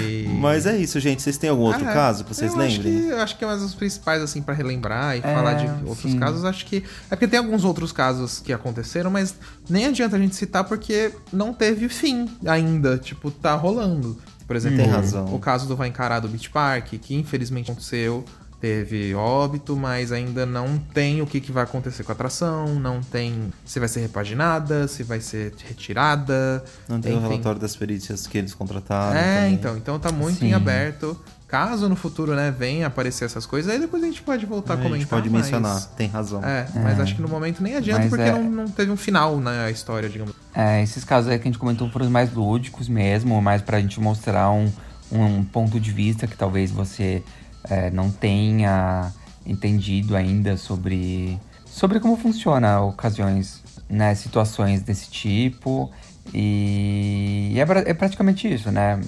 E- 0.00 0.28
Mas 0.40 0.66
é 0.66 0.76
isso, 0.76 0.98
gente. 1.00 1.22
Vocês 1.22 1.36
têm 1.36 1.50
algum 1.50 1.62
outro 1.64 1.86
Ah, 1.88 1.92
caso 1.92 2.24
que 2.24 2.34
vocês 2.34 2.52
eu 2.52 2.58
lembrem? 2.58 2.76
Acho 2.96 3.02
que, 3.06 3.08
eu 3.12 3.18
acho 3.20 3.38
que 3.38 3.44
é 3.44 3.46
mais 3.46 3.62
os 3.62 3.74
principais, 3.74 4.22
assim, 4.22 4.40
pra 4.42 4.54
relembrar 4.54 5.16
e 5.16 5.18
É, 5.18 5.22
falar 5.22 5.54
de 5.54 5.66
outros 5.88 6.12
sim. 6.12 6.18
casos. 6.18 6.44
Acho 6.44 6.64
que. 6.66 6.84
É 7.10 7.16
porque 7.16 7.26
tem 7.26 7.38
alguns 7.38 7.64
outros 7.64 7.90
casos 7.92 8.40
que 8.40 8.52
aconteceram, 8.52 9.10
mas 9.10 9.34
nem 9.68 9.86
adianta 9.86 10.16
a 10.16 10.18
gente 10.18 10.36
citar 10.36 10.64
porque 10.64 11.12
não 11.32 11.52
teve 11.52 11.88
fim 11.88 12.28
ainda. 12.46 12.98
Tipo, 12.98 13.30
tá 13.30 13.54
rolando. 13.54 14.16
Por 14.46 14.54
exemplo, 14.54 14.78
Tem 14.78 14.86
razão. 14.86 15.34
o 15.34 15.40
caso 15.40 15.66
do 15.66 15.74
Vai 15.74 15.88
Encarar 15.88 16.20
do 16.20 16.28
Beach 16.28 16.48
Park, 16.50 16.90
que 17.02 17.14
infelizmente 17.16 17.68
aconteceu. 17.70 18.24
Teve 18.66 19.14
óbito, 19.14 19.76
mas 19.76 20.10
ainda 20.10 20.44
não 20.44 20.76
tem 20.76 21.22
o 21.22 21.26
que, 21.26 21.40
que 21.40 21.52
vai 21.52 21.62
acontecer 21.62 22.02
com 22.02 22.10
a 22.10 22.14
atração, 22.14 22.74
não 22.80 23.00
tem 23.00 23.52
se 23.64 23.78
vai 23.78 23.88
ser 23.88 24.00
repaginada, 24.00 24.88
se 24.88 25.04
vai 25.04 25.20
ser 25.20 25.52
retirada. 25.68 26.64
Não 26.88 27.00
tem 27.00 27.12
o 27.14 27.18
enfim. 27.18 27.28
relatório 27.28 27.60
das 27.60 27.76
perícias 27.76 28.26
que 28.26 28.36
eles 28.36 28.52
contrataram. 28.54 29.16
É, 29.16 29.36
também. 29.42 29.54
então, 29.54 29.76
então 29.76 29.98
tá 30.00 30.10
muito 30.10 30.40
Sim. 30.40 30.48
em 30.48 30.52
aberto. 30.52 31.16
Caso 31.46 31.88
no 31.88 31.94
futuro, 31.94 32.34
né, 32.34 32.50
venha 32.50 32.88
aparecer 32.88 33.24
essas 33.26 33.46
coisas, 33.46 33.70
aí 33.70 33.78
depois 33.78 34.02
a 34.02 34.06
gente 34.06 34.20
pode 34.20 34.44
voltar 34.44 34.72
a 34.74 34.74
a 34.74 34.78
comentar. 34.78 34.98
gente 34.98 35.08
pode 35.08 35.30
mas- 35.30 35.42
mencionar, 35.42 35.80
tem 35.96 36.08
razão. 36.08 36.44
É, 36.44 36.66
mas 36.74 36.98
acho 36.98 37.14
que 37.14 37.22
no 37.22 37.28
momento 37.28 37.62
nem 37.62 37.76
adianta 37.76 38.00
Mas 38.00 38.08
porque 38.10 38.24
é- 38.24 38.32
não, 38.32 38.42
não 38.50 38.66
teve 38.66 38.90
um 38.90 38.96
final 38.96 39.38
na 39.38 39.70
história, 39.70 40.08
digamos. 40.08 40.34
É, 40.52 40.82
esses 40.82 41.04
casos 41.04 41.30
aí 41.30 41.38
que 41.38 41.44
a 41.44 41.50
gente 41.52 41.58
comentou 41.60 41.88
foram 41.88 42.06
os 42.06 42.10
mais 42.10 42.34
lúdicos 42.34 42.88
mesmo, 42.88 43.40
mais 43.40 43.62
pra 43.62 43.80
gente 43.80 44.00
mostrar 44.00 44.50
um, 44.50 44.68
um 45.12 45.44
ponto 45.44 45.78
de 45.78 45.92
vista 45.92 46.26
que 46.26 46.36
talvez 46.36 46.72
você 46.72 47.22
é, 47.68 47.90
não 47.90 48.10
tenha 48.10 49.12
entendido 49.44 50.16
ainda 50.16 50.56
sobre, 50.56 51.38
sobre 51.64 52.00
como 52.00 52.16
funciona 52.16 52.80
ocasiões, 52.80 53.62
né, 53.88 54.14
situações 54.14 54.82
desse 54.82 55.10
tipo. 55.10 55.90
E 56.34 57.54
é, 57.56 57.90
é 57.90 57.94
praticamente 57.94 58.52
isso, 58.52 58.70
né? 58.70 59.00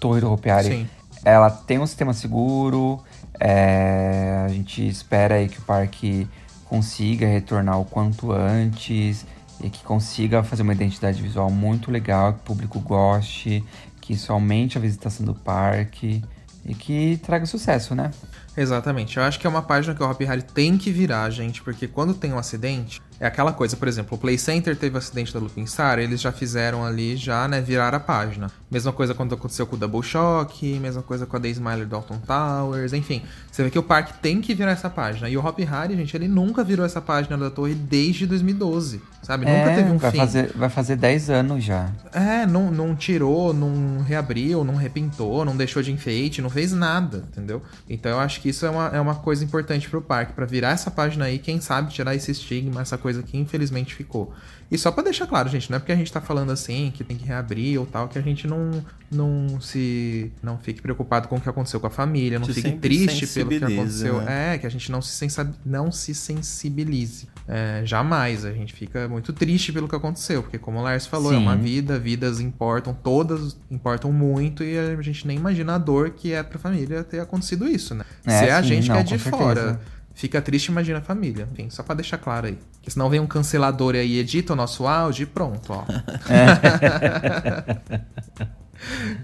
Torre 0.00 0.20
do 0.20 0.32
Hopiari, 0.32 0.68
Sim. 0.68 0.88
ela 1.24 1.50
tem 1.50 1.78
um 1.78 1.86
sistema 1.86 2.14
seguro. 2.14 3.02
é, 3.38 4.44
a 4.46 4.48
gente 4.48 4.86
espera 4.86 5.34
aí 5.34 5.48
que 5.48 5.58
o 5.58 5.62
parque 5.62 6.26
consiga 6.64 7.26
retornar 7.26 7.78
o 7.78 7.84
quanto 7.84 8.32
antes 8.32 9.26
e 9.62 9.68
que 9.68 9.84
consiga 9.84 10.42
fazer 10.42 10.62
uma 10.62 10.72
identidade 10.72 11.20
visual 11.22 11.50
muito 11.50 11.90
legal, 11.90 12.32
que 12.32 12.40
o 12.40 12.42
público 12.42 12.80
goste, 12.80 13.62
que 14.00 14.14
isso 14.14 14.32
aumente 14.32 14.78
a 14.78 14.80
visitação 14.80 15.24
do 15.24 15.34
parque 15.34 16.22
e 16.64 16.74
que 16.74 17.18
traga 17.22 17.46
sucesso, 17.46 17.94
né? 17.94 18.10
Exatamente. 18.56 19.16
Eu 19.16 19.22
acho 19.22 19.38
que 19.40 19.46
é 19.46 19.50
uma 19.50 19.62
página 19.62 19.94
que 19.94 20.02
o 20.02 20.08
Hop 20.08 20.20
Hari 20.22 20.42
tem 20.42 20.76
que 20.76 20.90
virar, 20.90 21.28
gente, 21.30 21.62
porque 21.62 21.88
quando 21.88 22.14
tem 22.14 22.32
um 22.32 22.38
acidente, 22.38 23.00
é 23.22 23.26
aquela 23.26 23.52
coisa, 23.52 23.76
por 23.76 23.86
exemplo, 23.86 24.16
o 24.16 24.20
Play 24.20 24.36
Center 24.36 24.76
teve 24.76 24.96
o 24.96 24.98
acidente 24.98 25.32
da 25.32 25.38
Looping 25.38 25.64
Star, 25.64 26.00
eles 26.00 26.20
já 26.20 26.32
fizeram 26.32 26.84
ali, 26.84 27.16
já, 27.16 27.46
né, 27.46 27.60
virar 27.60 27.94
a 27.94 28.00
página. 28.00 28.50
Mesma 28.68 28.92
coisa 28.92 29.14
quando 29.14 29.32
aconteceu 29.32 29.64
com 29.64 29.76
o 29.76 29.78
Double 29.78 30.02
Shock, 30.02 30.76
mesma 30.80 31.02
coisa 31.02 31.24
com 31.24 31.36
a 31.36 31.38
Day 31.38 31.52
Smiler 31.52 31.86
Dalton 31.86 32.18
Towers, 32.18 32.92
enfim. 32.92 33.22
Você 33.48 33.62
vê 33.62 33.70
que 33.70 33.78
o 33.78 33.82
parque 33.82 34.14
tem 34.14 34.40
que 34.40 34.52
virar 34.54 34.72
essa 34.72 34.90
página. 34.90 35.28
E 35.28 35.36
o 35.36 35.46
Hop 35.46 35.56
Hari, 35.60 35.94
gente, 35.94 36.16
ele 36.16 36.26
nunca 36.26 36.64
virou 36.64 36.84
essa 36.84 37.00
página 37.00 37.38
da 37.38 37.48
torre 37.48 37.76
desde 37.76 38.26
2012, 38.26 39.00
sabe? 39.22 39.44
nunca 39.44 39.70
É, 39.70 39.76
teve 39.76 39.90
um 39.92 39.98
vai 39.98 40.10
fim. 40.10 40.18
Fazer, 40.18 40.52
vai 40.56 40.68
fazer 40.68 40.96
10 40.96 41.30
anos 41.30 41.62
já. 41.62 41.92
É, 42.12 42.44
não, 42.44 42.72
não 42.72 42.96
tirou, 42.96 43.54
não 43.54 44.02
reabriu, 44.02 44.64
não 44.64 44.74
repintou, 44.74 45.44
não 45.44 45.56
deixou 45.56 45.80
de 45.80 45.92
enfeite, 45.92 46.42
não 46.42 46.50
fez 46.50 46.72
nada, 46.72 47.24
entendeu? 47.30 47.62
Então 47.88 48.10
eu 48.10 48.18
acho 48.18 48.40
que 48.40 48.48
isso 48.48 48.66
é 48.66 48.70
uma, 48.70 48.88
é 48.88 49.00
uma 49.00 49.14
coisa 49.14 49.44
importante 49.44 49.88
pro 49.88 50.02
parque, 50.02 50.32
pra 50.32 50.44
virar 50.44 50.70
essa 50.70 50.90
página 50.90 51.26
aí, 51.26 51.38
quem 51.38 51.60
sabe 51.60 51.92
tirar 51.92 52.16
esse 52.16 52.32
estigma, 52.32 52.80
essa 52.80 52.98
coisa 52.98 53.11
que 53.20 53.36
infelizmente 53.36 53.92
ficou. 53.96 54.32
E 54.70 54.78
só 54.78 54.92
pra 54.92 55.02
deixar 55.02 55.26
claro, 55.26 55.48
gente, 55.48 55.68
não 55.70 55.76
é 55.76 55.80
porque 55.80 55.90
a 55.92 55.96
gente 55.96 56.10
tá 56.10 56.20
falando 56.20 56.50
assim, 56.52 56.92
que 56.94 57.02
tem 57.02 57.16
que 57.16 57.26
reabrir 57.26 57.78
ou 57.78 57.84
tal, 57.84 58.06
que 58.08 58.16
a 58.18 58.22
gente 58.22 58.46
não, 58.46 58.70
não 59.10 59.60
se. 59.60 60.30
não 60.40 60.56
fique 60.56 60.80
preocupado 60.80 61.26
com 61.26 61.36
o 61.36 61.40
que 61.40 61.48
aconteceu 61.48 61.78
com 61.80 61.88
a 61.88 61.90
família, 61.90 62.38
não 62.38 62.46
Se 62.46 62.54
fique 62.54 62.72
triste 62.78 63.26
pelo 63.26 63.50
que 63.50 63.56
aconteceu. 63.64 64.22
né? 64.22 64.54
É, 64.54 64.58
que 64.58 64.66
a 64.66 64.70
gente 64.70 64.90
não 64.90 65.02
se, 65.02 65.12
sensa- 65.14 65.52
não 65.66 65.90
se 65.92 66.14
sensibilize. 66.14 67.28
É, 67.46 67.82
jamais. 67.84 68.44
A 68.44 68.52
gente 68.52 68.72
fica 68.72 69.08
muito 69.08 69.32
triste 69.32 69.72
pelo 69.72 69.88
que 69.88 69.96
aconteceu, 69.96 70.42
porque 70.42 70.58
como 70.58 70.78
o 70.78 70.82
Lars 70.82 71.06
falou, 71.06 71.32
é 71.32 71.36
Sim. 71.36 71.42
uma 71.42 71.56
vida, 71.56 71.98
vidas 71.98 72.40
importam, 72.40 72.94
todas 72.94 73.56
importam 73.70 74.12
muito 74.12 74.62
e 74.62 74.78
a 74.78 75.00
gente 75.02 75.26
nem 75.26 75.36
imagina 75.36 75.74
a 75.74 75.78
dor 75.78 76.10
que 76.10 76.32
é 76.32 76.42
pra 76.42 76.58
família 76.58 77.02
ter 77.04 77.20
acontecido 77.20 77.68
isso, 77.68 77.94
né? 77.94 78.04
É, 78.24 78.38
Se 78.38 78.44
é 78.46 78.52
a 78.52 78.62
gente 78.62 78.88
não, 78.88 78.94
que 78.94 79.00
é 79.00 79.16
de 79.16 79.22
certeza. 79.22 79.36
fora. 79.36 79.80
Fica 80.14 80.40
triste, 80.42 80.66
imagina 80.68 80.98
a 80.98 81.02
família. 81.02 81.48
Enfim, 81.52 81.68
só 81.70 81.82
pra 81.82 81.94
deixar 81.94 82.18
claro 82.18 82.46
aí. 82.46 82.58
Porque 82.74 82.90
senão 82.90 83.08
vem 83.08 83.18
um 83.20 83.26
cancelador 83.26 83.94
aí, 83.94 84.18
edita 84.18 84.52
o 84.52 84.56
nosso 84.56 84.86
áudio 84.86 85.22
e 85.24 85.26
pronto, 85.26 85.72
ó. 85.72 85.84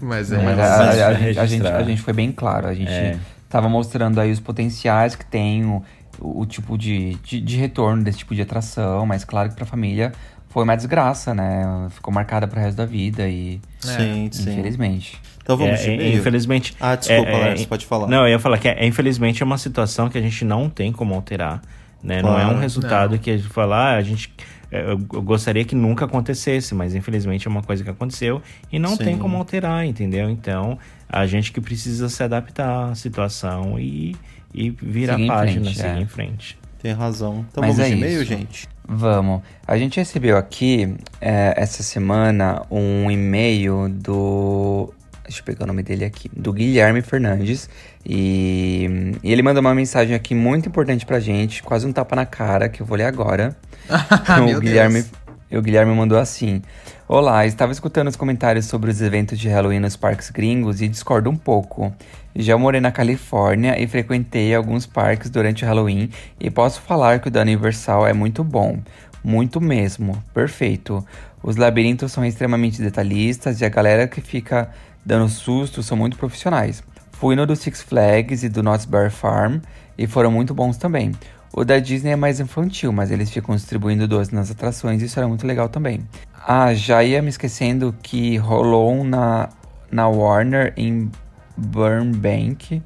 Mas 0.01 0.31
é, 0.31 0.37
Não, 0.37 0.43
mas 0.45 0.57
É, 0.57 0.63
a, 0.63 0.77
mas 0.77 0.99
a- 0.99 1.07
a 1.07 1.13
gente, 1.13 1.39
a, 1.39 1.45
gente, 1.45 1.67
a 1.67 1.83
gente 1.83 2.01
foi 2.01 2.13
bem 2.13 2.31
claro. 2.31 2.67
A 2.67 2.73
gente 2.73 2.89
É. 2.91 3.17
tava 3.49 3.67
mostrando 3.67 4.19
aí 4.19 4.31
os 4.31 4.39
potenciais 4.39 5.15
que 5.15 5.25
tem 5.25 5.65
o, 5.65 5.83
o 6.19 6.45
tipo 6.45 6.77
de, 6.77 7.15
de, 7.15 7.41
de 7.41 7.57
retorno 7.57 8.01
desse 8.03 8.19
tipo 8.19 8.33
de 8.33 8.41
atração, 8.41 9.05
mas 9.05 9.23
claro 9.25 9.49
que 9.49 9.55
pra 9.55 9.65
família 9.65 10.13
foi 10.47 10.63
uma 10.63 10.75
desgraça, 10.77 11.33
né? 11.33 11.87
Ficou 11.91 12.13
marcada 12.13 12.47
pro 12.47 12.59
resto 12.59 12.77
da 12.77 12.85
vida 12.85 13.27
e 13.27 13.59
Sim, 13.79 14.29
sim. 14.31 14.43
infelizmente. 14.49 15.19
Então 15.49 15.57
vamos 15.57 15.79
É, 15.81 15.95
é, 15.95 16.13
infelizmente. 16.13 16.75
Ah, 16.79 16.95
desculpa, 16.95 17.27
é, 17.27 17.33
é, 17.33 17.45
Lars, 17.47 17.65
pode 17.65 17.85
falar. 17.87 18.07
Não, 18.07 18.21
eu 18.21 18.29
ia 18.29 18.39
falar 18.39 18.59
que 18.59 18.67
é, 18.67 18.83
é, 18.83 18.85
infelizmente 18.85 19.41
é 19.41 19.45
uma 19.45 19.57
situação 19.57 20.07
que 20.07 20.15
a 20.15 20.21
gente 20.21 20.45
não 20.45 20.69
tem 20.69 20.91
como 20.91 21.15
alterar. 21.15 21.59
Né? 22.03 22.21
Não 22.21 22.37
é 22.37 22.43
Claro. 22.43 22.57
um 22.57 22.59
resultado 22.59 23.11
Não. 23.13 23.17
que 23.17 23.31
a 23.31 23.37
gente 23.37 23.49
fala, 23.49 23.75
ah, 23.75 23.95
a 23.95 24.01
gente. 24.03 24.31
é, 24.71 24.91
Eu 24.91 24.97
gostaria 24.99 25.65
que 25.65 25.73
nunca 25.73 26.05
acontecesse, 26.05 26.75
mas 26.75 26.93
infelizmente 26.93 27.47
é 27.47 27.49
uma 27.49 27.63
coisa 27.63 27.83
que 27.83 27.89
aconteceu 27.89 28.43
e 28.71 28.77
não 28.77 28.95
Sim. 28.95 29.05
tem 29.05 29.17
como 29.17 29.37
alterar, 29.37 29.83
entendeu? 29.85 30.29
Então, 30.29 30.77
a 31.09 31.25
gente 31.25 31.51
que 31.51 31.59
precisa 31.59 32.07
se 32.09 32.21
adaptar 32.21 32.91
à 32.91 32.95
situação 32.95 33.79
e, 33.79 34.15
e 34.53 34.69
virar 34.69 35.15
Seguir 35.15 35.27
página, 35.27 35.63
frente, 35.65 35.77
seguir 35.77 35.97
é. 35.97 36.01
em 36.01 36.05
frente. 36.05 36.57
Tem 36.79 36.93
razão. 36.93 37.43
Então 37.51 37.61
Mas 37.61 37.75
vamos 37.75 37.91
é 37.91 37.95
de 37.95 37.97
e-mail, 37.99 38.23
gente? 38.23 38.69
Vamos. 38.87 39.41
A 39.67 39.77
gente 39.77 39.97
recebeu 39.97 40.37
aqui, 40.37 40.95
é, 41.19 41.53
essa 41.57 41.81
semana, 41.83 42.61
um 42.71 43.09
e-mail 43.11 43.89
do. 43.89 44.93
Deixa 45.29 45.41
eu 45.41 45.45
pegar 45.45 45.65
o 45.65 45.67
nome 45.67 45.83
dele 45.83 46.03
aqui. 46.03 46.27
Do 46.35 46.51
Guilherme 46.51 47.03
Fernandes. 47.03 47.69
E, 48.03 49.13
e 49.21 49.31
ele 49.31 49.43
mandou 49.43 49.61
uma 49.61 49.75
mensagem 49.75 50.15
aqui 50.15 50.33
muito 50.33 50.67
importante 50.67 51.05
pra 51.05 51.19
gente, 51.19 51.61
quase 51.61 51.85
um 51.85 51.93
tapa 51.93 52.15
na 52.15 52.25
cara, 52.25 52.67
que 52.67 52.81
eu 52.81 52.85
vou 52.85 52.97
ler 52.97 53.05
agora. 53.05 53.55
Ah, 53.91 54.41
o 54.45 54.59
Guilherme, 54.59 55.03
o 55.51 55.61
Guilherme 55.61 55.95
mandou 55.95 56.19
assim: 56.19 56.61
Olá, 57.07 57.45
estava 57.45 57.71
escutando 57.71 58.07
os 58.07 58.15
comentários 58.15 58.65
sobre 58.65 58.91
os 58.91 59.01
eventos 59.01 59.39
de 59.39 59.49
Halloween 59.49 59.79
nos 59.79 59.95
parques 59.95 60.29
gringos 60.29 60.79
e 60.79 60.87
discordo 60.87 61.27
um 61.27 61.35
pouco. 61.35 61.91
Já 62.35 62.55
morei 62.55 62.79
na 62.79 62.91
Califórnia 62.91 63.81
e 63.81 63.87
frequentei 63.87 64.53
alguns 64.53 64.85
parques 64.85 65.29
durante 65.31 65.63
o 65.63 65.67
Halloween 65.67 66.11
e 66.39 66.51
posso 66.51 66.81
falar 66.81 67.19
que 67.19 67.29
o 67.29 67.31
da 67.31 67.41
Universal 67.41 68.05
é 68.05 68.13
muito 68.13 68.43
bom. 68.43 68.77
Muito 69.23 69.59
mesmo. 69.59 70.23
Perfeito. 70.33 71.03
Os 71.41 71.55
labirintos 71.55 72.11
são 72.11 72.23
extremamente 72.23 72.81
detalhistas 72.81 73.61
e 73.61 73.65
a 73.65 73.69
galera 73.69 74.07
que 74.07 74.21
fica 74.21 74.69
dando 75.05 75.29
susto 75.29 75.81
são 75.83 75.97
muito 75.97 76.17
profissionais. 76.17 76.83
Fui 77.13 77.35
no 77.35 77.45
do 77.45 77.55
Six 77.55 77.81
Flags 77.81 78.43
e 78.43 78.49
do 78.49 78.61
Knott's 78.63 78.85
Berry 78.85 79.09
Farm 79.09 79.57
e 79.97 80.07
foram 80.07 80.31
muito 80.31 80.53
bons 80.53 80.77
também. 80.77 81.11
O 81.51 81.65
da 81.65 81.79
Disney 81.79 82.11
é 82.11 82.15
mais 82.15 82.39
infantil, 82.39 82.91
mas 82.93 83.09
eles 83.11 83.29
ficam 83.31 83.55
distribuindo 83.55 84.07
doces 84.07 84.31
nas 84.31 84.51
atrações 84.51 85.01
e 85.01 85.05
isso 85.05 85.19
era 85.19 85.27
muito 85.27 85.45
legal 85.47 85.67
também. 85.67 86.07
Ah, 86.47 86.73
já 86.73 87.03
ia 87.03 87.21
me 87.21 87.29
esquecendo 87.29 87.93
que 88.01 88.37
rolou 88.37 88.93
um 88.93 89.03
na, 89.03 89.49
na 89.91 90.07
Warner 90.07 90.73
em 90.77 91.11
Burbank. 91.57 92.81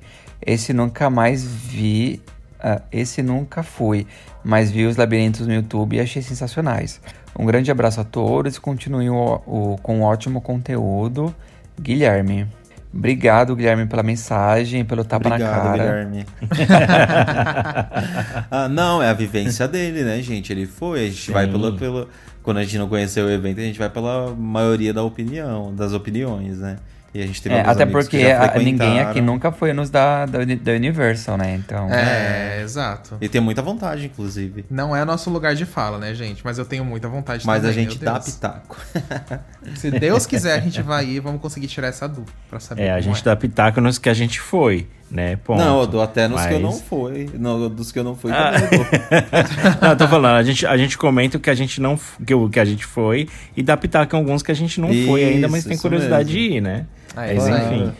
Esse 0.45 0.73
nunca 0.73 1.09
mais 1.09 1.43
vi. 1.45 2.21
ah, 2.59 2.81
esse 2.91 3.21
nunca 3.21 3.63
fui, 3.63 4.07
mas 4.43 4.71
vi 4.71 4.85
os 4.85 4.95
labirintos 4.97 5.45
no 5.45 5.53
YouTube 5.53 5.95
e 5.97 5.99
achei 5.99 6.21
sensacionais. 6.21 6.99
Um 7.37 7.45
grande 7.45 7.69
abraço 7.71 7.99
a 7.99 8.03
todos 8.03 8.57
continuem 8.59 9.09
o, 9.09 9.41
o- 9.45 9.77
com 9.81 9.99
um 9.99 10.03
ótimo 10.03 10.39
conteúdo. 10.41 11.33
Guilherme. 11.79 12.47
Obrigado, 12.93 13.55
Guilherme, 13.55 13.87
pela 13.87 14.03
mensagem, 14.03 14.85
pelo 14.85 15.03
tapa 15.03 15.29
na 15.29 15.35
Obrigado, 15.35 15.63
cara. 15.63 15.77
Guilherme. 15.77 16.25
ah, 18.51 18.69
não, 18.69 19.01
é 19.01 19.09
a 19.09 19.13
vivência 19.13 19.67
dele, 19.67 20.03
né, 20.03 20.21
gente? 20.21 20.53
Ele 20.53 20.67
foi, 20.67 21.07
a 21.07 21.09
gente 21.09 21.31
vai 21.31 21.47
pelo, 21.47 21.73
pelo. 21.73 22.07
Quando 22.43 22.57
a 22.57 22.63
gente 22.63 22.77
não 22.77 22.87
conheceu 22.87 23.25
o 23.25 23.31
evento, 23.31 23.59
a 23.59 23.63
gente 23.63 23.79
vai 23.79 23.89
pela 23.89 24.35
maioria 24.35 24.93
da 24.93 25.01
opinião, 25.01 25.73
das 25.73 25.91
opiniões, 25.91 26.59
né? 26.59 26.75
E 27.13 27.21
a 27.21 27.27
gente 27.27 27.41
teve 27.43 27.53
É, 27.53 27.59
alguns 27.59 27.73
até 27.75 27.85
porque 27.85 28.19
já 28.21 28.53
a- 28.55 28.57
ninguém 28.57 28.99
aqui 28.99 29.21
nunca 29.21 29.51
foi 29.51 29.71
nos 29.71 29.89
da, 29.91 30.25
da, 30.25 30.39
da 30.43 30.71
Universal, 30.71 31.37
né? 31.37 31.53
Então. 31.55 31.87
É, 31.93 32.59
exato. 32.63 33.17
E 33.21 33.29
tem 33.29 33.39
muita 33.39 33.61
vontade, 33.61 34.05
inclusive. 34.07 34.65
Não 34.69 34.95
é 34.95 35.05
nosso 35.05 35.29
lugar 35.29 35.53
de 35.53 35.63
fala, 35.65 35.99
né, 35.99 36.15
gente? 36.15 36.41
Mas 36.43 36.57
eu 36.57 36.65
tenho 36.65 36.83
muita 36.83 37.07
vontade 37.07 37.45
Mas 37.45 37.63
a 37.63 37.67
também, 37.69 37.85
gente 37.85 37.99
meu 38.01 38.05
dá 38.11 38.13
Deus. 38.17 38.33
pitaco. 38.33 38.77
Se 39.75 39.91
Deus 39.91 40.25
quiser, 40.25 40.53
a 40.57 40.59
gente 40.59 40.81
vai 40.81 41.05
ir 41.05 41.15
e 41.15 41.19
vamos 41.19 41.39
conseguir 41.39 41.67
tirar 41.67 41.87
essa 41.89 42.07
dúvida 42.07 42.31
pra 42.49 42.59
saber 42.59 42.83
É, 42.83 42.91
a 42.91 42.99
gente 42.99 43.21
é. 43.21 43.23
dá 43.23 43.35
pitaco 43.35 43.79
nos 43.79 43.97
que 43.99 44.09
a 44.09 44.13
gente 44.13 44.39
foi, 44.41 44.87
né? 45.11 45.35
Ponto. 45.35 45.59
Não, 45.59 45.81
eu 45.81 45.87
dou 45.87 46.01
até 46.01 46.27
nos 46.27 46.43
que 46.45 46.53
eu 46.53 46.59
não 46.59 46.71
Mas- 46.71 46.81
fui. 46.81 47.29
No, 47.35 47.69
dos 47.69 47.91
que 47.91 47.99
eu 47.99 48.03
não 48.03 48.15
fui 48.15 48.31
Ah. 48.31 48.53
também 48.53 48.69
eu 48.71 48.77
dou. 48.79 48.85
não, 49.81 49.89
eu 49.89 49.97
tô 49.97 50.07
falando, 50.07 50.35
a 50.37 50.43
gente, 50.43 50.65
a 50.65 50.75
gente 50.77 50.97
comenta 50.97 51.37
o 51.37 51.39
que 51.39 51.49
a 51.51 51.55
gente 51.55 51.79
não 51.79 51.97
que, 52.25 52.33
o 52.33 52.49
que 52.49 52.59
a 52.59 52.65
gente 52.65 52.85
foi 52.85 53.29
e 53.55 53.61
dá 53.61 53.77
pitaco 53.77 54.15
em 54.15 54.19
alguns 54.19 54.41
que 54.41 54.51
a 54.51 54.55
gente 54.55 54.81
não 54.81 54.89
foi 55.05 55.23
ainda, 55.23 55.47
mas 55.47 55.59
Isso, 55.59 55.67
tem 55.69 55.75
isso 55.75 55.81
curiosidade 55.83 56.33
mesmo. 56.33 56.49
de 56.49 56.55
ir, 56.57 56.61
né? 56.61 56.85
Ah, 57.15 57.27
é 57.27 57.35
mas 57.35 57.47
aí. 57.47 57.87
enfim. 57.87 57.93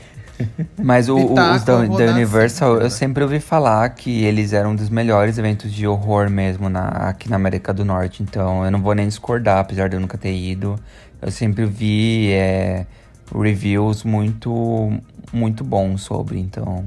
Mas 0.82 1.08
o- 1.10 1.16
Pitaco 1.16 1.56
os 1.56 1.64
da, 1.64 1.74
da 1.86 2.12
Universal, 2.12 2.72
sempre, 2.74 2.86
eu 2.86 2.90
sempre 2.90 3.24
ouvi 3.24 3.40
falar 3.40 3.88
que 3.90 4.24
eles 4.24 4.52
eram 4.54 4.72
um 4.72 4.76
dos 4.76 4.90
melhores 4.90 5.38
eventos 5.38 5.72
de 5.72 5.88
horror 5.88 6.30
mesmo 6.30 6.70
na, 6.70 6.88
aqui 7.10 7.30
na 7.30 7.36
América 7.36 7.74
do 7.74 7.86
Norte. 7.86 8.24
Então 8.24 8.66
eu 8.66 8.72
não 8.72 8.82
vou 8.82 8.94
nem 8.94 9.08
discordar, 9.08 9.60
apesar 9.60 9.88
de 9.88 9.96
eu 9.96 10.00
nunca 10.00 10.18
ter 10.18 10.34
ido. 10.36 10.76
Eu 11.22 11.32
sempre 11.32 11.66
vi 11.66 12.32
é, 12.32 12.86
reviews 13.34 14.04
muito, 14.04 14.92
muito 15.32 15.64
bons 15.64 16.02
sobre, 16.02 16.40
então. 16.40 16.84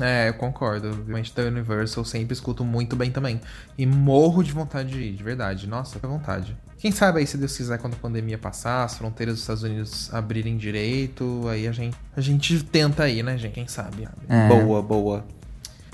É, 0.00 0.28
eu 0.28 0.34
concordo. 0.34 0.90
Obviamente 0.90 1.34
da 1.34 1.42
Universal 1.44 2.02
eu 2.02 2.04
sempre 2.04 2.34
escuto 2.34 2.64
muito 2.64 2.94
bem 2.96 3.10
também. 3.10 3.40
E 3.76 3.86
morro 3.86 4.42
de 4.42 4.52
vontade 4.52 4.90
de 4.90 5.00
ir, 5.00 5.12
de 5.12 5.22
verdade. 5.22 5.66
Nossa, 5.66 5.98
que 5.98 6.06
vontade. 6.06 6.56
Quem 6.78 6.92
sabe 6.92 7.18
aí, 7.18 7.26
se 7.26 7.36
Deus 7.36 7.56
quiser, 7.56 7.76
quando 7.78 7.94
a 7.94 7.96
pandemia 7.96 8.38
passar, 8.38 8.84
as 8.84 8.96
fronteiras 8.96 9.34
dos 9.34 9.42
Estados 9.42 9.62
Unidos 9.64 10.14
abrirem 10.14 10.56
direito, 10.56 11.46
aí 11.48 11.66
a 11.66 11.72
gente, 11.72 11.96
a 12.16 12.20
gente 12.20 12.62
tenta 12.62 13.08
ir, 13.08 13.24
né, 13.24 13.36
gente? 13.36 13.54
Quem 13.54 13.66
sabe? 13.66 14.08
É. 14.28 14.48
Boa, 14.48 14.80
boa. 14.80 15.24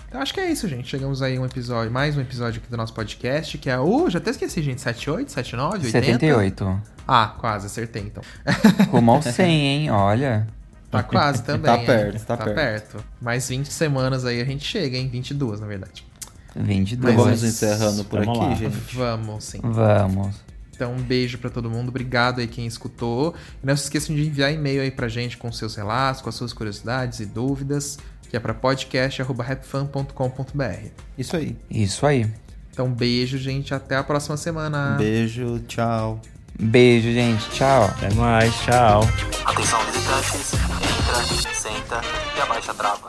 Então 0.06 0.20
acho 0.20 0.34
que 0.34 0.40
é 0.40 0.50
isso, 0.52 0.68
gente. 0.68 0.86
Chegamos 0.86 1.22
aí 1.22 1.38
a 1.38 1.40
um 1.40 1.46
episódio, 1.46 1.90
mais 1.90 2.16
um 2.18 2.20
episódio 2.20 2.60
aqui 2.60 2.70
do 2.70 2.76
nosso 2.76 2.92
podcast, 2.92 3.56
que 3.56 3.70
é 3.70 3.78
o. 3.78 4.10
Já 4.10 4.18
até 4.18 4.30
esqueci, 4.30 4.62
gente. 4.62 4.80
78, 4.82 5.32
79, 5.32 5.86
80? 5.86 5.90
78. 5.90 6.82
Ah, 7.08 7.34
quase, 7.40 7.66
acertei 7.66 8.02
então. 8.02 8.22
Rumo 8.92 9.12
ao 9.12 9.22
100, 9.22 9.50
hein? 9.50 9.90
Olha. 9.90 10.46
Tá 10.90 11.02
quase 11.02 11.42
também. 11.44 11.64
Tá 11.64 11.78
hein? 11.78 11.86
perto, 11.86 12.26
tá 12.26 12.36
tá 12.36 12.44
perto. 12.44 12.54
perto. 12.54 13.04
Mais 13.22 13.48
20 13.48 13.72
semanas 13.72 14.26
aí 14.26 14.40
a 14.40 14.44
gente 14.44 14.64
chega, 14.64 14.98
hein? 14.98 15.08
22, 15.08 15.60
na 15.60 15.66
verdade. 15.66 16.06
22. 16.54 17.14
Então 17.14 17.24
vamos 17.24 17.42
encerrando 17.42 18.04
por 18.04 18.22
Vamos 18.22 18.38
aqui, 18.38 18.48
lá. 18.48 18.54
gente. 18.70 18.94
Vamos, 18.94 19.44
sim. 19.44 19.60
Vamos. 19.62 20.53
Então, 20.74 20.92
um 20.92 21.00
beijo 21.00 21.38
pra 21.38 21.48
todo 21.48 21.70
mundo. 21.70 21.88
Obrigado 21.88 22.40
aí 22.40 22.46
quem 22.46 22.66
escutou. 22.66 23.34
E 23.62 23.66
não 23.66 23.74
se 23.76 23.84
esqueçam 23.84 24.14
de 24.14 24.26
enviar 24.26 24.52
e-mail 24.52 24.82
aí 24.82 24.90
pra 24.90 25.08
gente 25.08 25.36
com 25.36 25.50
seus 25.52 25.76
relatos, 25.76 26.20
com 26.20 26.28
as 26.28 26.34
suas 26.34 26.52
curiosidades 26.52 27.20
e 27.20 27.26
dúvidas, 27.26 27.96
que 28.28 28.36
é 28.36 28.40
pra 28.40 28.52
podcast.rapfan.com.br. 28.52 30.88
Isso 31.16 31.36
aí. 31.36 31.56
Isso 31.70 32.04
aí. 32.04 32.28
Então, 32.72 32.90
beijo, 32.90 33.38
gente. 33.38 33.72
Até 33.72 33.96
a 33.96 34.02
próxima 34.02 34.36
semana. 34.36 34.96
Beijo, 34.98 35.60
tchau. 35.60 36.20
Beijo, 36.58 37.12
gente. 37.12 37.48
Tchau. 37.50 37.84
Até 37.84 38.12
mais, 38.14 38.52
tchau. 38.62 39.02
Atenção 39.44 39.78
visitantes, 39.86 40.54
entra, 40.54 41.22
senta 41.54 42.00
e 42.36 42.40
abaixa 42.40 42.72
a 42.72 42.74
trava. 42.74 43.08